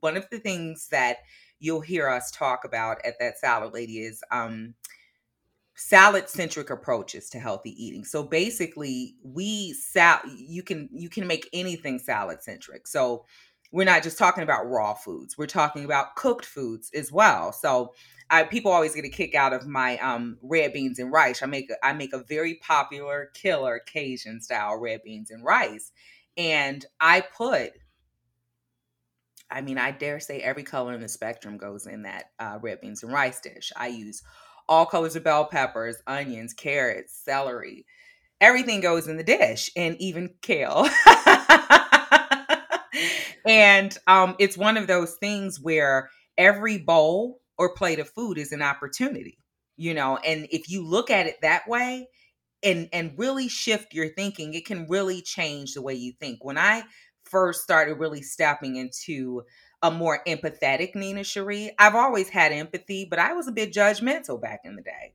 one 0.00 0.16
of 0.16 0.26
the 0.30 0.38
things 0.38 0.88
that 0.90 1.18
you'll 1.58 1.80
hear 1.80 2.08
us 2.08 2.30
talk 2.30 2.64
about 2.64 3.04
at 3.04 3.18
that 3.18 3.38
salad 3.38 3.74
lady 3.74 3.98
is 3.98 4.22
um 4.30 4.74
salad 5.76 6.28
centric 6.28 6.68
approaches 6.68 7.30
to 7.30 7.38
healthy 7.38 7.70
eating 7.82 8.04
so 8.04 8.22
basically 8.22 9.14
we 9.24 9.72
sal 9.72 10.20
you 10.26 10.62
can 10.62 10.90
you 10.92 11.08
can 11.08 11.26
make 11.26 11.48
anything 11.54 11.98
salad 11.98 12.42
centric 12.42 12.86
so 12.86 13.24
we're 13.72 13.84
not 13.84 14.02
just 14.02 14.18
talking 14.18 14.42
about 14.42 14.68
raw 14.68 14.94
foods 14.94 15.36
we're 15.38 15.46
talking 15.46 15.84
about 15.84 16.16
cooked 16.16 16.44
foods 16.44 16.90
as 16.94 17.10
well 17.12 17.52
so 17.52 17.92
I, 18.32 18.44
people 18.44 18.70
always 18.70 18.94
get 18.94 19.04
a 19.04 19.08
kick 19.08 19.34
out 19.34 19.52
of 19.52 19.66
my 19.66 19.98
um, 19.98 20.38
red 20.42 20.72
beans 20.72 20.98
and 20.98 21.12
rice 21.12 21.42
i 21.42 21.46
make 21.46 21.70
a, 21.70 21.84
i 21.84 21.92
make 21.92 22.12
a 22.12 22.24
very 22.24 22.54
popular 22.56 23.30
killer 23.34 23.80
cajun 23.86 24.40
style 24.40 24.78
red 24.78 25.02
beans 25.04 25.30
and 25.30 25.44
rice 25.44 25.92
and 26.36 26.84
i 27.00 27.20
put 27.20 27.72
I 29.50 29.62
mean, 29.62 29.78
I 29.78 29.90
dare 29.90 30.20
say 30.20 30.40
every 30.40 30.62
color 30.62 30.94
in 30.94 31.00
the 31.00 31.08
spectrum 31.08 31.56
goes 31.56 31.86
in 31.86 32.02
that 32.02 32.26
uh, 32.38 32.58
red 32.62 32.80
beans 32.80 33.02
and 33.02 33.12
rice 33.12 33.40
dish. 33.40 33.72
I 33.76 33.88
use 33.88 34.22
all 34.68 34.86
colors 34.86 35.16
of 35.16 35.24
bell 35.24 35.46
peppers, 35.46 35.96
onions, 36.06 36.54
carrots, 36.54 37.20
celery. 37.24 37.84
Everything 38.40 38.80
goes 38.80 39.08
in 39.08 39.16
the 39.16 39.24
dish, 39.24 39.70
and 39.76 39.96
even 40.00 40.34
kale. 40.40 40.88
and 43.46 43.96
um, 44.06 44.36
it's 44.38 44.56
one 44.56 44.76
of 44.76 44.86
those 44.86 45.14
things 45.16 45.60
where 45.60 46.10
every 46.38 46.78
bowl 46.78 47.40
or 47.58 47.74
plate 47.74 47.98
of 47.98 48.08
food 48.08 48.38
is 48.38 48.52
an 48.52 48.62
opportunity, 48.62 49.38
you 49.76 49.94
know. 49.94 50.16
And 50.18 50.46
if 50.50 50.70
you 50.70 50.86
look 50.86 51.10
at 51.10 51.26
it 51.26 51.36
that 51.42 51.68
way, 51.68 52.08
and 52.62 52.88
and 52.92 53.12
really 53.16 53.48
shift 53.48 53.94
your 53.94 54.08
thinking, 54.08 54.54
it 54.54 54.66
can 54.66 54.86
really 54.88 55.22
change 55.22 55.74
the 55.74 55.82
way 55.82 55.94
you 55.94 56.12
think. 56.20 56.44
When 56.44 56.58
I 56.58 56.84
first 57.24 57.62
started 57.62 57.94
really 57.94 58.22
stepping 58.22 58.76
into 58.76 59.42
a 59.82 59.90
more 59.90 60.22
empathetic 60.26 60.94
Nina 60.94 61.24
Cherie, 61.24 61.72
I've 61.78 61.94
always 61.94 62.28
had 62.28 62.52
empathy, 62.52 63.06
but 63.08 63.18
I 63.18 63.32
was 63.32 63.48
a 63.48 63.52
bit 63.52 63.72
judgmental 63.72 64.40
back 64.40 64.60
in 64.64 64.76
the 64.76 64.82
day 64.82 65.14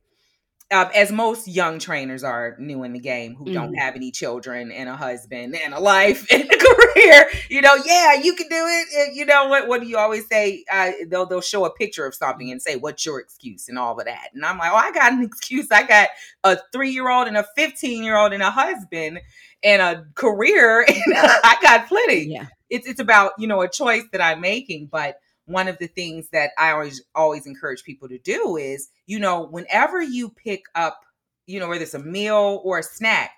um, 0.72 0.88
as 0.94 1.12
most 1.12 1.46
young 1.46 1.78
trainers 1.78 2.24
are 2.24 2.56
new 2.58 2.82
in 2.82 2.92
the 2.92 2.98
game 2.98 3.36
who 3.36 3.52
don't 3.52 3.72
Mhm. 3.72 3.78
have 3.78 3.94
any 3.94 4.10
children 4.10 4.72
and 4.72 4.88
a 4.88 4.96
husband 4.96 5.54
and 5.56 5.72
a 5.72 5.78
life 5.78 6.26
and 6.32 6.42
a 6.42 6.56
career, 6.58 7.30
you 7.48 7.60
know, 7.60 7.76
yeah, 7.84 8.14
you 8.14 8.34
can 8.34 8.48
do 8.48 8.56
it. 8.66 9.14
You 9.14 9.26
know 9.26 9.46
what? 9.46 9.68
What 9.68 9.80
do 9.80 9.86
you 9.86 9.96
always 9.96 10.26
say? 10.26 10.64
Uh, 10.70 10.90
they'll 11.08 11.26
they'll 11.26 11.40
show 11.40 11.64
a 11.66 11.70
picture 11.72 12.04
of 12.04 12.14
something 12.16 12.50
and 12.50 12.60
say, 12.60 12.74
"What's 12.76 13.06
your 13.06 13.20
excuse?" 13.20 13.68
and 13.68 13.78
all 13.78 13.98
of 13.98 14.06
that. 14.06 14.30
And 14.34 14.44
I'm 14.44 14.58
like, 14.58 14.72
"Oh, 14.72 14.76
I 14.76 14.90
got 14.92 15.12
an 15.12 15.22
excuse. 15.24 15.68
I 15.70 15.84
got 15.84 16.08
a 16.42 16.58
three 16.72 16.90
year 16.90 17.08
old 17.08 17.28
and 17.28 17.36
a 17.36 17.46
fifteen 17.56 18.02
year 18.02 18.16
old 18.16 18.32
and 18.32 18.42
a 18.42 18.50
husband 18.50 19.20
and 19.62 19.82
a 19.82 20.04
career, 20.16 20.84
and 20.88 21.02
I 21.16 21.56
got 21.62 21.86
plenty." 21.86 22.24
Yeah. 22.24 22.46
It's 22.70 22.88
it's 22.88 22.98
about 23.00 23.32
you 23.38 23.46
know 23.46 23.60
a 23.62 23.68
choice 23.68 24.02
that 24.10 24.20
I'm 24.20 24.40
making, 24.40 24.88
but 24.90 25.20
one 25.46 25.68
of 25.68 25.78
the 25.78 25.86
things 25.86 26.28
that 26.30 26.50
I 26.58 26.72
always 26.72 27.02
always 27.14 27.46
encourage 27.46 27.84
people 27.84 28.08
to 28.08 28.18
do 28.18 28.56
is, 28.56 28.88
you 29.06 29.18
know, 29.18 29.46
whenever 29.46 30.02
you 30.02 30.30
pick 30.30 30.64
up, 30.74 31.00
you 31.46 31.60
know, 31.60 31.68
whether 31.68 31.82
it's 31.82 31.94
a 31.94 31.98
meal 31.98 32.60
or 32.64 32.78
a 32.78 32.82
snack, 32.82 33.30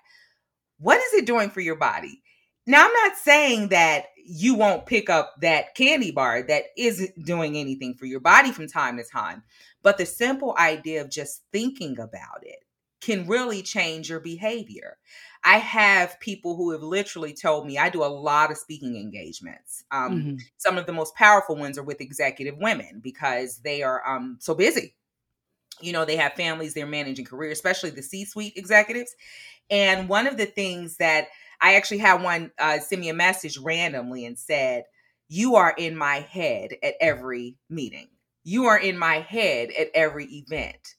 what 0.79 0.99
is 0.99 1.13
it 1.13 1.25
doing 1.25 1.49
for 1.49 1.61
your 1.61 1.75
body? 1.75 2.21
Now, 2.65 2.85
I'm 2.85 2.93
not 2.93 3.17
saying 3.17 3.69
that 3.69 4.05
you 4.25 4.53
won't 4.53 4.85
pick 4.85 5.09
up 5.09 5.33
that 5.41 5.73
candy 5.75 6.11
bar 6.11 6.43
that 6.43 6.65
isn't 6.77 7.25
doing 7.25 7.57
anything 7.57 7.95
for 7.95 8.05
your 8.05 8.19
body 8.19 8.51
from 8.51 8.67
time 8.67 8.97
to 8.97 9.03
time, 9.03 9.43
but 9.81 9.97
the 9.97 10.05
simple 10.05 10.55
idea 10.57 11.01
of 11.01 11.09
just 11.09 11.43
thinking 11.51 11.99
about 11.99 12.43
it 12.43 12.59
can 13.01 13.27
really 13.27 13.61
change 13.61 14.09
your 14.09 14.19
behavior. 14.19 14.97
I 15.43 15.57
have 15.59 16.19
people 16.19 16.55
who 16.55 16.71
have 16.71 16.83
literally 16.83 17.33
told 17.33 17.65
me 17.65 17.77
I 17.77 17.89
do 17.89 18.03
a 18.03 18.05
lot 18.05 18.51
of 18.51 18.57
speaking 18.57 18.97
engagements. 18.97 19.83
Um, 19.91 20.27
Mhm. 20.27 20.49
some 20.57 20.77
of 20.77 20.85
the 20.85 20.93
most 20.93 21.15
powerful 21.15 21.55
ones 21.55 21.77
are 21.77 21.83
with 21.83 22.01
executive 22.01 22.57
women 22.57 22.99
because 23.01 23.59
they 23.59 23.83
are 23.83 24.05
um, 24.07 24.37
so 24.41 24.53
busy. 24.53 24.95
You 25.81 25.93
know, 25.93 26.03
they 26.05 26.17
have 26.17 26.33
families, 26.33 26.73
they're 26.73 26.85
managing 26.85 27.25
careers, 27.25 27.57
especially 27.57 27.91
the 27.91 28.03
C 28.03 28.25
suite 28.25 28.53
executives. 28.57 29.15
And 29.69 30.09
one 30.09 30.27
of 30.27 30.37
the 30.37 30.47
things 30.47 30.97
that 30.97 31.27
I 31.61 31.75
actually 31.75 31.99
had 31.99 32.23
one 32.23 32.51
uh, 32.59 32.79
send 32.79 33.01
me 33.01 33.09
a 33.09 33.13
message 33.15 33.57
randomly 33.59 34.25
and 34.25 34.39
said, 34.39 34.85
You 35.29 35.55
are 35.57 35.75
in 35.77 35.97
my 35.97 36.17
head 36.17 36.71
at 36.83 36.95
every 37.01 37.57
meeting, 37.69 38.09
you 38.43 38.65
are 38.65 38.79
in 38.79 38.97
my 38.97 39.17
head 39.21 39.71
at 39.79 39.89
every 39.95 40.25
event. 40.27 40.95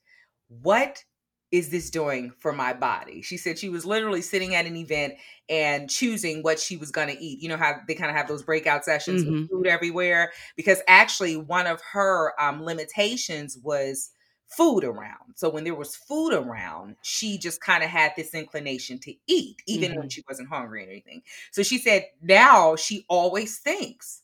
What 0.48 1.04
is 1.50 1.70
this 1.70 1.90
doing 1.90 2.32
for 2.38 2.52
my 2.52 2.72
body? 2.72 3.22
She 3.22 3.36
said 3.36 3.58
she 3.58 3.68
was 3.68 3.84
literally 3.84 4.22
sitting 4.22 4.54
at 4.54 4.66
an 4.66 4.76
event 4.76 5.14
and 5.48 5.90
choosing 5.90 6.42
what 6.42 6.60
she 6.60 6.76
was 6.76 6.92
going 6.92 7.08
to 7.08 7.20
eat. 7.20 7.40
You 7.42 7.48
know 7.48 7.56
how 7.56 7.80
they 7.88 7.94
kind 7.94 8.10
of 8.10 8.16
have 8.16 8.28
those 8.28 8.42
breakout 8.44 8.84
sessions 8.84 9.24
Mhm. 9.24 9.26
with 9.26 9.48
food 9.50 9.66
everywhere? 9.66 10.32
Because 10.56 10.80
actually, 10.86 11.36
one 11.36 11.66
of 11.66 11.80
her 11.92 12.40
um, 12.40 12.62
limitations 12.62 13.58
was 13.58 14.10
food 14.46 14.84
around. 14.84 15.34
So 15.36 15.48
when 15.48 15.64
there 15.64 15.74
was 15.74 15.96
food 15.96 16.32
around, 16.32 16.96
she 17.02 17.38
just 17.38 17.60
kind 17.60 17.82
of 17.84 17.90
had 17.90 18.12
this 18.16 18.34
inclination 18.34 18.98
to 19.00 19.14
eat, 19.26 19.62
even 19.66 19.94
when 19.96 20.08
she 20.08 20.22
wasn't 20.28 20.48
hungry 20.48 20.86
or 20.86 20.90
anything. 20.90 21.22
So 21.52 21.62
she 21.62 21.78
said 21.78 22.06
now 22.20 22.76
she 22.76 23.04
always 23.08 23.58
thinks, 23.58 24.22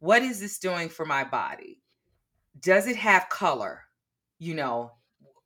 what 0.00 0.22
is 0.22 0.40
this 0.40 0.58
doing 0.58 0.88
for 0.88 1.04
my 1.06 1.24
body? 1.24 1.80
Does 2.60 2.86
it 2.86 2.96
have 2.96 3.28
color? 3.28 3.82
You 4.38 4.54
know, 4.54 4.92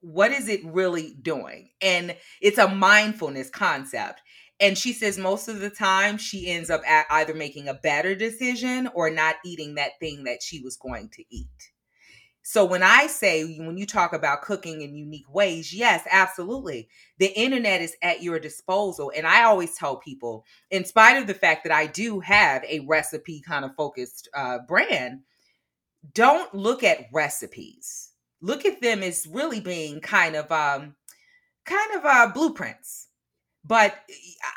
what 0.01 0.31
is 0.31 0.49
it 0.49 0.65
really 0.65 1.15
doing? 1.21 1.71
And 1.81 2.17
it's 2.41 2.59
a 2.59 2.69
mindfulness 2.69 3.51
concept. 3.51 4.21
And 4.61 4.77
she 4.77 4.93
says 4.93 5.19
most 5.19 5.49
of 5.49 5.61
the 5.61 5.71
time 5.71 6.19
she 6.19 6.49
ends 6.49 6.71
up 6.71 6.83
either 6.87 7.35
making 7.35 7.69
a 7.69 7.75
better 7.75 8.15
decision 8.15 8.89
or 8.95 9.09
not 9.11 9.37
eating 9.45 9.75
that 9.75 9.93
thing 10.01 10.25
that 10.25 10.43
she 10.43 10.61
was 10.61 10.77
going 10.77 11.11
to 11.11 11.25
eat. 11.31 11.73
So 12.43 12.65
when 12.65 12.83
I 12.83 13.09
say 13.09 13.59
when 13.59 13.77
you 13.77 13.85
talk 13.85 14.15
about 14.15 14.41
cooking 14.41 14.81
in 14.81 14.97
unique 14.97 15.33
ways, 15.33 15.73
yes, 15.75 16.07
absolutely. 16.11 16.89
The 17.19 17.39
internet 17.39 17.83
is 17.83 17.95
at 18.03 18.23
your 18.23 18.41
disposal 18.41 19.13
and 19.15 19.27
I 19.27 19.45
always 19.45 19.77
tell 19.77 19.97
people 19.97 20.47
in 20.71 20.87
spite 20.87 21.19
of 21.19 21.27
the 21.27 21.35
fact 21.35 21.65
that 21.65 21.73
I 21.73 21.87
do 21.87 22.21
have 22.21 22.65
a 22.65 22.81
recipe 22.89 23.43
kind 23.47 23.67
of 23.67 23.75
focused 23.77 24.31
uh, 24.35 24.61
brand, 24.67 25.21
don't 26.15 26.53
look 26.55 26.83
at 26.83 27.07
recipes. 27.13 28.08
Look 28.41 28.65
at 28.65 28.81
them 28.81 29.03
as 29.03 29.27
really 29.31 29.61
being 29.61 30.01
kind 30.01 30.37
of 30.37 30.51
um 30.53 30.95
kind 31.65 31.95
of 31.97 32.05
uh 32.05 32.31
blueprints. 32.33 33.09
But 33.65 33.95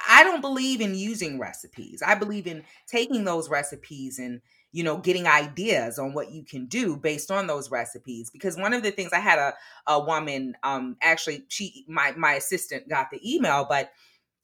I 0.09 0.23
don't 0.23 0.41
believe 0.41 0.79
in 0.81 0.95
using 0.95 1.39
recipes. 1.39 2.01
I 2.05 2.15
believe 2.15 2.47
in 2.47 2.63
taking 2.87 3.25
those 3.25 3.49
recipes 3.49 4.19
and 4.19 4.41
you 4.71 4.83
know 4.83 4.97
getting 4.97 5.27
ideas 5.27 5.99
on 5.99 6.13
what 6.13 6.31
you 6.31 6.43
can 6.43 6.65
do 6.67 6.95
based 6.95 7.31
on 7.31 7.47
those 7.47 7.71
recipes 7.71 8.29
because 8.29 8.57
one 8.57 8.73
of 8.73 8.83
the 8.83 8.91
things 8.91 9.11
i 9.13 9.19
had 9.19 9.37
a, 9.37 9.53
a 9.87 9.99
woman 9.99 10.55
um 10.63 10.95
actually 11.01 11.43
she 11.49 11.85
my 11.89 12.13
my 12.13 12.33
assistant 12.35 12.87
got 12.87 13.07
the 13.11 13.19
email 13.35 13.65
but 13.67 13.91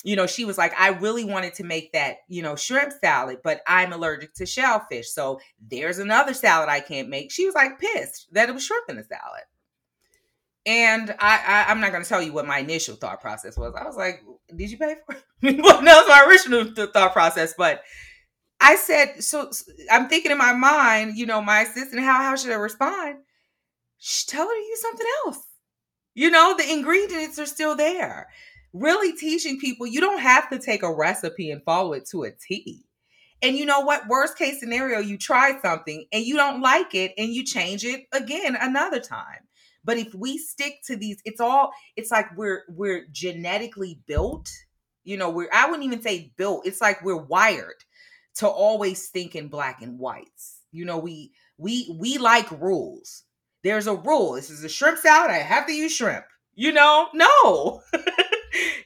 you 0.04 0.16
know 0.16 0.28
she 0.28 0.46
was 0.46 0.58
like 0.58 0.74
i 0.80 0.90
really 0.90 1.24
wanted 1.24 1.54
to 1.54 1.64
make 1.64 1.92
that 1.92 2.18
you 2.28 2.42
know 2.42 2.56
shrimp 2.56 2.94
salad 3.02 3.40
but 3.44 3.62
i'm 3.68 3.94
allergic 3.94 4.34
to 4.34 4.46
shellfish 4.46 5.10
so 5.10 5.40
there's 5.70 6.00
another 6.00 6.34
salad 6.34 6.70
i 6.70 6.80
can't 6.80 7.10
make 7.10 7.32
she 7.32 7.46
was 7.46 7.56
like 7.56 7.80
pissed 7.80 8.28
that 8.32 8.50
it 8.50 8.54
was 8.54 8.64
shrimp 8.64 8.90
in 8.90 8.96
the 8.96 9.04
salad 9.04 9.44
and 10.68 11.16
I, 11.18 11.42
I 11.48 11.72
I'm 11.72 11.80
not 11.80 11.92
going 11.92 12.04
to 12.04 12.10
tell 12.10 12.22
you 12.22 12.34
what 12.34 12.46
my 12.46 12.60
initial 12.60 12.96
thought 12.96 13.22
process 13.22 13.58
was. 13.58 13.74
I 13.74 13.86
was 13.86 13.96
like, 13.96 14.22
"Did 14.54 14.70
you 14.70 14.78
pay 14.78 14.98
for 15.06 15.16
it?" 15.16 15.24
well, 15.64 15.82
that 15.82 16.06
was 16.06 16.08
my 16.10 16.26
original 16.28 16.88
thought 16.88 17.14
process. 17.14 17.54
But 17.58 17.84
I 18.60 18.76
said, 18.76 19.24
"So 19.24 19.50
I'm 19.90 20.10
thinking 20.10 20.32
in 20.32 20.38
my 20.38 20.54
mind, 20.54 21.18
you 21.18 21.26
know, 21.26 21.42
my 21.42 21.62
assistant, 21.62 22.02
how 22.02 22.22
how 22.22 22.36
should 22.36 22.52
I 22.52 22.56
respond? 22.56 23.20
Sh- 23.98 24.26
tell 24.26 24.46
her 24.46 24.54
to 24.54 24.60
use 24.60 24.82
something 24.82 25.08
else. 25.26 25.40
You 26.14 26.32
know, 26.32 26.56
the 26.58 26.70
ingredients 26.70 27.40
are 27.40 27.46
still 27.46 27.76
there. 27.76 28.28
Really 28.74 29.14
teaching 29.14 29.60
people 29.60 29.88
you 29.88 30.02
don't 30.02 30.20
have 30.20 30.50
to 30.50 30.60
take 30.60 30.84
a 30.84 30.94
recipe 30.94 31.52
and 31.52 31.64
follow 31.64 31.94
it 31.94 32.06
to 32.10 32.24
a 32.24 32.32
T. 32.32 32.84
And 33.42 33.56
you 33.56 33.66
know 33.66 33.82
what? 33.82 34.08
Worst 34.08 34.38
case 34.38 34.60
scenario, 34.60 35.00
you 35.00 35.18
try 35.18 35.60
something 35.62 36.06
and 36.12 36.24
you 36.24 36.36
don't 36.36 36.62
like 36.62 36.96
it 36.96 37.14
and 37.18 37.30
you 37.30 37.44
change 37.44 37.86
it 37.86 38.06
again 38.12 38.58
another 38.60 39.00
time. 39.00 39.48
But 39.84 39.98
if 39.98 40.14
we 40.14 40.38
stick 40.38 40.80
to 40.88 40.98
these, 40.98 41.22
it's 41.24 41.40
all 41.40 41.72
it's 41.96 42.12
like 42.12 42.36
we're 42.36 42.64
we're 42.68 43.06
genetically 43.12 44.02
built. 44.06 44.50
You 45.04 45.18
know, 45.18 45.30
we're 45.30 45.50
I 45.54 45.66
wouldn't 45.68 45.86
even 45.86 46.02
say 46.02 46.34
built. 46.36 46.66
It's 46.66 46.82
like 46.82 47.04
we're 47.04 47.16
wired 47.16 47.84
to 48.36 48.48
always 48.48 49.08
think 49.10 49.36
in 49.36 49.48
black 49.48 49.82
and 49.82 49.98
whites. 49.98 50.62
You 50.72 50.86
know, 50.86 50.98
we 50.98 51.32
we 51.58 51.96
we 51.98 52.18
like 52.18 52.52
rules. 52.60 53.24
There's 53.64 53.88
a 53.88 53.96
rule. 53.96 54.34
This 54.34 54.50
is 54.50 54.64
a 54.64 54.70
shrimp 54.70 54.98
salad. 55.00 55.32
I 55.32 55.38
have 55.38 55.66
to 55.68 55.74
use 55.74 55.96
shrimp. 55.96 56.26
You 56.56 56.72
know, 56.72 57.08
no. 57.14 57.82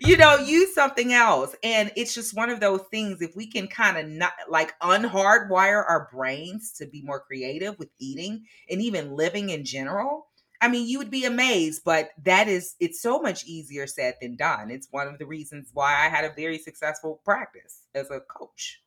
you 0.02 0.18
know, 0.18 0.36
use 0.38 0.74
something 0.74 1.14
else. 1.14 1.56
And 1.64 1.92
it's 1.96 2.14
just 2.14 2.36
one 2.36 2.50
of 2.50 2.60
those 2.60 2.82
things. 2.90 3.22
If 3.22 3.36
we 3.36 3.48
can 3.48 3.68
kind 3.68 3.98
of 3.98 4.08
not 4.08 4.34
like 4.50 4.78
unhardwire 4.80 5.86
our 5.88 6.10
brains 6.12 6.74
to 6.74 6.88
be 6.88 7.04
more 7.04 7.20
creative 7.20 7.78
with 7.78 7.90
eating 8.00 8.46
and 8.70 8.82
even 8.82 9.16
living 9.16 9.50
in 9.50 9.64
general, 9.64 10.28
I 10.60 10.68
mean, 10.68 10.88
you 10.88 10.98
would 11.00 11.12
be 11.12 11.26
amazed, 11.26 11.84
but 11.84 12.10
that 12.24 12.48
is, 12.48 12.76
it's 12.80 13.02
so 13.02 13.20
much 13.20 13.46
easier 13.46 13.88
said 13.88 14.16
than 14.22 14.36
done. 14.36 14.70
It's 14.72 14.88
one 14.92 15.08
of 15.08 15.18
the 15.18 15.26
reasons 15.26 15.70
why 15.74 16.06
I 16.06 16.10
had 16.10 16.26
a 16.26 16.34
very 16.36 16.58
successful 16.58 17.22
practice 17.24 17.82
as 17.96 18.10
a 18.12 18.20
coach. 18.20 18.82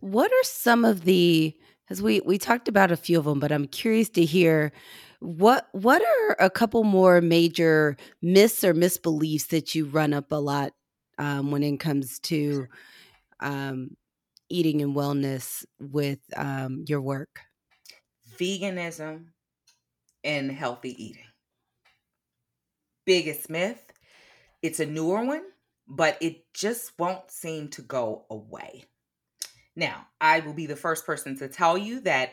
What 0.00 0.30
are 0.32 0.44
some 0.44 0.84
of 0.84 1.04
the 1.04 1.56
because 1.84 2.02
we 2.02 2.20
we 2.20 2.38
talked 2.38 2.68
about 2.68 2.92
a 2.92 2.96
few 2.96 3.18
of 3.18 3.24
them, 3.24 3.40
but 3.40 3.50
I'm 3.50 3.66
curious 3.66 4.08
to 4.10 4.24
hear 4.24 4.72
what 5.20 5.68
what 5.72 6.02
are 6.02 6.36
a 6.40 6.50
couple 6.50 6.82
more 6.82 7.20
major 7.20 7.96
myths 8.22 8.64
or 8.64 8.74
misbeliefs 8.74 9.48
that 9.48 9.74
you 9.74 9.86
run 9.86 10.12
up 10.12 10.32
a 10.32 10.36
lot 10.36 10.72
um, 11.18 11.50
when 11.50 11.62
it 11.62 11.78
comes 11.78 12.18
to 12.20 12.66
um, 13.40 13.96
eating 14.48 14.82
and 14.82 14.96
wellness 14.96 15.64
with 15.78 16.20
um, 16.36 16.84
your 16.88 17.00
work? 17.00 17.40
Veganism 18.38 19.26
and 20.24 20.50
healthy 20.50 21.02
eating. 21.02 21.24
Biggest 23.04 23.50
myth. 23.50 23.92
It's 24.62 24.80
a 24.80 24.86
newer 24.86 25.24
one, 25.24 25.44
but 25.86 26.16
it 26.20 26.52
just 26.54 26.92
won't 26.98 27.30
seem 27.30 27.68
to 27.68 27.82
go 27.82 28.24
away. 28.30 28.84
Now, 29.76 30.06
I 30.20 30.40
will 30.40 30.52
be 30.52 30.66
the 30.66 30.76
first 30.76 31.06
person 31.06 31.38
to 31.38 31.48
tell 31.48 31.78
you 31.78 32.00
that 32.00 32.32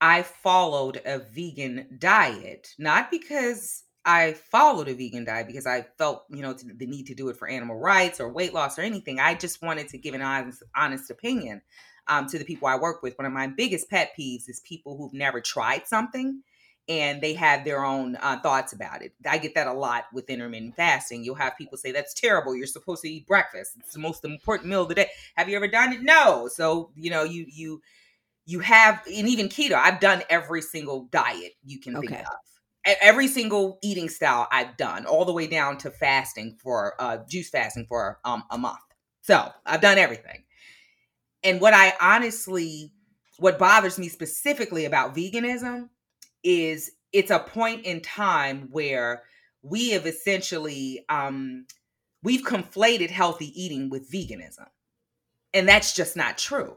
I 0.00 0.22
followed 0.22 1.00
a 1.04 1.18
vegan 1.18 1.96
diet, 1.98 2.74
not 2.78 3.10
because 3.10 3.84
I 4.04 4.34
followed 4.34 4.88
a 4.88 4.94
vegan 4.94 5.24
diet 5.24 5.46
because 5.46 5.66
I 5.66 5.86
felt, 5.98 6.24
you 6.30 6.42
know, 6.42 6.52
the 6.52 6.86
need 6.86 7.06
to 7.06 7.14
do 7.14 7.28
it 7.28 7.36
for 7.36 7.48
animal 7.48 7.76
rights 7.76 8.20
or 8.20 8.28
weight 8.28 8.54
loss 8.54 8.78
or 8.78 8.82
anything. 8.82 9.18
I 9.18 9.34
just 9.34 9.62
wanted 9.62 9.88
to 9.88 9.98
give 9.98 10.14
an 10.14 10.22
honest, 10.22 10.62
honest 10.76 11.10
opinion 11.10 11.62
um, 12.06 12.28
to 12.28 12.38
the 12.38 12.44
people 12.44 12.68
I 12.68 12.76
work 12.76 13.02
with. 13.02 13.18
One 13.18 13.26
of 13.26 13.32
my 13.32 13.48
biggest 13.48 13.90
pet 13.90 14.12
peeves 14.18 14.48
is 14.48 14.60
people 14.60 14.96
who've 14.96 15.12
never 15.12 15.40
tried 15.40 15.88
something 15.88 16.42
and 16.88 17.20
they 17.20 17.34
have 17.34 17.64
their 17.64 17.84
own 17.84 18.16
uh, 18.20 18.38
thoughts 18.40 18.72
about 18.72 19.02
it. 19.02 19.12
I 19.28 19.38
get 19.38 19.54
that 19.56 19.66
a 19.66 19.72
lot 19.72 20.04
with 20.12 20.30
intermittent 20.30 20.76
fasting. 20.76 21.24
You'll 21.24 21.34
have 21.34 21.58
people 21.58 21.76
say, 21.76 21.90
That's 21.90 22.14
terrible. 22.14 22.54
You're 22.54 22.66
supposed 22.66 23.02
to 23.02 23.10
eat 23.10 23.26
breakfast. 23.26 23.72
It's 23.80 23.94
the 23.94 23.98
most 23.98 24.24
important 24.24 24.70
meal 24.70 24.82
of 24.82 24.88
the 24.88 24.94
day. 24.94 25.10
Have 25.36 25.48
you 25.48 25.56
ever 25.56 25.66
done 25.66 25.92
it? 25.92 26.02
No. 26.02 26.48
So, 26.48 26.90
you 26.94 27.10
know, 27.10 27.24
you, 27.24 27.46
you, 27.48 27.82
you 28.46 28.60
have, 28.60 29.02
and 29.06 29.28
even 29.28 29.48
keto, 29.48 29.74
I've 29.74 30.00
done 30.00 30.22
every 30.30 30.62
single 30.62 31.08
diet 31.10 31.52
you 31.64 31.80
can 31.80 32.00
think 32.00 32.12
of. 32.12 32.26
Every 33.02 33.26
single 33.26 33.80
eating 33.82 34.08
style 34.08 34.46
I've 34.52 34.76
done, 34.76 35.06
all 35.06 35.24
the 35.24 35.32
way 35.32 35.48
down 35.48 35.76
to 35.78 35.90
fasting 35.90 36.56
for 36.62 36.94
uh, 37.00 37.18
juice 37.28 37.50
fasting 37.50 37.86
for 37.88 38.20
um, 38.24 38.44
a 38.48 38.56
month. 38.56 38.78
So 39.22 39.50
I've 39.66 39.80
done 39.80 39.98
everything. 39.98 40.44
And 41.42 41.60
what 41.60 41.74
I 41.74 41.94
honestly, 42.00 42.92
what 43.38 43.58
bothers 43.58 43.98
me 43.98 44.08
specifically 44.08 44.84
about 44.84 45.16
veganism 45.16 45.88
is 46.44 46.92
it's 47.12 47.32
a 47.32 47.40
point 47.40 47.84
in 47.84 48.00
time 48.00 48.68
where 48.70 49.24
we 49.62 49.90
have 49.90 50.06
essentially 50.06 51.04
um, 51.08 51.66
we've 52.22 52.42
conflated 52.42 53.10
healthy 53.10 53.50
eating 53.60 53.90
with 53.90 54.10
veganism, 54.12 54.68
and 55.52 55.68
that's 55.68 55.92
just 55.92 56.16
not 56.16 56.38
true. 56.38 56.76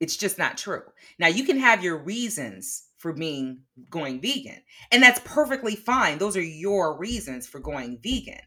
It's 0.00 0.16
just 0.16 0.38
not 0.38 0.58
true. 0.58 0.82
Now 1.18 1.28
you 1.28 1.44
can 1.44 1.58
have 1.58 1.82
your 1.82 1.96
reasons 1.96 2.88
for 2.98 3.12
being 3.12 3.60
going 3.90 4.20
vegan, 4.20 4.62
and 4.90 5.02
that's 5.02 5.20
perfectly 5.24 5.76
fine. 5.76 6.18
Those 6.18 6.36
are 6.36 6.42
your 6.42 6.98
reasons 6.98 7.46
for 7.46 7.60
going 7.60 7.98
vegan. 8.02 8.40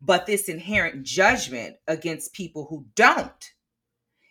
But 0.00 0.26
this 0.26 0.48
inherent 0.48 1.02
judgment 1.02 1.76
against 1.88 2.32
people 2.32 2.66
who 2.70 2.86
don't 2.94 3.52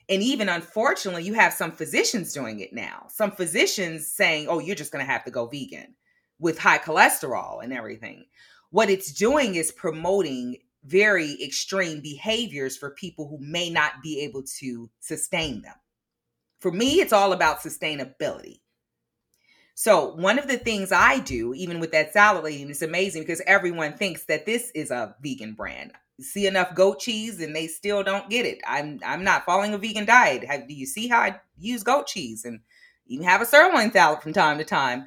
and 0.10 0.24
even 0.24 0.48
unfortunately, 0.48 1.24
you 1.24 1.34
have 1.34 1.54
some 1.54 1.72
physicians 1.72 2.32
doing 2.32 2.62
it 2.62 2.72
now. 2.72 3.08
Some 3.10 3.32
physicians 3.32 4.08
saying, 4.08 4.48
oh, 4.48 4.60
you're 4.60 4.76
just 4.76 4.92
going 4.92 5.06
to 5.06 5.12
have 5.12 5.26
to 5.26 5.32
go 5.32 5.48
vegan 5.48 5.96
with 6.40 6.58
high 6.58 6.78
cholesterol 6.78 7.62
and 7.62 7.74
everything. 7.74 8.26
What 8.70 8.90
it's 8.90 9.12
doing 9.12 9.56
is 9.56 9.72
promoting 9.72 10.58
very 10.86 11.38
extreme 11.44 12.00
behaviors 12.02 12.78
for 12.78 12.92
people 12.92 13.28
who 13.28 13.38
may 13.42 13.70
not 13.70 14.02
be 14.02 14.22
able 14.22 14.44
to 14.60 14.90
sustain 15.02 15.62
them. 15.62 15.74
For 16.68 16.74
me, 16.74 17.00
it's 17.00 17.14
all 17.14 17.32
about 17.32 17.60
sustainability. 17.60 18.60
So, 19.74 20.14
one 20.16 20.38
of 20.38 20.50
the 20.50 20.58
things 20.58 20.92
I 20.92 21.20
do, 21.20 21.54
even 21.54 21.80
with 21.80 21.94
that 21.94 22.12
salad 22.12 22.44
lady, 22.44 22.64
it's 22.64 22.82
amazing 22.82 23.22
because 23.22 23.42
everyone 23.48 23.94
thinks 23.94 24.26
that 24.26 24.46
this 24.46 24.70
is 24.76 24.92
a 24.92 25.16
vegan 25.24 25.54
brand 25.54 25.94
see 26.20 26.46
enough 26.46 26.76
goat 26.76 27.00
cheese 27.00 27.40
and 27.40 27.56
they 27.56 27.68
still 27.68 28.04
don't 28.04 28.30
get 28.30 28.46
it. 28.46 28.60
I'm 28.68 29.00
I'm 29.06 29.24
not 29.24 29.46
following 29.46 29.74
a 29.74 29.78
vegan 29.78 30.04
diet. 30.04 30.44
Have, 30.44 30.68
do 30.68 30.74
you 30.74 30.86
see 30.86 31.08
how 31.08 31.20
I 31.20 31.40
use 31.58 31.84
goat 31.84 32.08
cheese 32.08 32.44
and 32.44 32.60
even 33.06 33.26
have 33.26 33.42
a 33.42 33.46
sirloin 33.46 33.94
salad 33.94 34.22
from 34.22 34.34
time 34.34 34.58
to 34.58 34.66
time? 34.66 35.06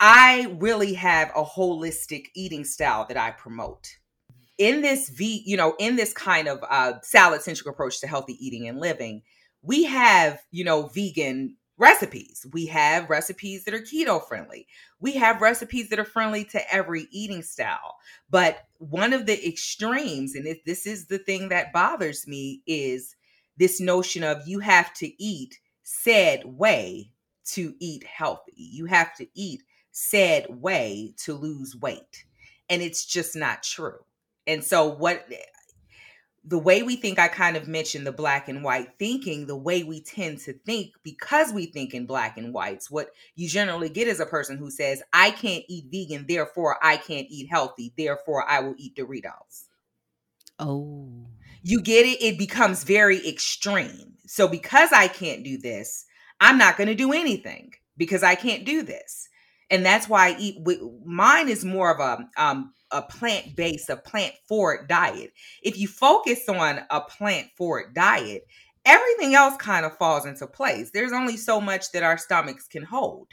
I 0.00 0.56
really 0.60 0.94
have 0.94 1.30
a 1.36 1.44
holistic 1.44 2.28
eating 2.34 2.64
style 2.64 3.04
that 3.08 3.18
I 3.18 3.32
promote. 3.32 3.98
In 4.56 4.80
this 4.80 5.10
v, 5.10 5.42
you 5.44 5.58
know, 5.58 5.74
in 5.78 5.96
this 5.96 6.14
kind 6.14 6.48
of 6.48 6.64
uh, 6.66 6.94
salad 7.02 7.42
centric 7.42 7.68
approach 7.68 8.00
to 8.00 8.06
healthy 8.06 8.38
eating 8.40 8.66
and 8.66 8.80
living, 8.80 9.24
we 9.64 9.84
have 9.84 10.40
you 10.50 10.64
know 10.64 10.88
vegan 10.88 11.56
recipes. 11.76 12.46
We 12.52 12.66
have 12.66 13.10
recipes 13.10 13.64
that 13.64 13.74
are 13.74 13.80
keto 13.80 14.26
friendly. 14.26 14.66
We 15.00 15.12
have 15.14 15.40
recipes 15.40 15.88
that 15.88 15.98
are 15.98 16.04
friendly 16.04 16.44
to 16.46 16.72
every 16.72 17.08
eating 17.10 17.42
style. 17.42 17.96
But 18.30 18.64
one 18.78 19.12
of 19.12 19.26
the 19.26 19.46
extremes, 19.46 20.34
and 20.34 20.46
this 20.64 20.86
is 20.86 21.06
the 21.06 21.18
thing 21.18 21.48
that 21.48 21.72
bothers 21.72 22.26
me, 22.26 22.62
is 22.66 23.16
this 23.56 23.80
notion 23.80 24.22
of 24.22 24.46
you 24.46 24.60
have 24.60 24.92
to 24.94 25.22
eat 25.22 25.58
said 25.82 26.44
way 26.44 27.10
to 27.46 27.74
eat 27.80 28.04
healthy. 28.04 28.54
You 28.56 28.86
have 28.86 29.14
to 29.16 29.26
eat 29.34 29.62
said 29.90 30.46
way 30.48 31.14
to 31.18 31.34
lose 31.34 31.76
weight. 31.76 32.24
And 32.68 32.82
it's 32.82 33.04
just 33.04 33.36
not 33.36 33.62
true. 33.62 33.98
And 34.46 34.62
so, 34.64 34.86
what 34.86 35.26
the 36.46 36.58
way 36.58 36.82
we 36.82 36.96
think, 36.96 37.18
I 37.18 37.28
kind 37.28 37.56
of 37.56 37.66
mentioned 37.66 38.06
the 38.06 38.12
black 38.12 38.48
and 38.48 38.62
white 38.62 38.98
thinking, 38.98 39.46
the 39.46 39.56
way 39.56 39.82
we 39.82 40.02
tend 40.02 40.38
to 40.40 40.52
think 40.52 40.92
because 41.02 41.52
we 41.52 41.66
think 41.66 41.94
in 41.94 42.04
black 42.04 42.36
and 42.36 42.52
whites, 42.52 42.90
what 42.90 43.08
you 43.34 43.48
generally 43.48 43.88
get 43.88 44.08
is 44.08 44.20
a 44.20 44.26
person 44.26 44.58
who 44.58 44.70
says, 44.70 45.02
I 45.12 45.30
can't 45.30 45.64
eat 45.68 45.86
vegan, 45.90 46.26
therefore 46.28 46.76
I 46.82 46.98
can't 46.98 47.26
eat 47.30 47.48
healthy, 47.50 47.94
therefore 47.96 48.48
I 48.48 48.60
will 48.60 48.74
eat 48.76 48.94
Doritos. 48.94 49.68
Oh. 50.58 51.26
You 51.62 51.80
get 51.80 52.04
it? 52.04 52.22
It 52.22 52.38
becomes 52.38 52.84
very 52.84 53.26
extreme. 53.26 54.14
So, 54.26 54.46
because 54.46 54.92
I 54.92 55.08
can't 55.08 55.44
do 55.44 55.56
this, 55.56 56.04
I'm 56.40 56.58
not 56.58 56.76
going 56.76 56.88
to 56.88 56.94
do 56.94 57.12
anything 57.12 57.72
because 57.96 58.22
I 58.22 58.34
can't 58.34 58.66
do 58.66 58.82
this. 58.82 59.28
And 59.70 59.84
that's 59.84 60.08
why 60.08 60.28
I 60.28 60.36
eat. 60.38 60.58
Mine 61.06 61.48
is 61.48 61.64
more 61.64 61.90
of 61.90 62.00
a 62.00 62.28
um, 62.42 62.72
a 62.94 63.02
plant 63.02 63.56
based, 63.56 63.90
a 63.90 63.96
plant 63.96 64.34
forward 64.48 64.88
diet. 64.88 65.32
If 65.62 65.76
you 65.78 65.88
focus 65.88 66.48
on 66.48 66.80
a 66.90 67.00
plant 67.02 67.48
forward 67.56 67.94
diet, 67.94 68.46
everything 68.86 69.34
else 69.34 69.56
kind 69.56 69.84
of 69.84 69.96
falls 69.98 70.26
into 70.26 70.46
place. 70.46 70.90
There's 70.92 71.12
only 71.12 71.36
so 71.36 71.60
much 71.60 71.92
that 71.92 72.02
our 72.02 72.16
stomachs 72.18 72.66
can 72.68 72.84
hold. 72.84 73.28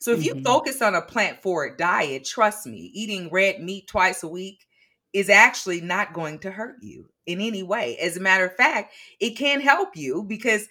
So 0.00 0.12
if 0.12 0.24
you 0.24 0.34
Mhm. 0.34 0.44
focus 0.44 0.82
on 0.82 0.94
a 0.94 1.02
plant 1.02 1.42
forward 1.42 1.76
diet, 1.76 2.24
trust 2.24 2.66
me, 2.66 2.90
eating 2.94 3.30
red 3.30 3.60
meat 3.62 3.88
twice 3.88 4.22
a 4.22 4.28
week 4.28 4.66
is 5.12 5.28
actually 5.30 5.80
not 5.80 6.12
going 6.12 6.38
to 6.40 6.50
hurt 6.50 6.76
you 6.82 7.08
in 7.26 7.40
any 7.40 7.62
way. 7.62 7.96
As 7.98 8.16
a 8.16 8.20
matter 8.20 8.44
of 8.46 8.56
fact, 8.56 8.94
it 9.20 9.30
can 9.30 9.60
help 9.60 9.96
you 9.96 10.22
because 10.22 10.68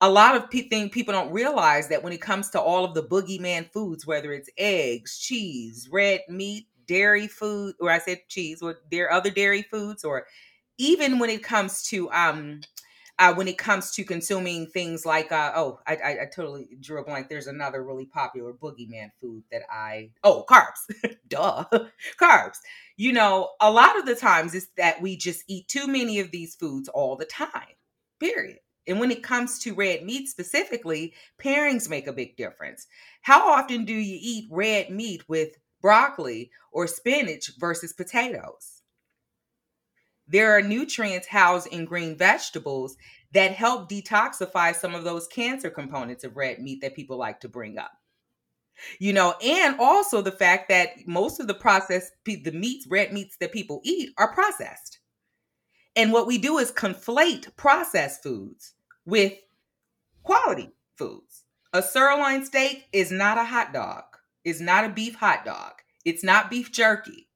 a 0.00 0.08
lot 0.08 0.34
of 0.34 0.48
pe- 0.50 0.68
thing 0.68 0.88
people 0.88 1.12
don't 1.12 1.32
realize 1.32 1.88
that 1.88 2.02
when 2.02 2.12
it 2.14 2.22
comes 2.22 2.48
to 2.50 2.60
all 2.60 2.84
of 2.86 2.94
the 2.94 3.02
boogeyman 3.02 3.70
foods, 3.70 4.06
whether 4.06 4.32
it's 4.32 4.48
eggs, 4.56 5.18
cheese, 5.18 5.88
red 5.92 6.22
meat, 6.28 6.66
dairy 6.90 7.28
food, 7.28 7.74
or 7.80 7.90
I 7.90 7.98
said 8.00 8.20
cheese, 8.28 8.62
or 8.62 8.80
there 8.90 9.12
other 9.12 9.30
dairy 9.30 9.62
foods, 9.62 10.04
or 10.04 10.26
even 10.78 11.18
when 11.20 11.30
it 11.30 11.42
comes 11.44 11.82
to 11.84 12.10
um 12.12 12.60
uh, 13.18 13.34
when 13.34 13.48
it 13.48 13.58
comes 13.58 13.90
to 13.92 14.04
consuming 14.04 14.66
things 14.68 15.04
like 15.06 15.30
uh, 15.30 15.52
oh 15.54 15.78
I, 15.86 15.96
I 15.96 16.10
I 16.22 16.26
totally 16.34 16.68
drew 16.80 17.00
a 17.00 17.04
blank. 17.04 17.28
There's 17.28 17.48
another 17.48 17.84
really 17.84 18.06
popular 18.06 18.52
boogeyman 18.54 19.10
food 19.20 19.44
that 19.52 19.62
I 19.70 20.10
oh 20.24 20.44
carbs, 20.48 20.88
duh, 21.28 21.64
carbs. 22.20 22.58
You 22.96 23.12
know, 23.12 23.50
a 23.60 23.70
lot 23.70 23.98
of 23.98 24.06
the 24.06 24.16
times 24.16 24.54
it's 24.54 24.68
that 24.78 25.02
we 25.02 25.16
just 25.16 25.44
eat 25.48 25.68
too 25.68 25.86
many 25.86 26.20
of 26.20 26.30
these 26.30 26.54
foods 26.56 26.88
all 26.88 27.16
the 27.16 27.26
time. 27.26 27.76
Period. 28.20 28.58
And 28.86 28.98
when 28.98 29.10
it 29.10 29.22
comes 29.22 29.58
to 29.60 29.74
red 29.74 30.02
meat 30.04 30.28
specifically, 30.28 31.14
pairings 31.40 31.88
make 31.90 32.06
a 32.06 32.12
big 32.12 32.36
difference. 32.36 32.86
How 33.22 33.52
often 33.52 33.84
do 33.84 33.94
you 33.94 34.18
eat 34.20 34.48
red 34.50 34.90
meat 34.90 35.22
with 35.28 35.58
broccoli 35.80 36.50
or 36.72 36.86
spinach 36.86 37.52
versus 37.58 37.92
potatoes? 37.92 38.82
There 40.28 40.56
are 40.56 40.62
nutrients 40.62 41.26
housed 41.26 41.66
in 41.68 41.84
green 41.84 42.16
vegetables 42.16 42.96
that 43.32 43.52
help 43.52 43.90
detoxify 43.90 44.74
some 44.74 44.94
of 44.94 45.04
those 45.04 45.26
cancer 45.26 45.70
components 45.70 46.24
of 46.24 46.36
red 46.36 46.60
meat 46.60 46.80
that 46.82 46.94
people 46.94 47.16
like 47.16 47.40
to 47.40 47.48
bring 47.48 47.78
up. 47.78 47.92
You 48.98 49.12
know, 49.12 49.34
and 49.44 49.76
also 49.78 50.22
the 50.22 50.30
fact 50.30 50.68
that 50.68 51.06
most 51.06 51.40
of 51.40 51.46
the 51.46 51.54
processed 51.54 52.12
the 52.24 52.52
meats, 52.52 52.86
red 52.88 53.12
meats 53.12 53.36
that 53.38 53.52
people 53.52 53.80
eat 53.84 54.10
are 54.16 54.32
processed. 54.32 55.00
And 55.96 56.12
what 56.12 56.26
we 56.26 56.38
do 56.38 56.58
is 56.58 56.72
conflate 56.72 57.54
processed 57.56 58.22
foods 58.22 58.74
with 59.04 59.34
quality 60.22 60.70
foods. 60.96 61.44
A 61.72 61.82
sirloin 61.82 62.44
steak 62.44 62.86
is 62.92 63.10
not 63.10 63.38
a 63.38 63.44
hot 63.44 63.72
dog. 63.72 64.04
It's 64.44 64.60
not 64.60 64.84
a 64.84 64.90
beef 64.90 65.14
hot 65.14 65.44
dog. 65.44 65.72
It's 66.04 66.24
not 66.24 66.50
beef 66.50 66.72
jerky. 66.72 67.28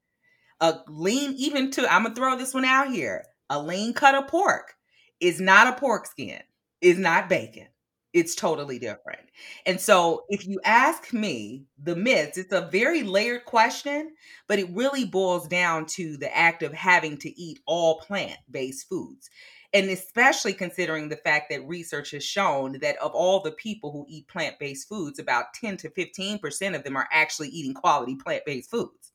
A 0.61 0.81
lean, 0.89 1.35
even 1.37 1.71
to, 1.73 1.93
I'm 1.93 2.05
gonna 2.05 2.15
throw 2.15 2.37
this 2.37 2.55
one 2.55 2.65
out 2.65 2.91
here. 2.91 3.25
A 3.51 3.63
lean 3.63 3.93
cut 3.93 4.15
of 4.15 4.29
pork 4.29 4.75
is 5.21 5.41
not 5.41 5.67
a 5.67 5.79
pork 5.79 6.07
skin, 6.07 6.41
is 6.81 6.99
not 6.99 7.29
bacon. 7.29 7.67
It's 8.13 8.37
totally 8.37 8.79
different. 8.79 9.29
And 9.67 9.81
so, 9.81 10.25
if 10.29 10.47
you 10.47 10.61
ask 10.65 11.13
me 11.13 11.65
the 11.83 11.97
myths, 11.97 12.39
it's 12.39 12.53
a 12.53 12.69
very 12.71 13.03
layered 13.03 13.45
question, 13.45 14.13
but 14.47 14.61
it 14.61 14.71
really 14.71 15.05
boils 15.05 15.49
down 15.49 15.87
to 15.87 16.17
the 16.17 16.35
act 16.35 16.63
of 16.63 16.73
having 16.73 17.19
to 17.19 17.41
eat 17.41 17.59
all 17.67 17.99
plant 17.99 18.39
based 18.49 18.89
foods. 18.89 19.29
And 19.75 19.91
especially 19.91 20.53
considering 20.53 21.09
the 21.09 21.17
fact 21.17 21.51
that 21.51 21.67
research 21.67 22.13
has 22.13 22.25
shown 22.25 22.79
that 22.79 22.97
of 22.99 23.11
all 23.13 23.41
the 23.41 23.51
people 23.53 23.91
who 23.91 24.07
eat 24.09 24.29
plant 24.29 24.57
based 24.61 24.89
foods, 24.89 25.19
about 25.19 25.53
10 25.55 25.77
to 25.79 25.91
15% 25.91 26.77
of 26.77 26.85
them 26.85 26.97
are 26.97 27.09
actually 27.13 27.49
eating 27.49 27.75
quality 27.75 28.15
plant 28.15 28.45
based 28.47 28.71
foods. 28.71 29.13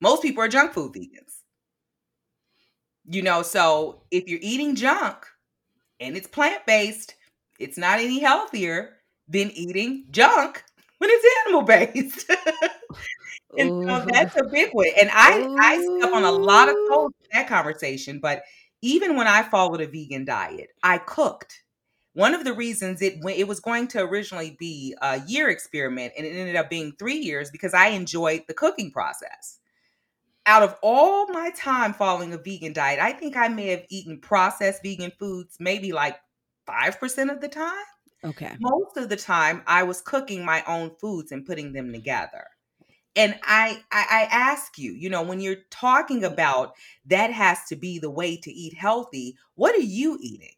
Most 0.00 0.22
people 0.22 0.42
are 0.42 0.48
junk 0.48 0.72
food 0.72 0.94
vegans. 0.94 1.42
You 3.04 3.22
know, 3.22 3.42
so 3.42 4.02
if 4.10 4.26
you're 4.26 4.40
eating 4.42 4.74
junk 4.74 5.26
and 6.00 6.16
it's 6.16 6.26
plant 6.26 6.64
based, 6.66 7.14
it's 7.58 7.76
not 7.76 7.98
any 7.98 8.20
healthier 8.20 8.96
than 9.28 9.50
eating 9.50 10.06
junk 10.10 10.64
when 10.98 11.10
it's 11.12 11.46
animal 11.46 11.62
based. 11.62 12.30
and 13.58 13.68
so 13.68 13.86
mm-hmm. 13.86 14.08
that's 14.10 14.36
a 14.36 14.44
big 14.44 14.70
one. 14.72 14.86
And 14.98 15.10
I 15.12 15.46
I 15.58 15.98
step 15.98 16.12
on 16.12 16.24
a 16.24 16.32
lot 16.32 16.68
of 16.68 16.76
toes 16.88 17.10
in 17.20 17.38
that 17.38 17.48
conversation, 17.48 18.18
but 18.18 18.42
even 18.82 19.16
when 19.16 19.26
I 19.26 19.42
followed 19.42 19.80
a 19.80 19.86
vegan 19.86 20.24
diet, 20.24 20.70
I 20.82 20.98
cooked. 20.98 21.62
one 22.12 22.34
of 22.34 22.44
the 22.44 22.52
reasons 22.52 23.00
it 23.02 23.18
it 23.36 23.46
was 23.48 23.60
going 23.60 23.86
to 23.88 24.00
originally 24.00 24.56
be 24.58 24.94
a 25.00 25.20
year 25.26 25.48
experiment 25.48 26.12
and 26.16 26.26
it 26.26 26.30
ended 26.30 26.56
up 26.56 26.68
being 26.68 26.92
three 26.98 27.18
years 27.18 27.50
because 27.50 27.72
I 27.74 27.88
enjoyed 27.88 28.42
the 28.48 28.54
cooking 28.54 28.90
process. 28.90 29.58
Out 30.46 30.62
of 30.62 30.74
all 30.82 31.28
my 31.28 31.50
time 31.56 31.92
following 31.92 32.32
a 32.32 32.38
vegan 32.38 32.72
diet, 32.72 32.98
I 32.98 33.12
think 33.12 33.36
I 33.36 33.48
may 33.48 33.68
have 33.68 33.84
eaten 33.90 34.20
processed 34.20 34.82
vegan 34.82 35.12
foods 35.18 35.56
maybe 35.60 35.92
like 35.92 36.16
5% 36.68 37.32
of 37.32 37.40
the 37.40 37.48
time. 37.48 37.84
Okay. 38.24 38.56
Most 38.60 38.96
of 38.96 39.08
the 39.08 39.16
time, 39.16 39.62
I 39.66 39.82
was 39.84 40.00
cooking 40.00 40.44
my 40.44 40.62
own 40.66 40.90
foods 41.00 41.32
and 41.32 41.46
putting 41.46 41.72
them 41.72 41.92
together. 41.92 42.46
And 43.16 43.38
I, 43.42 43.82
I, 43.90 44.06
I 44.10 44.28
ask 44.30 44.78
you, 44.78 44.92
you 44.92 45.10
know, 45.10 45.22
when 45.22 45.40
you're 45.40 45.56
talking 45.70 46.24
about 46.24 46.74
that 47.06 47.32
has 47.32 47.64
to 47.68 47.76
be 47.76 47.98
the 47.98 48.10
way 48.10 48.36
to 48.36 48.52
eat 48.52 48.74
healthy, 48.74 49.36
what 49.56 49.74
are 49.74 49.80
you 49.80 50.18
eating 50.20 50.54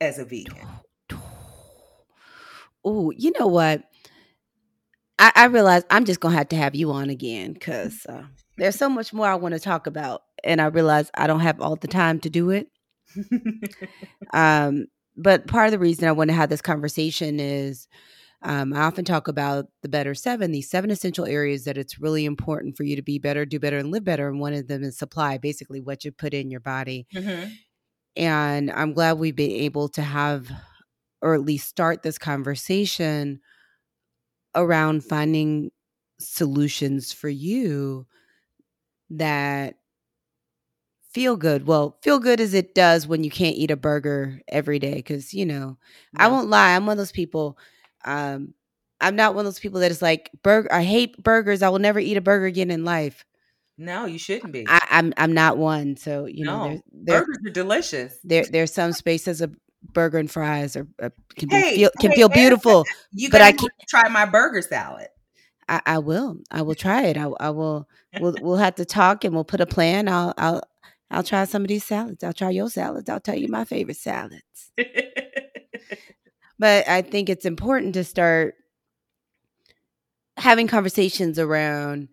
as 0.00 0.18
a 0.18 0.24
vegan? 0.24 0.66
Oh, 2.84 3.10
you 3.10 3.32
know 3.38 3.46
what? 3.46 3.84
I, 5.18 5.32
I 5.34 5.44
realize 5.46 5.82
I'm 5.90 6.04
just 6.04 6.20
gonna 6.20 6.36
have 6.36 6.50
to 6.50 6.56
have 6.56 6.74
you 6.74 6.92
on 6.92 7.10
again 7.10 7.52
because 7.52 8.06
uh, 8.06 8.24
there's 8.56 8.76
so 8.76 8.88
much 8.88 9.12
more 9.12 9.26
I 9.26 9.34
want 9.34 9.54
to 9.54 9.60
talk 9.60 9.86
about, 9.86 10.22
and 10.44 10.60
I 10.60 10.66
realize 10.66 11.10
I 11.14 11.26
don't 11.26 11.40
have 11.40 11.60
all 11.60 11.76
the 11.76 11.88
time 11.88 12.20
to 12.20 12.30
do 12.30 12.50
it. 12.50 12.68
Um, 14.32 14.86
but 15.16 15.46
part 15.46 15.66
of 15.66 15.72
the 15.72 15.78
reason 15.78 16.08
I 16.08 16.12
want 16.12 16.28
to 16.30 16.34
have 16.34 16.50
this 16.50 16.62
conversation 16.62 17.40
is 17.40 17.88
um, 18.42 18.72
I 18.72 18.80
often 18.82 19.04
talk 19.04 19.28
about 19.28 19.66
the 19.82 19.88
better 19.88 20.14
seven, 20.14 20.52
these 20.52 20.70
seven 20.70 20.90
essential 20.90 21.26
areas 21.26 21.64
that 21.64 21.76
it's 21.78 21.98
really 21.98 22.24
important 22.24 22.76
for 22.76 22.84
you 22.84 22.96
to 22.96 23.02
be 23.02 23.18
better, 23.18 23.44
do 23.44 23.58
better, 23.58 23.78
and 23.78 23.90
live 23.90 24.04
better. 24.04 24.28
And 24.28 24.40
one 24.40 24.54
of 24.54 24.68
them 24.68 24.84
is 24.84 24.96
supply, 24.98 25.38
basically 25.38 25.80
what 25.80 26.04
you 26.04 26.12
put 26.12 26.34
in 26.34 26.50
your 26.50 26.60
body. 26.60 27.06
Mhm. 27.14 27.52
And 28.16 28.70
I'm 28.70 28.92
glad 28.94 29.14
we've 29.18 29.36
been 29.36 29.50
able 29.50 29.88
to 29.90 30.02
have, 30.02 30.50
or 31.22 31.34
at 31.34 31.42
least 31.42 31.68
start 31.68 32.02
this 32.02 32.18
conversation 32.18 33.40
around 34.54 35.04
finding 35.04 35.70
solutions 36.18 37.12
for 37.12 37.28
you 37.28 38.06
that 39.10 39.76
feel 41.12 41.36
good. 41.36 41.66
Well, 41.66 41.98
feel 42.02 42.18
good 42.18 42.40
as 42.40 42.54
it 42.54 42.74
does 42.74 43.06
when 43.06 43.24
you 43.24 43.30
can't 43.30 43.56
eat 43.56 43.70
a 43.70 43.76
burger 43.76 44.40
every 44.48 44.78
day. 44.78 45.00
Cause, 45.02 45.32
you 45.32 45.46
know, 45.46 45.78
I 46.16 46.28
won't 46.28 46.48
lie, 46.50 46.74
I'm 46.74 46.86
one 46.86 46.92
of 46.92 46.98
those 46.98 47.12
people. 47.12 47.58
Um, 48.04 48.54
I'm 49.00 49.16
not 49.16 49.34
one 49.34 49.42
of 49.42 49.46
those 49.46 49.60
people 49.60 49.80
that 49.80 49.90
is 49.90 50.02
like 50.02 50.30
burger. 50.42 50.72
I 50.72 50.82
hate 50.82 51.22
burgers. 51.22 51.62
I 51.62 51.68
will 51.68 51.78
never 51.78 51.98
eat 51.98 52.16
a 52.16 52.20
burger 52.20 52.46
again 52.46 52.70
in 52.70 52.84
life. 52.84 53.24
No, 53.76 54.06
you 54.06 54.18
shouldn't 54.18 54.52
be. 54.52 54.64
I, 54.66 54.84
I'm 54.90 55.14
I'm 55.16 55.32
not 55.32 55.56
one. 55.56 55.96
So 55.96 56.26
you 56.26 56.44
know, 56.44 56.52
no, 56.52 56.68
there's 56.68 56.80
there 56.92 57.20
burgers 57.20 57.38
are 57.46 57.50
delicious. 57.50 58.18
there 58.24 58.44
there's 58.46 58.72
some 58.72 58.92
spaces 58.92 59.40
of 59.40 59.54
burger 59.94 60.18
and 60.18 60.30
fries 60.30 60.76
or 60.76 60.88
uh, 61.00 61.10
can 61.36 61.48
be 61.48 61.54
Hey, 61.56 61.76
feel 61.76 61.90
can 62.00 62.10
hey, 62.10 62.16
feel 62.16 62.28
beautiful. 62.28 62.84
You 63.12 63.30
But 63.30 63.42
I 63.42 63.52
to 63.52 63.70
try 63.88 64.08
my 64.08 64.26
burger 64.26 64.62
salad. 64.62 65.08
I, 65.68 65.80
I 65.86 65.98
will. 65.98 66.38
I 66.50 66.62
will 66.62 66.74
try 66.74 67.04
it. 67.04 67.16
I, 67.16 67.30
I 67.40 67.50
will. 67.50 67.88
We'll 68.20 68.36
we'll 68.40 68.56
have 68.56 68.74
to 68.76 68.84
talk 68.84 69.22
and 69.22 69.32
we'll 69.32 69.44
put 69.44 69.60
a 69.60 69.66
plan. 69.66 70.08
I'll 70.08 70.34
I'll 70.36 70.60
I'll 71.08 71.22
try 71.22 71.44
some 71.44 71.62
of 71.62 71.68
these 71.68 71.84
salads. 71.84 72.24
I'll 72.24 72.32
try 72.32 72.50
your 72.50 72.68
salads. 72.68 73.08
I'll 73.08 73.20
tell 73.20 73.38
you 73.38 73.46
my 73.46 73.64
favorite 73.64 73.96
salads. 73.96 74.72
But 76.58 76.88
I 76.88 77.02
think 77.02 77.28
it's 77.28 77.44
important 77.44 77.94
to 77.94 78.04
start 78.04 78.54
having 80.36 80.68
conversations 80.68 81.38
around 81.38 82.08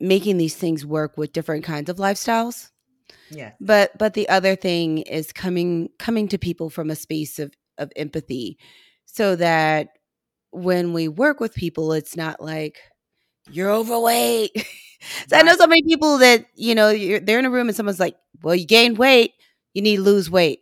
making 0.00 0.36
these 0.38 0.56
things 0.56 0.84
work 0.84 1.16
with 1.16 1.32
different 1.32 1.64
kinds 1.64 1.88
of 1.88 1.96
lifestyles. 1.98 2.70
yeah. 3.30 3.52
But 3.60 3.96
but 3.98 4.14
the 4.14 4.28
other 4.28 4.56
thing 4.56 4.98
is 4.98 5.32
coming 5.32 5.90
coming 5.98 6.28
to 6.28 6.38
people 6.38 6.70
from 6.70 6.90
a 6.90 6.96
space 6.96 7.38
of 7.38 7.52
of 7.78 7.92
empathy 7.96 8.58
so 9.06 9.36
that 9.36 9.88
when 10.50 10.92
we 10.92 11.08
work 11.08 11.40
with 11.40 11.54
people 11.54 11.92
it's 11.92 12.16
not 12.16 12.42
like 12.42 12.78
you're 13.50 13.70
overweight. 13.70 14.52
so 15.28 15.36
I 15.36 15.42
know 15.42 15.56
so 15.56 15.66
many 15.66 15.82
people 15.82 16.18
that, 16.18 16.46
you 16.54 16.74
know, 16.74 16.90
you're, 16.90 17.20
they're 17.20 17.38
in 17.38 17.44
a 17.46 17.50
room 17.50 17.68
and 17.68 17.76
someone's 17.76 18.00
like, 18.00 18.16
"Well, 18.42 18.54
you 18.54 18.66
gained 18.66 18.98
weight, 18.98 19.32
you 19.74 19.82
need 19.82 19.96
to 19.96 20.02
lose 20.02 20.30
weight." 20.30 20.60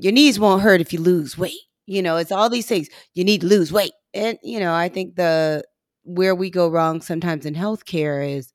Your 0.00 0.12
knees 0.12 0.38
won't 0.38 0.62
hurt 0.62 0.80
if 0.80 0.92
you 0.92 1.00
lose 1.00 1.38
weight. 1.38 1.60
You 1.86 2.02
know, 2.02 2.16
it's 2.16 2.32
all 2.32 2.48
these 2.48 2.66
things. 2.66 2.88
You 3.14 3.24
need 3.24 3.42
to 3.42 3.46
lose 3.46 3.72
weight. 3.72 3.92
And 4.12 4.38
you 4.42 4.60
know, 4.60 4.74
I 4.74 4.88
think 4.88 5.16
the 5.16 5.64
where 6.04 6.34
we 6.34 6.50
go 6.50 6.68
wrong 6.68 7.00
sometimes 7.00 7.46
in 7.46 7.54
healthcare 7.54 8.36
is 8.36 8.52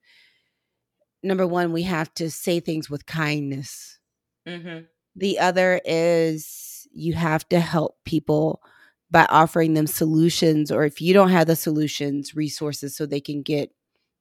number 1.22 1.46
one, 1.46 1.72
we 1.72 1.82
have 1.82 2.12
to 2.14 2.30
say 2.30 2.60
things 2.60 2.88
with 2.88 3.06
kindness. 3.06 3.98
hmm 4.46 4.80
The 5.16 5.38
other 5.38 5.80
is 5.84 6.86
you 6.92 7.14
have 7.14 7.48
to 7.50 7.60
help 7.60 7.96
people 8.04 8.62
by 9.10 9.26
offering 9.28 9.74
them 9.74 9.86
solutions, 9.86 10.70
or 10.70 10.84
if 10.84 11.00
you 11.00 11.12
don't 11.12 11.30
have 11.30 11.46
the 11.46 11.56
solutions, 11.56 12.34
resources 12.36 12.96
so 12.96 13.06
they 13.06 13.20
can 13.20 13.42
get 13.42 13.72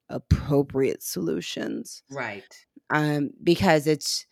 appropriate 0.10 1.04
solutions. 1.04 2.02
Right. 2.10 2.44
Um, 2.90 3.30
because 3.44 3.86
it's 3.86 4.26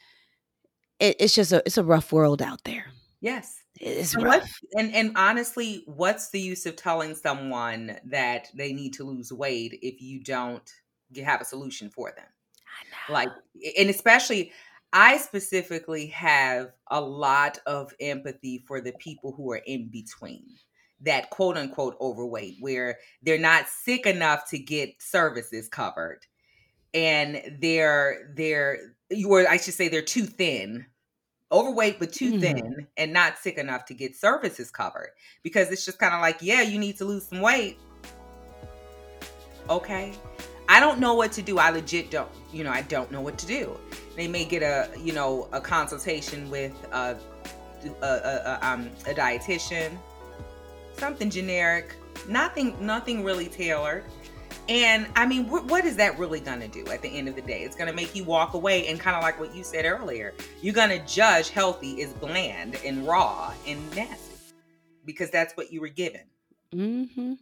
it, 0.99 1.15
it's 1.19 1.35
just 1.35 1.51
a 1.51 1.61
it's 1.65 1.77
a 1.77 1.83
rough 1.83 2.11
world 2.11 2.41
out 2.41 2.63
there. 2.63 2.87
Yes. 3.21 3.63
It's 3.79 4.15
And 4.15 4.23
rough. 4.23 4.41
what 4.41 4.49
and 4.73 4.93
and 4.93 5.11
honestly, 5.15 5.83
what's 5.87 6.29
the 6.29 6.41
use 6.41 6.65
of 6.65 6.75
telling 6.75 7.15
someone 7.15 7.99
that 8.05 8.49
they 8.55 8.73
need 8.73 8.93
to 8.93 9.03
lose 9.03 9.31
weight 9.31 9.77
if 9.81 10.01
you 10.01 10.23
don't 10.23 10.69
have 11.23 11.41
a 11.41 11.45
solution 11.45 11.89
for 11.89 12.11
them? 12.15 12.25
I 12.67 12.85
know. 12.89 13.13
Like, 13.13 13.29
and 13.77 13.89
especially, 13.89 14.51
I 14.93 15.17
specifically 15.17 16.07
have 16.07 16.73
a 16.87 17.01
lot 17.01 17.59
of 17.65 17.93
empathy 17.99 18.63
for 18.67 18.81
the 18.81 18.93
people 18.93 19.31
who 19.33 19.51
are 19.51 19.61
in 19.67 19.89
between 19.89 20.45
that 21.01 21.29
quote 21.29 21.57
unquote 21.57 21.95
overweight, 22.01 22.57
where 22.59 22.99
they're 23.21 23.37
not 23.39 23.67
sick 23.67 24.05
enough 24.07 24.49
to 24.49 24.59
get 24.59 25.01
services 25.01 25.69
covered, 25.69 26.25
and 26.93 27.57
they're 27.59 28.33
they're 28.35 28.95
or 29.25 29.47
I 29.47 29.57
should 29.57 29.73
say 29.73 29.87
they're 29.87 30.01
too 30.01 30.25
thin 30.25 30.85
overweight 31.51 31.97
but 31.97 32.11
too 32.11 32.33
Mhm. 32.33 32.41
thin 32.41 32.87
and 32.97 33.13
not 33.13 33.37
sick 33.37 33.57
enough 33.57 33.85
to 33.85 33.93
get 33.93 34.15
services 34.15 34.69
covered 34.69 35.11
because 35.43 35.71
it's 35.71 35.85
just 35.85 35.97
kind 35.97 36.13
of 36.13 36.19
like 36.19 36.37
yeah 36.41 36.61
you 36.61 36.77
need 36.77 36.97
to 36.97 37.05
lose 37.05 37.27
some 37.27 37.41
weight. 37.41 37.77
Okay? 39.69 40.13
I 40.69 40.79
don't 40.81 40.99
know 40.99 41.13
what 41.13 41.31
to 41.33 41.41
do. 41.41 41.57
I 41.57 41.69
legit 41.69 42.11
don't 42.11 42.29
you 42.51 42.63
know 42.63 42.71
i 42.71 42.81
don't 42.81 43.11
know 43.11 43.21
what 43.21 43.37
to 43.39 43.47
do. 43.47 43.77
They 44.15 44.27
may 44.27 44.45
get 44.45 44.63
a 44.63 44.89
you 44.99 45.13
know 45.13 45.47
a 45.51 45.61
consultation 45.61 46.49
with 46.49 46.73
a 46.91 47.17
a, 48.01 48.05
a, 48.05 48.59
a, 48.61 48.67
um, 48.67 48.89
a 49.05 49.13
dietitian 49.13 49.97
something 50.97 51.29
generic 51.29 51.95
nothing 52.27 52.75
nothing 52.85 53.23
really 53.23 53.45
tailored 53.45 54.03
and 54.69 55.07
I 55.15 55.25
mean, 55.25 55.45
wh- 55.45 55.65
what 55.69 55.85
is 55.85 55.95
that 55.97 56.17
really 56.19 56.39
going 56.39 56.59
to 56.59 56.67
do 56.67 56.85
at 56.91 57.01
the 57.01 57.09
end 57.09 57.27
of 57.27 57.35
the 57.35 57.41
day? 57.41 57.63
It's 57.63 57.75
going 57.75 57.89
to 57.89 57.95
make 57.95 58.15
you 58.15 58.23
walk 58.23 58.53
away 58.53 58.87
and 58.87 58.99
kind 58.99 59.15
of 59.15 59.23
like 59.23 59.39
what 59.39 59.55
you 59.55 59.63
said 59.63 59.85
earlier, 59.85 60.33
you're 60.61 60.73
going 60.73 60.89
to 60.89 60.99
judge 61.05 61.49
healthy 61.49 62.01
as 62.01 62.11
bland 62.13 62.77
and 62.85 63.07
raw 63.07 63.53
and 63.65 63.95
nasty 63.95 64.35
because 65.05 65.29
that's 65.29 65.55
what 65.55 65.71
you 65.71 65.81
were 65.81 65.87
given. 65.87 66.21
Mm-hmm. 66.73 67.33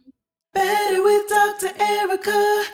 Better 0.54 1.02
with 1.02 1.28
Dr. 1.28 1.68
Ericka. 1.68 2.64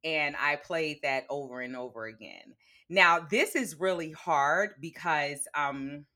and 0.04 0.36
I 0.38 0.56
played 0.56 1.00
that 1.02 1.24
over 1.30 1.60
and 1.60 1.76
over 1.76 2.06
again. 2.06 2.54
Now, 2.88 3.20
this 3.20 3.56
is 3.56 3.80
really 3.80 4.12
hard 4.12 4.72
because 4.80 5.46
um 5.54 6.06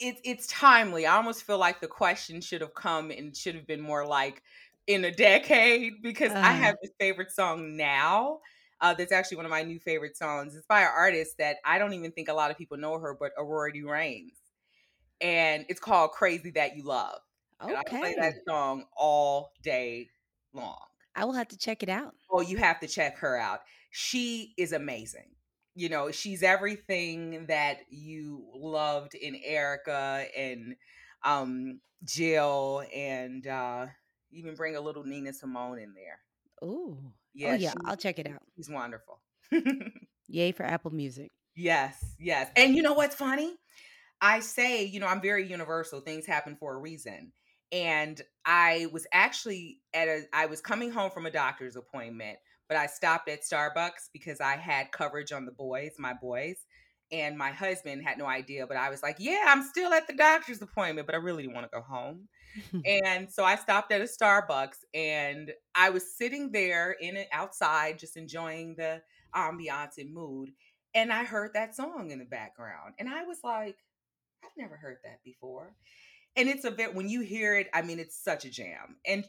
it, 0.00 0.18
it's 0.24 0.46
timely. 0.46 1.06
I 1.06 1.16
almost 1.16 1.42
feel 1.44 1.58
like 1.58 1.80
the 1.80 1.88
question 1.88 2.40
should 2.40 2.60
have 2.60 2.74
come 2.74 3.10
and 3.10 3.36
should 3.36 3.54
have 3.54 3.66
been 3.66 3.80
more 3.80 4.06
like 4.06 4.42
in 4.86 5.04
a 5.04 5.10
decade 5.12 6.02
because 6.02 6.34
I 6.42 6.52
Uh-huh. 6.52 6.66
have 6.66 6.76
this 6.82 6.92
favorite 6.98 7.30
song 7.30 7.76
now. 7.76 8.40
Uh, 8.80 8.94
that's 8.94 9.12
actually 9.12 9.36
one 9.36 9.46
of 9.46 9.50
my 9.50 9.62
new 9.62 9.78
favorite 9.78 10.16
songs. 10.16 10.54
It's 10.56 10.66
by 10.66 10.80
an 10.82 10.90
artist 10.96 11.36
that 11.38 11.58
I 11.64 11.78
don't 11.78 11.92
even 11.92 12.12
think 12.12 12.28
a 12.28 12.32
lot 12.32 12.50
of 12.50 12.56
people 12.58 12.78
know 12.78 12.98
her, 12.98 13.14
but 13.18 13.32
Aurora 13.36 13.72
D. 13.72 13.82
Rains. 13.82 14.40
And 15.20 15.66
it's 15.68 15.80
called 15.80 16.12
Crazy 16.12 16.50
That 16.52 16.76
You 16.76 16.84
Love. 16.84 17.20
And 17.68 17.76
I 17.78 17.82
play 18.00 18.14
Okay. 18.14 18.20
that 18.20 18.34
song 18.48 18.86
all 18.96 19.52
day 19.62 20.10
long. 20.52 20.78
I 21.14 21.24
will 21.24 21.34
have 21.34 21.46
to 21.48 21.56
check 21.58 21.82
it 21.84 21.88
out. 21.88 22.16
Oh, 22.30 22.40
you 22.40 22.56
have 22.58 22.80
to 22.80 22.88
check 22.88 23.18
her 23.18 23.36
out. 23.36 23.60
She 23.90 24.54
is 24.56 24.72
amazing. 24.72 25.36
You 25.80 25.88
know, 25.88 26.10
she's 26.10 26.42
everything 26.42 27.46
that 27.46 27.78
you 27.88 28.44
loved 28.54 29.14
in 29.14 29.34
Erykah 29.34 30.26
and 30.36 30.76
um 31.24 31.80
Jill 32.04 32.82
and 32.94 33.46
uh 33.46 33.86
even 34.30 34.54
bring 34.56 34.76
a 34.76 34.80
little 34.80 35.04
Nina 35.04 35.32
Simone 35.32 35.78
in 35.78 35.94
there. 35.94 36.68
Ooh. 36.68 36.98
Yeah, 37.32 37.52
oh 37.52 37.54
yeah, 37.54 37.72
I'll 37.86 37.96
check 37.96 38.18
it 38.18 38.26
out. 38.26 38.42
she's 38.56 38.68
wonderful. 38.68 39.22
Yay 40.28 40.52
for 40.52 40.64
Apple 40.64 40.90
Music. 40.90 41.30
yes, 41.56 41.96
yes. 42.18 42.50
And 42.56 42.76
you 42.76 42.82
know 42.82 42.92
what's 42.92 43.14
funny? 43.14 43.56
I 44.20 44.40
say, 44.40 44.84
you 44.84 45.00
know, 45.00 45.06
I'm 45.06 45.22
very 45.22 45.46
universal. 45.48 46.00
Things 46.00 46.26
happen 46.26 46.56
for 46.60 46.74
a 46.74 46.78
reason. 46.78 47.32
And 47.72 48.20
I 48.44 48.88
was 48.92 49.06
actually 49.14 49.78
at 49.94 50.08
a 50.08 50.24
I 50.34 50.44
was 50.44 50.60
coming 50.60 50.90
home 50.90 51.10
from 51.10 51.24
a 51.24 51.30
doctor's 51.30 51.76
appointment, 51.76 52.38
but 52.70 52.78
I 52.78 52.86
stopped 52.86 53.28
at 53.28 53.42
Starbucks 53.42 54.10
because 54.12 54.40
I 54.40 54.54
had 54.56 54.92
coverage 54.92 55.32
on 55.32 55.44
the 55.44 55.50
boys, 55.50 55.90
my 55.98 56.14
boys. 56.14 56.54
And 57.12 57.36
my 57.36 57.50
husband 57.50 58.04
had 58.04 58.16
no 58.16 58.26
idea, 58.26 58.68
but 58.68 58.76
I 58.76 58.88
was 58.88 59.02
like, 59.02 59.16
"Yeah, 59.18 59.42
I'm 59.48 59.64
still 59.64 59.92
at 59.92 60.06
the 60.06 60.14
doctor's 60.14 60.62
appointment, 60.62 61.08
but 61.08 61.16
I 61.16 61.18
really 61.18 61.42
didn't 61.42 61.56
want 61.56 61.66
to 61.66 61.76
go 61.76 61.82
home." 61.82 62.28
and 62.86 63.28
so 63.28 63.42
I 63.42 63.56
stopped 63.56 63.90
at 63.90 64.00
a 64.00 64.04
Starbucks 64.04 64.84
and 64.94 65.50
I 65.74 65.90
was 65.90 66.16
sitting 66.16 66.52
there 66.52 66.92
in 66.92 67.16
it 67.16 67.26
outside, 67.32 67.98
just 67.98 68.16
enjoying 68.16 68.76
the 68.76 69.02
ambiance 69.34 69.98
and 69.98 70.14
mood. 70.14 70.50
And 70.94 71.12
I 71.12 71.24
heard 71.24 71.50
that 71.54 71.74
song 71.74 72.12
in 72.12 72.20
the 72.20 72.24
background. 72.24 72.94
And 73.00 73.08
I 73.08 73.24
was 73.24 73.38
like, 73.42 73.78
I've 74.44 74.50
never 74.56 74.76
heard 74.76 74.98
that 75.02 75.18
before. 75.24 75.74
And 76.36 76.48
it's 76.48 76.64
a 76.64 76.70
bit 76.70 76.94
when 76.94 77.08
you 77.08 77.22
hear 77.22 77.58
it, 77.58 77.68
I 77.74 77.82
mean, 77.82 77.98
it's 77.98 78.22
such 78.22 78.44
a 78.44 78.50
jam. 78.50 78.98
And 79.04 79.24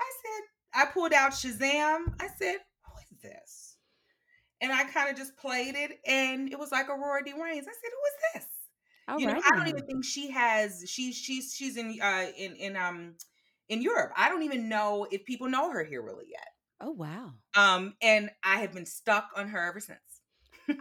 I 0.00 0.12
said, 0.22 0.44
I 0.76 0.86
pulled 0.86 1.12
out 1.12 1.32
Shazam. 1.32 2.14
I 2.20 2.28
said, 2.38 2.56
this? 3.22 3.76
And 4.60 4.72
I 4.72 4.84
kind 4.84 5.10
of 5.10 5.16
just 5.16 5.36
played 5.36 5.74
it, 5.74 6.00
and 6.06 6.50
it 6.50 6.58
was 6.58 6.72
like 6.72 6.88
Aurora 6.88 7.24
D. 7.24 7.32
Rains. 7.32 7.66
I 7.68 7.72
said, 7.72 7.90
Who 7.90 8.06
is 8.06 8.34
this? 8.34 8.46
All 9.08 9.20
you 9.20 9.26
know, 9.26 9.40
I 9.44 9.56
don't 9.56 9.68
even 9.68 9.86
think 9.86 10.04
she 10.04 10.30
has. 10.30 10.84
She's 10.88 11.16
she's 11.16 11.54
she's 11.54 11.76
in 11.76 11.98
uh 12.02 12.26
in 12.36 12.56
in 12.56 12.76
um 12.76 13.14
in 13.68 13.82
Europe. 13.82 14.12
I 14.16 14.28
don't 14.28 14.42
even 14.42 14.68
know 14.68 15.06
if 15.10 15.24
people 15.24 15.48
know 15.48 15.70
her 15.70 15.84
here 15.84 16.02
really 16.02 16.26
yet. 16.30 16.48
Oh 16.80 16.90
wow. 16.90 17.32
Um, 17.54 17.94
and 18.02 18.30
I 18.42 18.58
have 18.58 18.72
been 18.72 18.86
stuck 18.86 19.28
on 19.36 19.48
her 19.48 19.66
ever 19.66 19.80
since. 19.80 20.00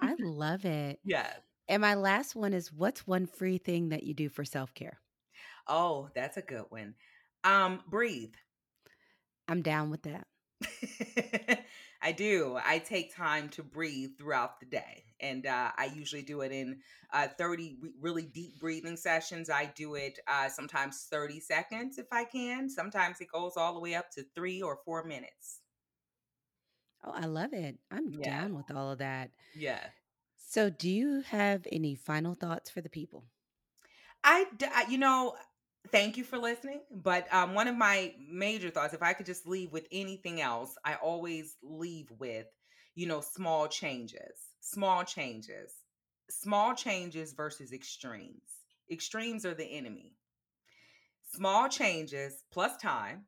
I 0.02 0.16
love 0.20 0.66
it. 0.66 1.00
Yeah. 1.04 1.32
And 1.68 1.82
my 1.82 1.96
last 1.96 2.36
one 2.36 2.54
is 2.54 2.72
what's 2.72 3.08
one 3.08 3.28
free 3.28 3.58
thing 3.58 3.90
that 3.90 4.04
you 4.04 4.14
do 4.14 4.30
for 4.30 4.46
self-care? 4.46 5.00
Oh, 5.68 6.10
that's 6.14 6.38
a 6.38 6.42
good 6.42 6.66
one. 6.70 6.96
Um, 7.44 7.82
breathe. 7.88 8.34
I'm 9.48 9.62
down 9.62 9.90
with 9.90 10.04
that. 10.04 10.28
I 12.02 12.12
do. 12.12 12.58
I 12.64 12.80
take 12.80 13.14
time 13.16 13.50
to 13.50 13.64
breathe 13.64 14.12
throughout 14.18 14.60
the 14.60 14.66
day. 14.66 15.06
And 15.20 15.46
uh, 15.46 15.72
I 15.78 15.86
usually 15.86 16.22
do 16.24 16.42
it 16.42 16.52
in 16.52 16.82
uh, 17.12 17.28
30 17.38 17.78
re- 17.82 17.94
really 18.00 18.24
deep 18.26 18.60
breathing 18.60 18.98
sessions. 18.98 19.50
I 19.50 19.66
do 19.66 19.96
it 19.96 20.20
uh, 20.28 20.50
sometimes 20.50 21.08
30 21.10 21.40
seconds 21.40 21.98
if 21.98 22.08
I 22.12 22.26
can. 22.26 22.70
Sometimes 22.70 23.22
it 23.22 23.28
goes 23.34 23.54
all 23.58 23.74
the 23.74 23.80
way 23.80 23.96
up 23.96 24.12
to 24.12 24.24
three 24.36 24.62
or 24.62 24.78
four 24.86 25.04
minutes. 25.04 25.62
Oh, 27.04 27.12
I 27.12 27.26
love 27.26 27.54
it. 27.54 27.80
I'm 27.90 28.12
Yeah. 28.12 28.22
down 28.22 28.54
with 28.56 28.70
all 28.72 28.92
of 28.92 28.98
that. 29.00 29.32
Yeah. 29.54 29.92
So, 30.38 30.70
do 30.70 30.90
you 30.90 31.20
have 31.24 31.68
any 31.70 31.94
final 31.94 32.36
thoughts 32.36 32.70
for 32.70 32.80
the 32.80 32.90
people? 32.90 33.28
I, 34.24 34.46
d- 34.58 34.66
I- 34.72 34.88
you 34.90 34.98
know, 34.98 35.38
thank 35.92 36.18
you 36.18 36.24
for 36.24 36.38
listening. 36.38 36.82
But 36.92 37.32
um, 37.34 37.54
one 37.54 37.68
of 37.68 37.76
my 37.76 38.14
major 38.30 38.70
thoughts, 38.70 38.94
if 38.94 39.04
I 39.04 39.14
could 39.14 39.26
just 39.26 39.48
leave 39.48 39.72
with 39.72 39.88
anything 39.92 40.42
else, 40.42 40.76
I 40.84 40.96
always 40.96 41.58
leave 41.64 42.12
with, 42.20 42.48
you 42.96 43.08
know, 43.08 43.22
small 43.22 43.68
changes, 43.68 44.40
small 44.62 45.04
changes, 45.04 45.74
small 46.30 46.76
changes 46.76 47.34
versus 47.34 47.72
extremes. 47.72 48.64
Extremes 48.92 49.46
are 49.46 49.54
the 49.54 49.66
enemy. 49.66 50.14
Small 51.34 51.68
changes 51.70 52.44
plus 52.52 52.78
time 52.78 53.26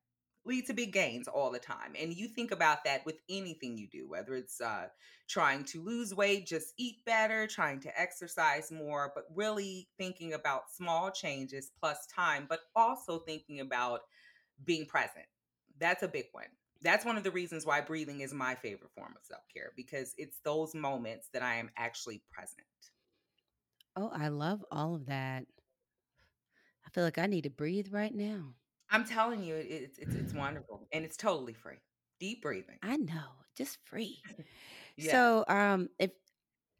lead 0.48 0.66
to 0.68 0.74
big 0.74 0.94
gains 0.94 1.28
all 1.28 1.52
the 1.52 1.60
time. 1.60 1.96
And 2.00 2.14
you 2.16 2.28
think 2.28 2.52
about 2.52 2.84
that 2.86 3.06
with 3.06 3.20
anything 3.30 3.78
you 3.78 3.88
do, 3.88 4.08
whether 4.08 4.34
it's 4.36 4.62
uh, 4.62 4.88
trying 5.28 5.64
to 5.66 5.84
lose 5.84 6.16
weight, 6.16 6.48
just 6.48 6.74
eat 6.78 7.06
better, 7.06 7.48
trying 7.48 7.80
to 7.82 8.00
exercise 8.02 8.72
more, 8.72 9.12
but 9.14 9.26
really 9.36 9.90
thinking 9.98 10.34
about 10.34 10.72
small 10.72 11.12
changes 11.12 11.72
plus 11.80 12.08
time, 12.08 12.48
but 12.50 12.62
also 12.76 13.20
thinking 13.20 13.60
about 13.60 14.02
being 14.64 14.86
present. 14.86 15.26
That's 15.80 16.04
a 16.04 16.08
big 16.08 16.28
one. 16.32 16.48
That's 16.82 17.06
one 17.06 17.18
of 17.18 17.24
the 17.24 17.32
reasons 17.32 17.66
why 17.66 17.82
breathing 17.82 18.22
is 18.22 18.34
my 18.34 18.56
favorite 18.56 18.92
form 18.94 19.14
of 19.18 19.26
self 19.26 19.44
care 19.54 19.74
because 19.76 20.14
it's 20.18 20.40
those 20.42 20.76
moments 20.76 21.30
that 21.34 21.42
I 21.44 21.56
am 21.56 21.72
actually 21.78 22.24
present. 22.32 22.68
Oh, 23.98 24.08
I 24.14 24.30
love 24.30 24.64
all 24.72 24.96
of 24.96 25.08
that. 25.08 25.46
I 26.86 26.90
feel 26.90 27.04
like 27.04 27.20
I 27.20 27.28
need 27.28 27.44
to 27.44 27.50
breathe 27.52 27.94
right 27.94 28.14
now. 28.16 28.56
I'm 28.90 29.06
telling 29.06 29.44
you, 29.44 29.56
it, 29.56 29.68
it's, 29.70 30.00
it's 30.00 30.16
it's 30.16 30.34
wonderful 30.34 30.88
and 30.92 31.04
it's 31.04 31.18
totally 31.18 31.54
free. 31.54 31.78
Deep 32.20 32.42
breathing. 32.42 32.78
I 32.82 32.98
know, 32.98 33.30
just 33.56 33.78
free. 33.86 34.20
Yeah. 35.00 35.12
So, 35.12 35.46
um, 35.48 35.90
if 36.00 36.10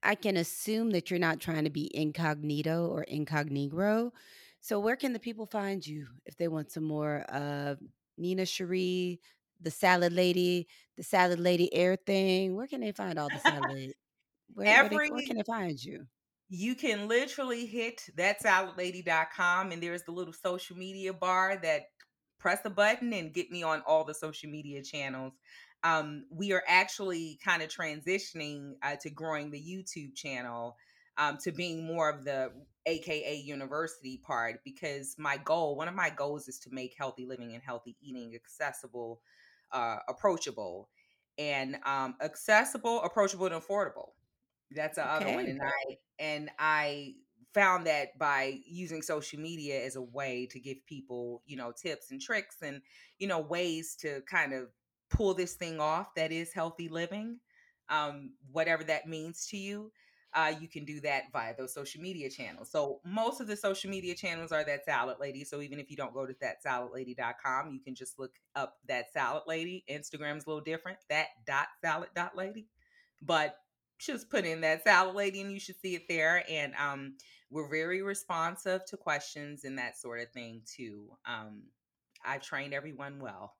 I 0.02 0.16
can 0.16 0.38
assume 0.38 0.90
that 0.90 1.12
you're 1.12 1.20
not 1.20 1.40
trying 1.40 1.66
to 1.66 1.70
be 1.70 1.96
incognito 1.96 2.88
or 2.88 3.04
incognito, 3.04 4.12
so 4.60 4.80
where 4.80 4.96
can 4.96 5.14
the 5.14 5.20
people 5.20 5.46
find 5.46 5.86
you 5.86 6.08
if 6.26 6.36
they 6.36 6.48
want 6.48 6.72
some 6.72 6.84
more 6.84 7.20
of 7.30 7.78
Nina 8.18 8.48
Cherie, 8.48 9.20
the 9.62 9.70
Salad 9.70 10.14
Lady, 10.14 10.68
the 10.96 11.04
Salad 11.04 11.40
Lady 11.40 11.72
Air 11.72 11.96
thing? 11.96 12.56
Where 12.56 12.66
can 12.66 12.82
they 12.82 12.92
find 12.92 13.20
all 13.20 13.30
the 13.30 13.40
salad? 13.40 13.94
Where, 14.54 14.66
where, 14.66 14.90
they, 14.90 14.96
where 14.96 15.22
can 15.28 15.38
they 15.38 15.44
find 15.44 15.84
you? 15.84 16.08
You 16.50 16.76
can 16.76 17.08
literally 17.08 17.66
hit 17.66 18.02
thatsaladlady.com 18.18 19.72
and 19.72 19.84
there's 19.84 20.04
the 20.04 20.12
little 20.12 20.34
social 20.34 20.78
media 20.78 21.14
bar 21.14 21.60
that 21.62 21.84
press 22.40 22.60
a 22.66 22.70
button 22.70 23.12
and 23.14 23.34
get 23.34 23.52
me 23.52 23.64
on 23.64 23.82
all 23.86 24.04
the 24.04 24.14
social 24.14 24.50
media 24.50 24.82
channels. 24.82 25.34
Um, 25.84 26.26
we 26.32 26.54
are 26.54 26.64
actually 26.68 27.40
kind 27.44 27.62
of 27.62 27.70
transitioning 27.70 28.74
uh, 28.82 28.96
to 29.02 29.10
growing 29.12 29.52
the 29.52 29.60
youtube 29.60 30.16
channel 30.16 30.76
um, 31.18 31.38
to 31.44 31.52
being 31.52 31.86
more 31.86 32.10
of 32.10 32.26
the 32.26 32.52
aka 32.88 33.36
university 33.36 34.20
part 34.26 34.60
because 34.66 35.16
my 35.20 35.38
goal 35.38 35.76
one 35.76 35.88
of 35.88 35.94
my 35.94 36.10
goals 36.10 36.48
is 36.48 36.58
to 36.60 36.70
make 36.72 36.96
healthy 36.98 37.28
living 37.28 37.54
and 37.54 37.62
healthy 37.62 37.96
eating 38.02 38.34
accessible 38.34 39.22
uh, 39.72 39.98
approachable 40.10 40.90
and 41.38 41.78
um, 41.86 42.16
accessible 42.22 43.02
approachable 43.04 43.46
and 43.46 43.56
affordable 43.56 44.10
that's 44.72 44.96
the 44.96 45.06
other 45.06 45.30
one 45.30 45.46
Okay. 45.46 45.48
and 45.48 45.62
i 45.62 45.96
and 46.20 46.50
i 46.60 47.14
found 47.54 47.88
that 47.88 48.18
by 48.20 48.60
using 48.68 49.02
social 49.02 49.40
media 49.40 49.84
as 49.84 49.96
a 49.96 50.02
way 50.02 50.48
to 50.52 50.60
give 50.60 50.78
people 50.86 51.42
you 51.46 51.56
know 51.56 51.72
tips 51.72 52.12
and 52.12 52.22
tricks 52.22 52.58
and 52.62 52.82
you 53.20 53.28
know 53.28 53.40
ways 53.40 53.96
to 53.96 54.22
kind 54.30 54.54
of 54.54 54.68
pull 55.10 55.34
this 55.34 55.56
thing 55.56 55.80
off 55.80 56.14
that 56.16 56.32
is 56.32 56.52
healthy 56.54 56.90
living 56.90 57.40
um 57.90 58.32
whatever 58.52 58.84
that 58.84 59.08
means 59.08 59.48
to 59.48 59.58
you 59.58 59.92
uh, 60.34 60.54
you 60.60 60.68
can 60.68 60.86
do 60.86 61.00
that 61.00 61.24
via 61.32 61.56
those 61.58 61.74
social 61.74 62.02
media 62.02 62.30
channels. 62.30 62.70
So 62.70 63.00
most 63.06 63.40
of 63.40 63.48
the 63.48 63.56
social 63.56 63.90
media 63.90 64.14
channels 64.14 64.52
are 64.52 64.64
that 64.66 64.86
salad 64.86 65.18
lady. 65.20 65.44
So 65.44 65.62
even 65.62 65.80
if 65.80 65.90
you 65.90 65.98
don't 65.98 66.14
go 66.14 66.28
to 66.28 66.34
thatsaladlady.com, 66.34 67.72
you 67.72 67.80
can 67.80 67.96
just 67.96 68.20
look 68.20 68.34
up 68.56 68.76
that 68.88 69.12
salad 69.14 69.44
lady. 69.48 69.84
Instagram's 69.90 70.46
a 70.46 70.50
little 70.50 70.62
different, 70.62 71.00
that 71.10 71.28
dot 71.48 71.68
salad 71.82 72.10
dot 72.14 72.36
lady. 72.36 72.68
But 73.22 73.56
just 74.00 74.30
put 74.30 74.46
in 74.46 74.62
that 74.62 74.84
salad 74.84 75.16
lady 75.16 75.42
and 75.42 75.52
you 75.52 75.60
should 75.60 75.80
see 75.82 75.96
it 75.96 76.08
there. 76.08 76.44
And 76.50 76.74
um, 76.76 77.14
we're 77.50 77.70
very 77.70 78.02
responsive 78.02 78.86
to 78.86 78.98
questions 78.98 79.64
and 79.64 79.78
that 79.78 79.98
sort 79.98 80.20
of 80.20 80.32
thing 80.32 80.62
too. 80.66 81.10
Um, 81.26 81.64
I've 82.26 82.42
trained 82.42 82.74
everyone 82.74 83.20
well. 83.20 83.56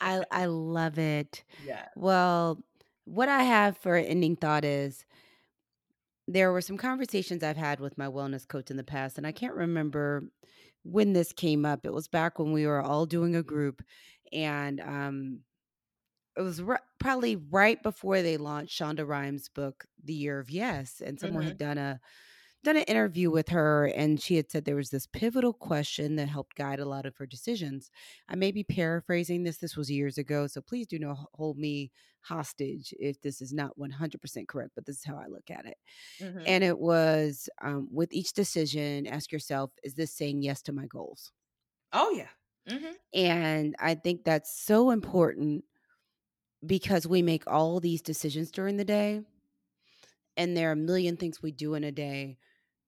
I 0.00 0.24
I 0.30 0.46
love 0.46 0.98
it. 0.98 1.44
yeah. 1.64 1.86
Well, 1.96 2.62
what 3.04 3.28
I 3.28 3.42
have 3.42 3.76
for 3.78 3.96
an 3.96 4.04
ending 4.06 4.36
thought 4.36 4.64
is 4.64 5.04
there 6.26 6.52
were 6.52 6.60
some 6.60 6.78
conversations 6.78 7.42
I've 7.42 7.56
had 7.56 7.80
with 7.80 7.98
my 7.98 8.06
wellness 8.06 8.46
coach 8.46 8.70
in 8.70 8.76
the 8.76 8.84
past, 8.84 9.18
and 9.18 9.26
I 9.26 9.32
can't 9.32 9.54
remember 9.54 10.24
when 10.82 11.12
this 11.12 11.32
came 11.32 11.66
up. 11.66 11.84
It 11.84 11.92
was 11.92 12.08
back 12.08 12.38
when 12.38 12.52
we 12.52 12.66
were 12.66 12.80
all 12.80 13.06
doing 13.06 13.36
a 13.36 13.42
group, 13.42 13.82
and 14.32 14.80
um, 14.80 15.40
it 16.36 16.42
was 16.42 16.62
ri- 16.62 16.76
probably 16.98 17.36
right 17.36 17.82
before 17.82 18.22
they 18.22 18.36
launched 18.36 18.78
Shonda 18.80 19.06
Rhimes' 19.06 19.48
book, 19.48 19.86
The 20.02 20.14
Year 20.14 20.40
of 20.40 20.50
Yes, 20.50 21.00
and 21.00 21.18
someone 21.20 21.44
hmm 21.44 21.46
had 21.46 21.58
done 21.58 21.78
a 21.78 22.00
done 22.64 22.76
an 22.76 22.84
interview 22.84 23.30
with 23.30 23.48
her 23.50 23.86
and 23.88 24.20
she 24.20 24.36
had 24.36 24.50
said 24.50 24.64
there 24.64 24.76
was 24.76 24.90
this 24.90 25.06
pivotal 25.06 25.52
question 25.52 26.16
that 26.16 26.28
helped 26.28 26.56
guide 26.56 26.80
a 26.80 26.86
lot 26.86 27.06
of 27.06 27.16
her 27.16 27.26
decisions. 27.26 27.90
I 28.28 28.36
may 28.36 28.52
be 28.52 28.64
paraphrasing 28.64 29.44
this. 29.44 29.58
This 29.58 29.76
was 29.76 29.90
years 29.90 30.18
ago, 30.18 30.46
so 30.46 30.62
please 30.62 30.86
do 30.86 30.98
not 30.98 31.18
hold 31.34 31.58
me 31.58 31.92
hostage 32.22 32.94
if 32.98 33.20
this 33.20 33.42
is 33.42 33.52
not 33.52 33.78
100% 33.78 34.48
correct, 34.48 34.72
but 34.74 34.86
this 34.86 34.98
is 34.98 35.04
how 35.04 35.16
I 35.18 35.26
look 35.26 35.50
at 35.50 35.66
it. 35.66 35.76
hmm 36.20 36.46
And 36.46 36.64
it 36.64 36.78
was 36.78 37.48
um, 37.62 37.88
with 37.92 38.12
each 38.12 38.32
decision, 38.34 39.06
ask 39.06 39.32
yourself, 39.32 39.72
is 39.84 39.94
this 39.94 40.12
saying 40.14 40.42
yes 40.42 40.62
to 40.62 40.72
my 40.72 40.86
goals? 40.86 41.32
Oh 41.92 42.10
yeah. 42.10 42.28
hmm 42.66 42.94
And 43.12 43.76
I 43.78 43.94
think 43.94 44.24
that's 44.24 44.58
so 44.58 44.90
important 44.90 45.64
because 46.66 47.06
we 47.06 47.22
make 47.22 47.44
all 47.46 47.80
these 47.80 48.02
decisions 48.02 48.50
during 48.50 48.76
the 48.76 48.84
day 48.84 49.22
and 50.36 50.56
there 50.56 50.68
are 50.68 50.72
a 50.72 50.76
million 50.76 51.16
things 51.16 51.42
we 51.42 51.52
do 51.52 51.74
in 51.74 51.84
a 51.84 51.92
day 51.92 52.36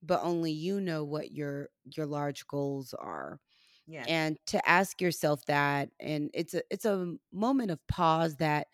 but 0.03 0.21
only 0.23 0.53
you 0.53 0.81
know 0.81 1.05
what 1.05 1.33
your 1.33 1.69
your 1.85 2.07
large 2.07 2.47
goals 2.47 2.95
are 2.99 3.41
yeah. 3.87 4.05
and 4.09 4.37
to 4.47 4.69
ask 4.69 5.01
yourself 5.01 5.45
that 5.47 5.91
and 6.01 6.31
it's 6.35 6.55
a 6.55 6.63
it's 6.71 6.85
a 6.85 7.15
moment 7.33 7.71
of 7.71 7.85
pause 7.87 8.37
that 8.37 8.67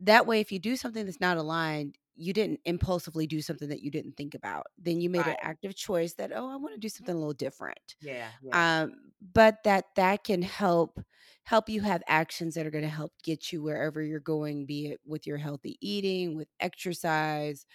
that 0.00 0.26
way 0.26 0.40
if 0.40 0.52
you 0.52 0.58
do 0.58 0.76
something 0.76 1.06
that's 1.06 1.20
not 1.20 1.36
aligned 1.36 1.96
you 2.16 2.32
didn't 2.32 2.60
impulsively 2.64 3.26
do 3.26 3.40
something 3.42 3.68
that 3.68 3.82
you 3.82 3.90
didn't 3.90 4.16
think 4.16 4.34
about 4.34 4.66
then 4.78 5.00
you 5.00 5.10
made 5.10 5.26
an 5.28 5.36
active 5.42 5.74
choice 5.74 6.14
that 6.14 6.32
oh 6.34 6.50
i 6.50 6.56
want 6.56 6.74
to 6.74 6.80
do 6.80 6.88
something 6.88 7.14
a 7.14 7.18
little 7.18 7.32
different 7.34 7.96
Yeah. 8.00 8.30
Yeah. 8.42 8.52
um 8.84 8.94
but 9.34 9.58
that 9.64 9.86
that 9.96 10.24
can 10.24 10.42
help 10.42 11.00
help 11.44 11.68
you 11.68 11.80
have 11.80 12.02
actions 12.08 12.54
that 12.54 12.66
are 12.66 12.70
going 12.70 12.84
to 12.84 12.90
help 12.90 13.12
get 13.22 13.52
you 13.52 13.62
wherever 13.62 14.02
you're 14.02 14.20
going 14.20 14.66
be 14.66 14.88
it 14.88 15.00
with 15.06 15.26
your 15.26 15.38
healthy 15.38 15.76
eating 15.80 16.36
with 16.36 16.48
exercise 16.60 17.66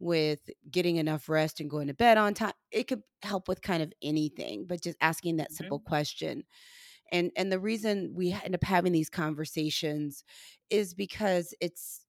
with 0.00 0.40
getting 0.70 0.96
enough 0.96 1.28
rest 1.28 1.60
and 1.60 1.70
going 1.70 1.88
to 1.88 1.94
bed 1.94 2.18
on 2.18 2.34
time 2.34 2.52
it 2.70 2.84
could 2.88 3.02
help 3.22 3.48
with 3.48 3.62
kind 3.62 3.82
of 3.82 3.92
anything 4.02 4.64
but 4.66 4.82
just 4.82 4.96
asking 5.00 5.36
that 5.36 5.52
simple 5.52 5.80
question 5.80 6.44
and 7.12 7.30
and 7.36 7.50
the 7.52 7.58
reason 7.60 8.12
we 8.14 8.32
end 8.32 8.54
up 8.54 8.64
having 8.64 8.92
these 8.92 9.10
conversations 9.10 10.24
is 10.70 10.94
because 10.94 11.54
it's 11.60 12.04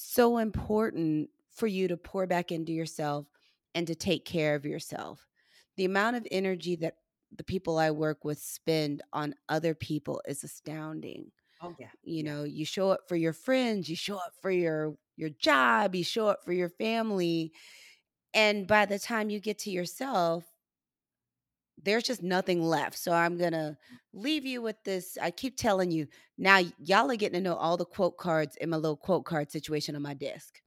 so 0.00 0.38
important 0.38 1.30
for 1.52 1.66
you 1.66 1.88
to 1.88 1.96
pour 1.96 2.26
back 2.26 2.52
into 2.52 2.72
yourself 2.72 3.26
and 3.74 3.86
to 3.86 3.94
take 3.94 4.24
care 4.24 4.54
of 4.54 4.64
yourself 4.64 5.26
the 5.76 5.86
amount 5.86 6.16
of 6.16 6.26
energy 6.30 6.76
that 6.76 6.96
the 7.36 7.44
people 7.44 7.78
I 7.78 7.90
work 7.90 8.22
with 8.22 8.38
spend 8.38 9.02
on 9.14 9.34
other 9.48 9.74
people 9.74 10.20
is 10.26 10.44
astounding. 10.44 11.30
oh 11.62 11.74
yeah. 11.78 11.88
You 12.02 12.22
know, 12.22 12.44
you 12.44 12.66
show 12.66 12.90
up 12.90 13.08
for 13.08 13.16
your 13.16 13.32
friends, 13.32 13.88
you 13.88 13.96
show 13.96 14.16
up 14.16 14.34
for 14.42 14.50
your 14.50 14.94
your 15.16 15.30
job, 15.30 15.94
you 15.94 16.04
show 16.04 16.26
up 16.26 16.44
for 16.44 16.52
your 16.52 16.68
family, 16.68 17.52
and 18.34 18.66
by 18.66 18.84
the 18.84 18.98
time 18.98 19.30
you 19.30 19.40
get 19.40 19.58
to 19.60 19.70
yourself, 19.70 20.44
there's 21.84 22.04
just 22.04 22.22
nothing 22.22 22.62
left. 22.62 22.98
So 22.98 23.12
I'm 23.12 23.36
going 23.36 23.52
to 23.52 23.76
leave 24.12 24.44
you 24.44 24.62
with 24.62 24.82
this. 24.84 25.16
I 25.20 25.30
keep 25.30 25.56
telling 25.56 25.90
you, 25.90 26.06
now 26.38 26.60
y'all 26.78 27.10
are 27.10 27.16
getting 27.16 27.42
to 27.42 27.48
know 27.48 27.56
all 27.56 27.76
the 27.76 27.84
quote 27.84 28.16
cards 28.16 28.56
in 28.56 28.70
my 28.70 28.76
little 28.76 28.96
quote 28.96 29.24
card 29.24 29.50
situation 29.50 29.96
on 29.96 30.02
my 30.02 30.14
desk. 30.14 30.60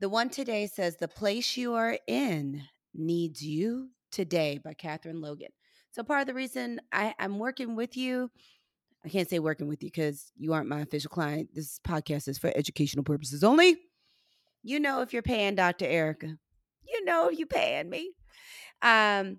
The 0.00 0.08
one 0.08 0.28
today 0.28 0.66
says, 0.66 0.96
The 0.96 1.08
place 1.08 1.56
you 1.56 1.74
are 1.74 1.98
in 2.06 2.62
needs 2.94 3.42
you 3.42 3.90
today 4.10 4.60
by 4.62 4.74
Catherine 4.74 5.20
Logan. 5.20 5.48
So, 5.92 6.02
part 6.02 6.22
of 6.22 6.26
the 6.26 6.34
reason 6.34 6.80
I, 6.92 7.14
I'm 7.18 7.38
working 7.38 7.76
with 7.76 7.96
you, 7.96 8.30
I 9.04 9.08
can't 9.08 9.28
say 9.28 9.38
working 9.38 9.68
with 9.68 9.82
you 9.82 9.90
because 9.90 10.32
you 10.36 10.52
aren't 10.52 10.68
my 10.68 10.80
official 10.80 11.10
client. 11.10 11.50
This 11.54 11.78
podcast 11.86 12.28
is 12.28 12.38
for 12.38 12.52
educational 12.56 13.04
purposes 13.04 13.44
only. 13.44 13.76
You 14.62 14.80
know, 14.80 15.02
if 15.02 15.12
you're 15.12 15.22
paying 15.22 15.54
Dr. 15.54 15.84
Ericka, 15.86 16.36
you 16.86 17.04
know, 17.04 17.28
if 17.28 17.38
you're 17.38 17.46
paying 17.46 17.90
me. 17.90 18.12
Um, 18.82 19.38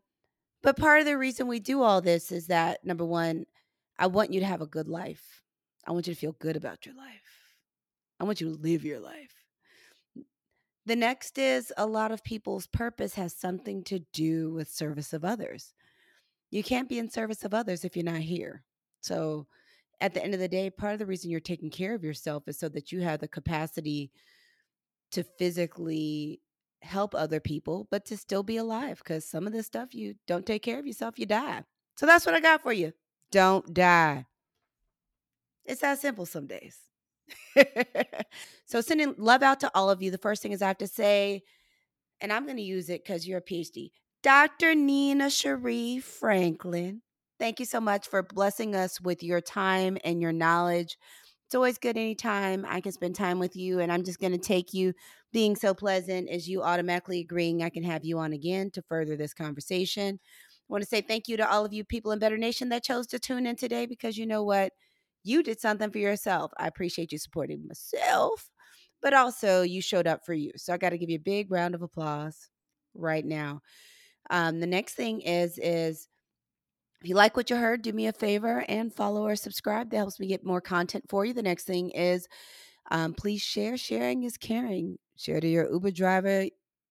but 0.66 0.78
part 0.78 1.00
of 1.00 1.06
the 1.06 1.16
reason 1.16 1.46
we 1.46 1.60
do 1.60 1.84
all 1.84 2.02
this 2.02 2.32
is 2.32 2.48
that 2.48 2.84
number 2.84 3.06
one, 3.06 3.46
I 4.00 4.08
want 4.08 4.34
you 4.34 4.40
to 4.40 4.48
have 4.48 4.62
a 4.62 4.66
good 4.66 4.88
life. 4.88 5.44
I 5.86 5.92
want 5.92 6.08
you 6.08 6.16
to 6.16 6.20
feel 6.20 6.36
good 6.40 6.56
about 6.56 6.88
your 6.88 6.96
life. 6.96 7.22
I 8.20 8.24
want 8.24 8.42
you 8.42 8.50
to 8.50 8.62
live 8.62 8.84
your 8.84 9.00
life. 9.00 9.32
The 10.88 10.96
next 10.96 11.38
is 11.38 11.72
a 11.78 11.86
lot 11.86 12.12
of 12.12 12.24
people's 12.24 12.66
purpose 12.66 13.14
has 13.14 13.36
something 13.36 13.84
to 13.84 14.00
do 14.12 14.54
with 14.54 14.68
service 14.68 15.14
of 15.14 15.24
others. 15.24 15.76
You 16.50 16.64
can't 16.64 16.90
be 16.90 16.98
in 16.98 17.12
service 17.12 17.46
of 17.46 17.54
others 17.54 17.86
if 17.86 17.96
you're 17.96 18.04
not 18.04 18.22
here. 18.22 18.64
So, 19.02 19.46
at 20.02 20.16
the 20.16 20.24
end 20.24 20.34
of 20.34 20.40
the 20.40 20.48
day, 20.48 20.72
part 20.72 20.94
of 20.94 21.00
the 21.00 21.06
reason 21.06 21.30
you're 21.30 21.40
taking 21.40 21.70
care 21.70 21.94
of 21.94 22.04
yourself 22.04 22.48
is 22.48 22.58
so 22.58 22.70
that 22.70 22.92
you 22.92 23.02
have 23.02 23.20
the 23.20 23.28
capacity 23.28 24.12
to 25.12 25.24
physically 25.38 26.42
help 26.82 27.16
other 27.16 27.40
people, 27.40 27.88
but 27.92 28.06
to 28.06 28.18
still 28.18 28.44
be 28.44 28.58
alive. 28.58 29.00
Because 29.00 29.26
some 29.26 29.48
of 29.48 29.54
this 29.54 29.66
stuff, 29.66 29.94
you 29.94 30.16
don't 30.28 30.46
take 30.46 30.64
care 30.64 30.80
of 30.80 30.88
yourself, 30.88 31.20
you 31.20 31.26
die. 31.26 31.64
So, 31.98 32.06
that's 32.06 32.26
what 32.26 32.36
I 32.36 32.40
got 32.40 32.62
for 32.62 32.74
you. 32.74 32.94
Don't 33.32 33.74
die. 33.74 34.26
It's 35.66 35.82
that 35.82 36.00
simple 36.00 36.26
some 36.26 36.48
days. 36.48 36.78
so 38.66 38.82
sending 38.82 39.16
love 39.18 39.42
out 39.42 39.60
to 39.62 39.72
all 39.74 39.90
of 39.90 40.02
you. 40.02 40.12
The 40.12 40.18
first 40.18 40.42
thing 40.42 40.52
is 40.52 40.62
I 40.62 40.68
have 40.68 40.78
to 40.80 40.88
say, 40.88 41.44
and 42.22 42.32
I'm 42.32 42.46
going 42.46 42.58
to 42.58 42.64
use 42.64 42.90
it 42.90 43.04
because 43.04 43.28
you're 43.28 43.40
a 43.40 43.44
PhD, 43.44 43.92
Dr. 44.24 44.76
Nina 44.76 45.30
Cherie 45.30 46.00
Franklin. 46.00 47.02
Thank 47.40 47.60
you 47.60 47.66
so 47.66 47.82
much 47.82 48.08
for 48.08 48.24
blessing 48.24 48.76
us 48.76 49.02
with 49.02 49.22
your 49.22 49.42
time 49.42 49.98
and 50.06 50.22
your 50.22 50.32
knowledge. 50.32 50.98
It's 51.46 51.56
always 51.56 51.78
good 51.78 51.98
anytime 51.98 52.66
I 52.68 52.82
can 52.82 52.92
spend 52.92 53.16
time 53.16 53.40
with 53.40 53.56
you, 53.56 53.80
and 53.80 53.92
I'm 53.92 54.04
just 54.04 54.20
going 54.20 54.32
to 54.32 54.38
take 54.38 54.74
you 54.74 54.94
being 55.36 55.58
so 55.58 55.74
pleasant 55.74 56.30
as 56.30 56.48
you 56.48 56.64
automatically 56.64 57.20
agreeing 57.20 57.62
I 57.62 57.68
can 57.68 57.84
have 57.84 58.06
you 58.06 58.20
on 58.20 58.32
again 58.32 58.72
to 58.72 58.82
further 58.84 59.18
this 59.18 59.34
conversation. 59.34 60.18
I 60.18 60.64
want 60.70 60.82
to 60.82 60.88
say 60.88 61.02
thank 61.02 61.28
you 61.28 61.36
to 61.36 61.52
all 61.52 61.66
of 61.66 61.74
you 61.74 61.84
people 61.84 62.14
in 62.14 62.20
Better 62.20 62.38
Nation 62.38 62.70
that 62.70 62.86
chose 62.86 63.06
to 63.08 63.20
tune 63.20 63.46
in 63.46 63.58
today 63.58 63.86
because 63.86 64.18
you 64.18 64.26
know 64.26 64.44
what? 64.46 64.72
You 65.26 65.44
did 65.44 65.60
something 65.60 65.92
for 65.92 65.98
yourself. 65.98 66.54
I 66.58 66.68
appreciate 66.68 67.12
you 67.12 67.18
supporting 67.18 67.68
myself, 67.68 68.50
but 69.02 69.14
also 69.14 69.62
you 69.62 69.82
showed 69.82 70.08
up 70.08 70.22
for 70.26 70.34
you. 70.34 70.54
So 70.56 70.74
I 70.74 70.78
got 70.78 70.92
to 70.92 70.98
give 70.98 71.10
you 71.10 71.18
a 71.18 71.20
big 71.20 71.52
round 71.52 71.76
of 71.76 71.82
applause 71.82 72.48
right 72.94 73.26
now. 73.26 73.60
Um, 74.30 74.62
the 74.62 74.68
next 74.68 74.94
thing 74.94 75.20
is 75.20 75.60
is 75.62 76.08
if 77.02 77.10
you 77.10 77.16
like 77.16 77.36
what 77.36 77.50
you 77.50 77.58
heard, 77.58 77.82
do 77.82 77.92
me 77.92 78.08
a 78.08 78.14
favor 78.14 78.64
and 78.70 78.96
follow 78.96 79.26
or 79.26 79.36
subscribe. 79.36 79.90
That 79.90 79.98
helps 79.98 80.18
me 80.18 80.28
get 80.28 80.46
more 80.46 80.62
content 80.62 81.04
for 81.10 81.26
you. 81.26 81.34
The 81.34 81.44
next 81.44 81.66
thing 81.66 81.90
is 81.90 82.26
um, 82.90 83.14
please 83.14 83.42
share. 83.42 83.76
Sharing 83.76 84.24
is 84.24 84.38
caring. 84.38 84.98
Share 85.18 85.40
to 85.40 85.48
your 85.48 85.72
Uber 85.72 85.92
driver, 85.92 86.46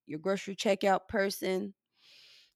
your 0.07 0.19
grocery 0.19 0.55
checkout 0.55 1.07
person, 1.07 1.73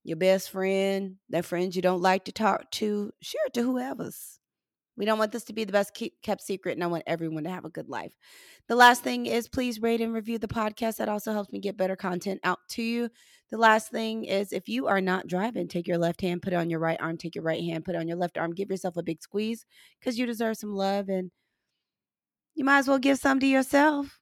your 0.04 0.18
best 0.18 0.50
friend, 0.50 1.16
that 1.30 1.46
friend 1.46 1.76
you 1.76 1.82
don't 1.82 2.02
like 2.02 2.26
to 2.26 2.32
talk 2.32 2.70
to. 2.72 3.12
Share 3.22 3.46
it 3.48 3.54
to 3.54 3.64
whoever's. 3.64 4.40
We 4.98 5.06
don't 5.06 5.18
want 5.18 5.32
this 5.32 5.46
to 5.46 5.54
be 5.54 5.64
the 5.64 5.72
best 5.72 5.98
kept 6.22 6.42
secret, 6.42 6.74
and 6.74 6.84
I 6.84 6.88
want 6.88 7.04
everyone 7.08 7.46
to 7.46 7.50
have 7.50 7.64
a 7.64 7.70
good 7.70 7.88
life. 7.88 8.12
The 8.68 8.76
last 8.76 9.02
thing 9.02 9.28
is 9.28 9.48
please 9.48 9.82
rate 9.82 10.02
and 10.02 10.14
review 10.14 10.38
the 10.38 10.48
podcast. 10.48 10.98
That 10.98 11.08
also 11.08 11.32
helps 11.32 11.54
me 11.54 11.60
get 11.60 11.78
better 11.78 11.96
content 11.96 12.42
out 12.44 12.60
to 12.72 12.84
you. 12.84 13.10
The 13.50 13.58
last 13.58 13.92
thing 13.92 14.26
is 14.26 14.52
if 14.52 14.68
you 14.68 14.88
are 14.88 15.00
not 15.00 15.28
driving, 15.28 15.70
take 15.70 15.88
your 15.88 15.98
left 15.98 16.20
hand, 16.20 16.42
put 16.42 16.52
it 16.52 16.58
on 16.58 16.70
your 16.70 16.82
right 16.82 17.00
arm, 17.00 17.18
take 17.18 17.34
your 17.34 17.46
right 17.46 17.64
hand, 17.64 17.86
put 17.86 17.96
it 17.96 18.00
on 18.00 18.10
your 18.10 18.18
left 18.18 18.38
arm, 18.38 18.54
give 18.54 18.70
yourself 18.70 18.98
a 18.98 19.04
big 19.04 19.22
squeeze 19.22 19.66
because 20.00 20.20
you 20.20 20.26
deserve 20.26 20.58
some 20.58 20.76
love 20.76 21.08
and 21.08 21.32
you 22.54 22.66
might 22.66 22.80
as 22.80 22.88
well 22.90 23.00
give 23.00 23.20
some 23.20 23.40
to 23.40 23.48
yourself. 23.48 24.20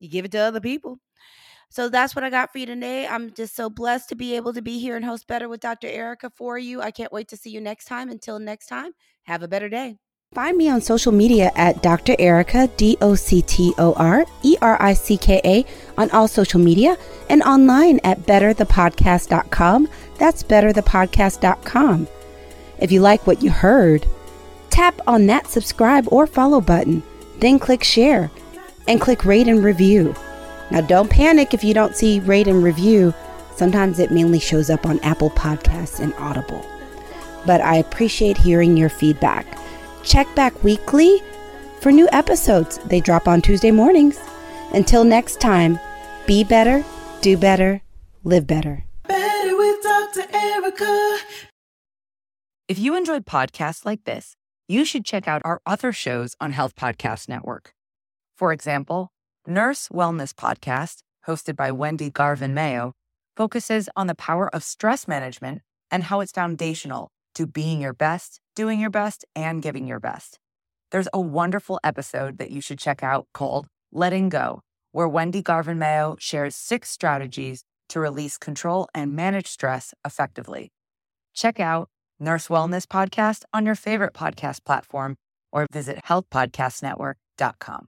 You 0.00 0.08
give 0.08 0.24
it 0.24 0.32
to 0.32 0.38
other 0.38 0.60
people. 0.60 0.98
So 1.70 1.88
that's 1.88 2.14
what 2.14 2.24
I 2.24 2.30
got 2.30 2.52
for 2.52 2.58
you 2.58 2.66
today. 2.66 3.06
I'm 3.06 3.32
just 3.32 3.56
so 3.56 3.68
blessed 3.68 4.08
to 4.10 4.14
be 4.14 4.36
able 4.36 4.52
to 4.52 4.62
be 4.62 4.78
here 4.78 4.96
and 4.96 5.04
host 5.04 5.26
Better 5.26 5.48
with 5.48 5.60
Dr. 5.60 5.88
Ericka 5.88 6.30
for 6.34 6.58
you. 6.58 6.80
I 6.80 6.90
can't 6.90 7.12
wait 7.12 7.28
to 7.28 7.36
see 7.36 7.50
you 7.50 7.60
next 7.60 7.86
time. 7.86 8.08
Until 8.08 8.38
next 8.38 8.66
time, 8.66 8.92
have 9.24 9.42
a 9.42 9.48
better 9.48 9.68
day. 9.68 9.96
Find 10.34 10.56
me 10.56 10.68
on 10.68 10.80
social 10.80 11.12
media 11.12 11.50
at 11.54 11.82
Dr. 11.82 12.14
Ericka, 12.16 12.74
D 12.76 12.96
O 13.00 13.14
C 13.14 13.42
T 13.42 13.72
O 13.78 13.94
R 13.94 14.26
E 14.42 14.56
R 14.60 14.76
I 14.80 14.92
C 14.92 15.16
K 15.16 15.40
A, 15.44 15.64
on 15.98 16.10
all 16.10 16.28
social 16.28 16.60
media 16.60 16.96
and 17.30 17.42
online 17.42 18.00
at 18.04 18.20
betterthepodcast.com. 18.20 19.88
That's 20.18 20.42
betterthepodcast.com. 20.42 22.08
If 22.78 22.92
you 22.92 23.00
like 23.00 23.26
what 23.26 23.42
you 23.42 23.50
heard, 23.50 24.06
tap 24.70 25.00
on 25.06 25.26
that 25.26 25.46
subscribe 25.46 26.06
or 26.12 26.26
follow 26.26 26.60
button, 26.60 27.02
then 27.38 27.58
click 27.58 27.82
share 27.82 28.30
and 28.86 29.00
click 29.00 29.24
rate 29.24 29.48
and 29.48 29.62
review. 29.62 30.14
Now, 30.70 30.80
don't 30.80 31.10
panic 31.10 31.54
if 31.54 31.62
you 31.62 31.74
don't 31.74 31.96
see 31.96 32.20
rate 32.20 32.48
and 32.48 32.62
review. 32.62 33.14
Sometimes 33.54 33.98
it 33.98 34.10
mainly 34.10 34.38
shows 34.38 34.68
up 34.68 34.84
on 34.84 34.98
Apple 35.00 35.30
Podcasts 35.30 36.00
and 36.00 36.12
Audible. 36.14 36.64
But 37.46 37.60
I 37.60 37.76
appreciate 37.76 38.36
hearing 38.36 38.76
your 38.76 38.88
feedback. 38.88 39.46
Check 40.02 40.32
back 40.34 40.62
weekly 40.62 41.22
for 41.80 41.92
new 41.92 42.08
episodes. 42.12 42.78
They 42.86 43.00
drop 43.00 43.28
on 43.28 43.40
Tuesday 43.42 43.70
mornings. 43.70 44.18
Until 44.74 45.04
next 45.04 45.40
time, 45.40 45.78
be 46.26 46.42
better, 46.42 46.84
do 47.20 47.36
better, 47.36 47.80
live 48.24 48.46
better. 48.46 48.84
Better 49.06 49.56
with 49.56 49.82
Dr. 49.82 50.22
Ericka. 50.22 51.18
If 52.68 52.78
you 52.80 52.96
enjoyed 52.96 53.24
podcasts 53.24 53.84
like 53.84 54.02
this, 54.04 54.34
you 54.66 54.84
should 54.84 55.04
check 55.04 55.28
out 55.28 55.42
our 55.44 55.60
other 55.64 55.92
shows 55.92 56.34
on 56.40 56.50
Health 56.50 56.74
Podcast 56.74 57.28
Network. 57.28 57.72
For 58.36 58.52
example, 58.52 59.08
Nurse 59.46 59.88
Wellness 59.88 60.34
Podcast, 60.34 60.98
hosted 61.26 61.56
by 61.56 61.70
Wendy 61.70 62.10
Garvin 62.10 62.52
Mayo, 62.52 62.92
focuses 63.34 63.88
on 63.96 64.08
the 64.08 64.14
power 64.14 64.54
of 64.54 64.62
stress 64.62 65.08
management 65.08 65.62
and 65.90 66.04
how 66.04 66.20
it's 66.20 66.32
foundational 66.32 67.08
to 67.34 67.46
being 67.46 67.80
your 67.80 67.94
best, 67.94 68.40
doing 68.54 68.78
your 68.78 68.90
best, 68.90 69.24
and 69.34 69.62
giving 69.62 69.86
your 69.86 70.00
best. 70.00 70.38
There's 70.90 71.08
a 71.14 71.20
wonderful 71.20 71.80
episode 71.82 72.38
that 72.38 72.50
you 72.50 72.60
should 72.60 72.78
check 72.78 73.02
out 73.02 73.26
called 73.32 73.66
Letting 73.90 74.28
Go, 74.28 74.60
where 74.92 75.08
Wendy 75.08 75.42
Garvin 75.42 75.78
Mayo 75.78 76.16
shares 76.18 76.54
six 76.54 76.90
strategies 76.90 77.64
to 77.88 78.00
release 78.00 78.36
control 78.36 78.88
and 78.94 79.14
manage 79.14 79.46
stress 79.46 79.94
effectively. 80.04 80.72
Check 81.34 81.58
out 81.58 81.88
Nurse 82.20 82.48
Wellness 82.48 82.86
Podcast 82.86 83.44
on 83.52 83.64
your 83.64 83.74
favorite 83.74 84.12
podcast 84.14 84.64
platform 84.64 85.16
or 85.52 85.66
visit 85.72 86.00
healthpodcastnetwork.com. 86.06 87.84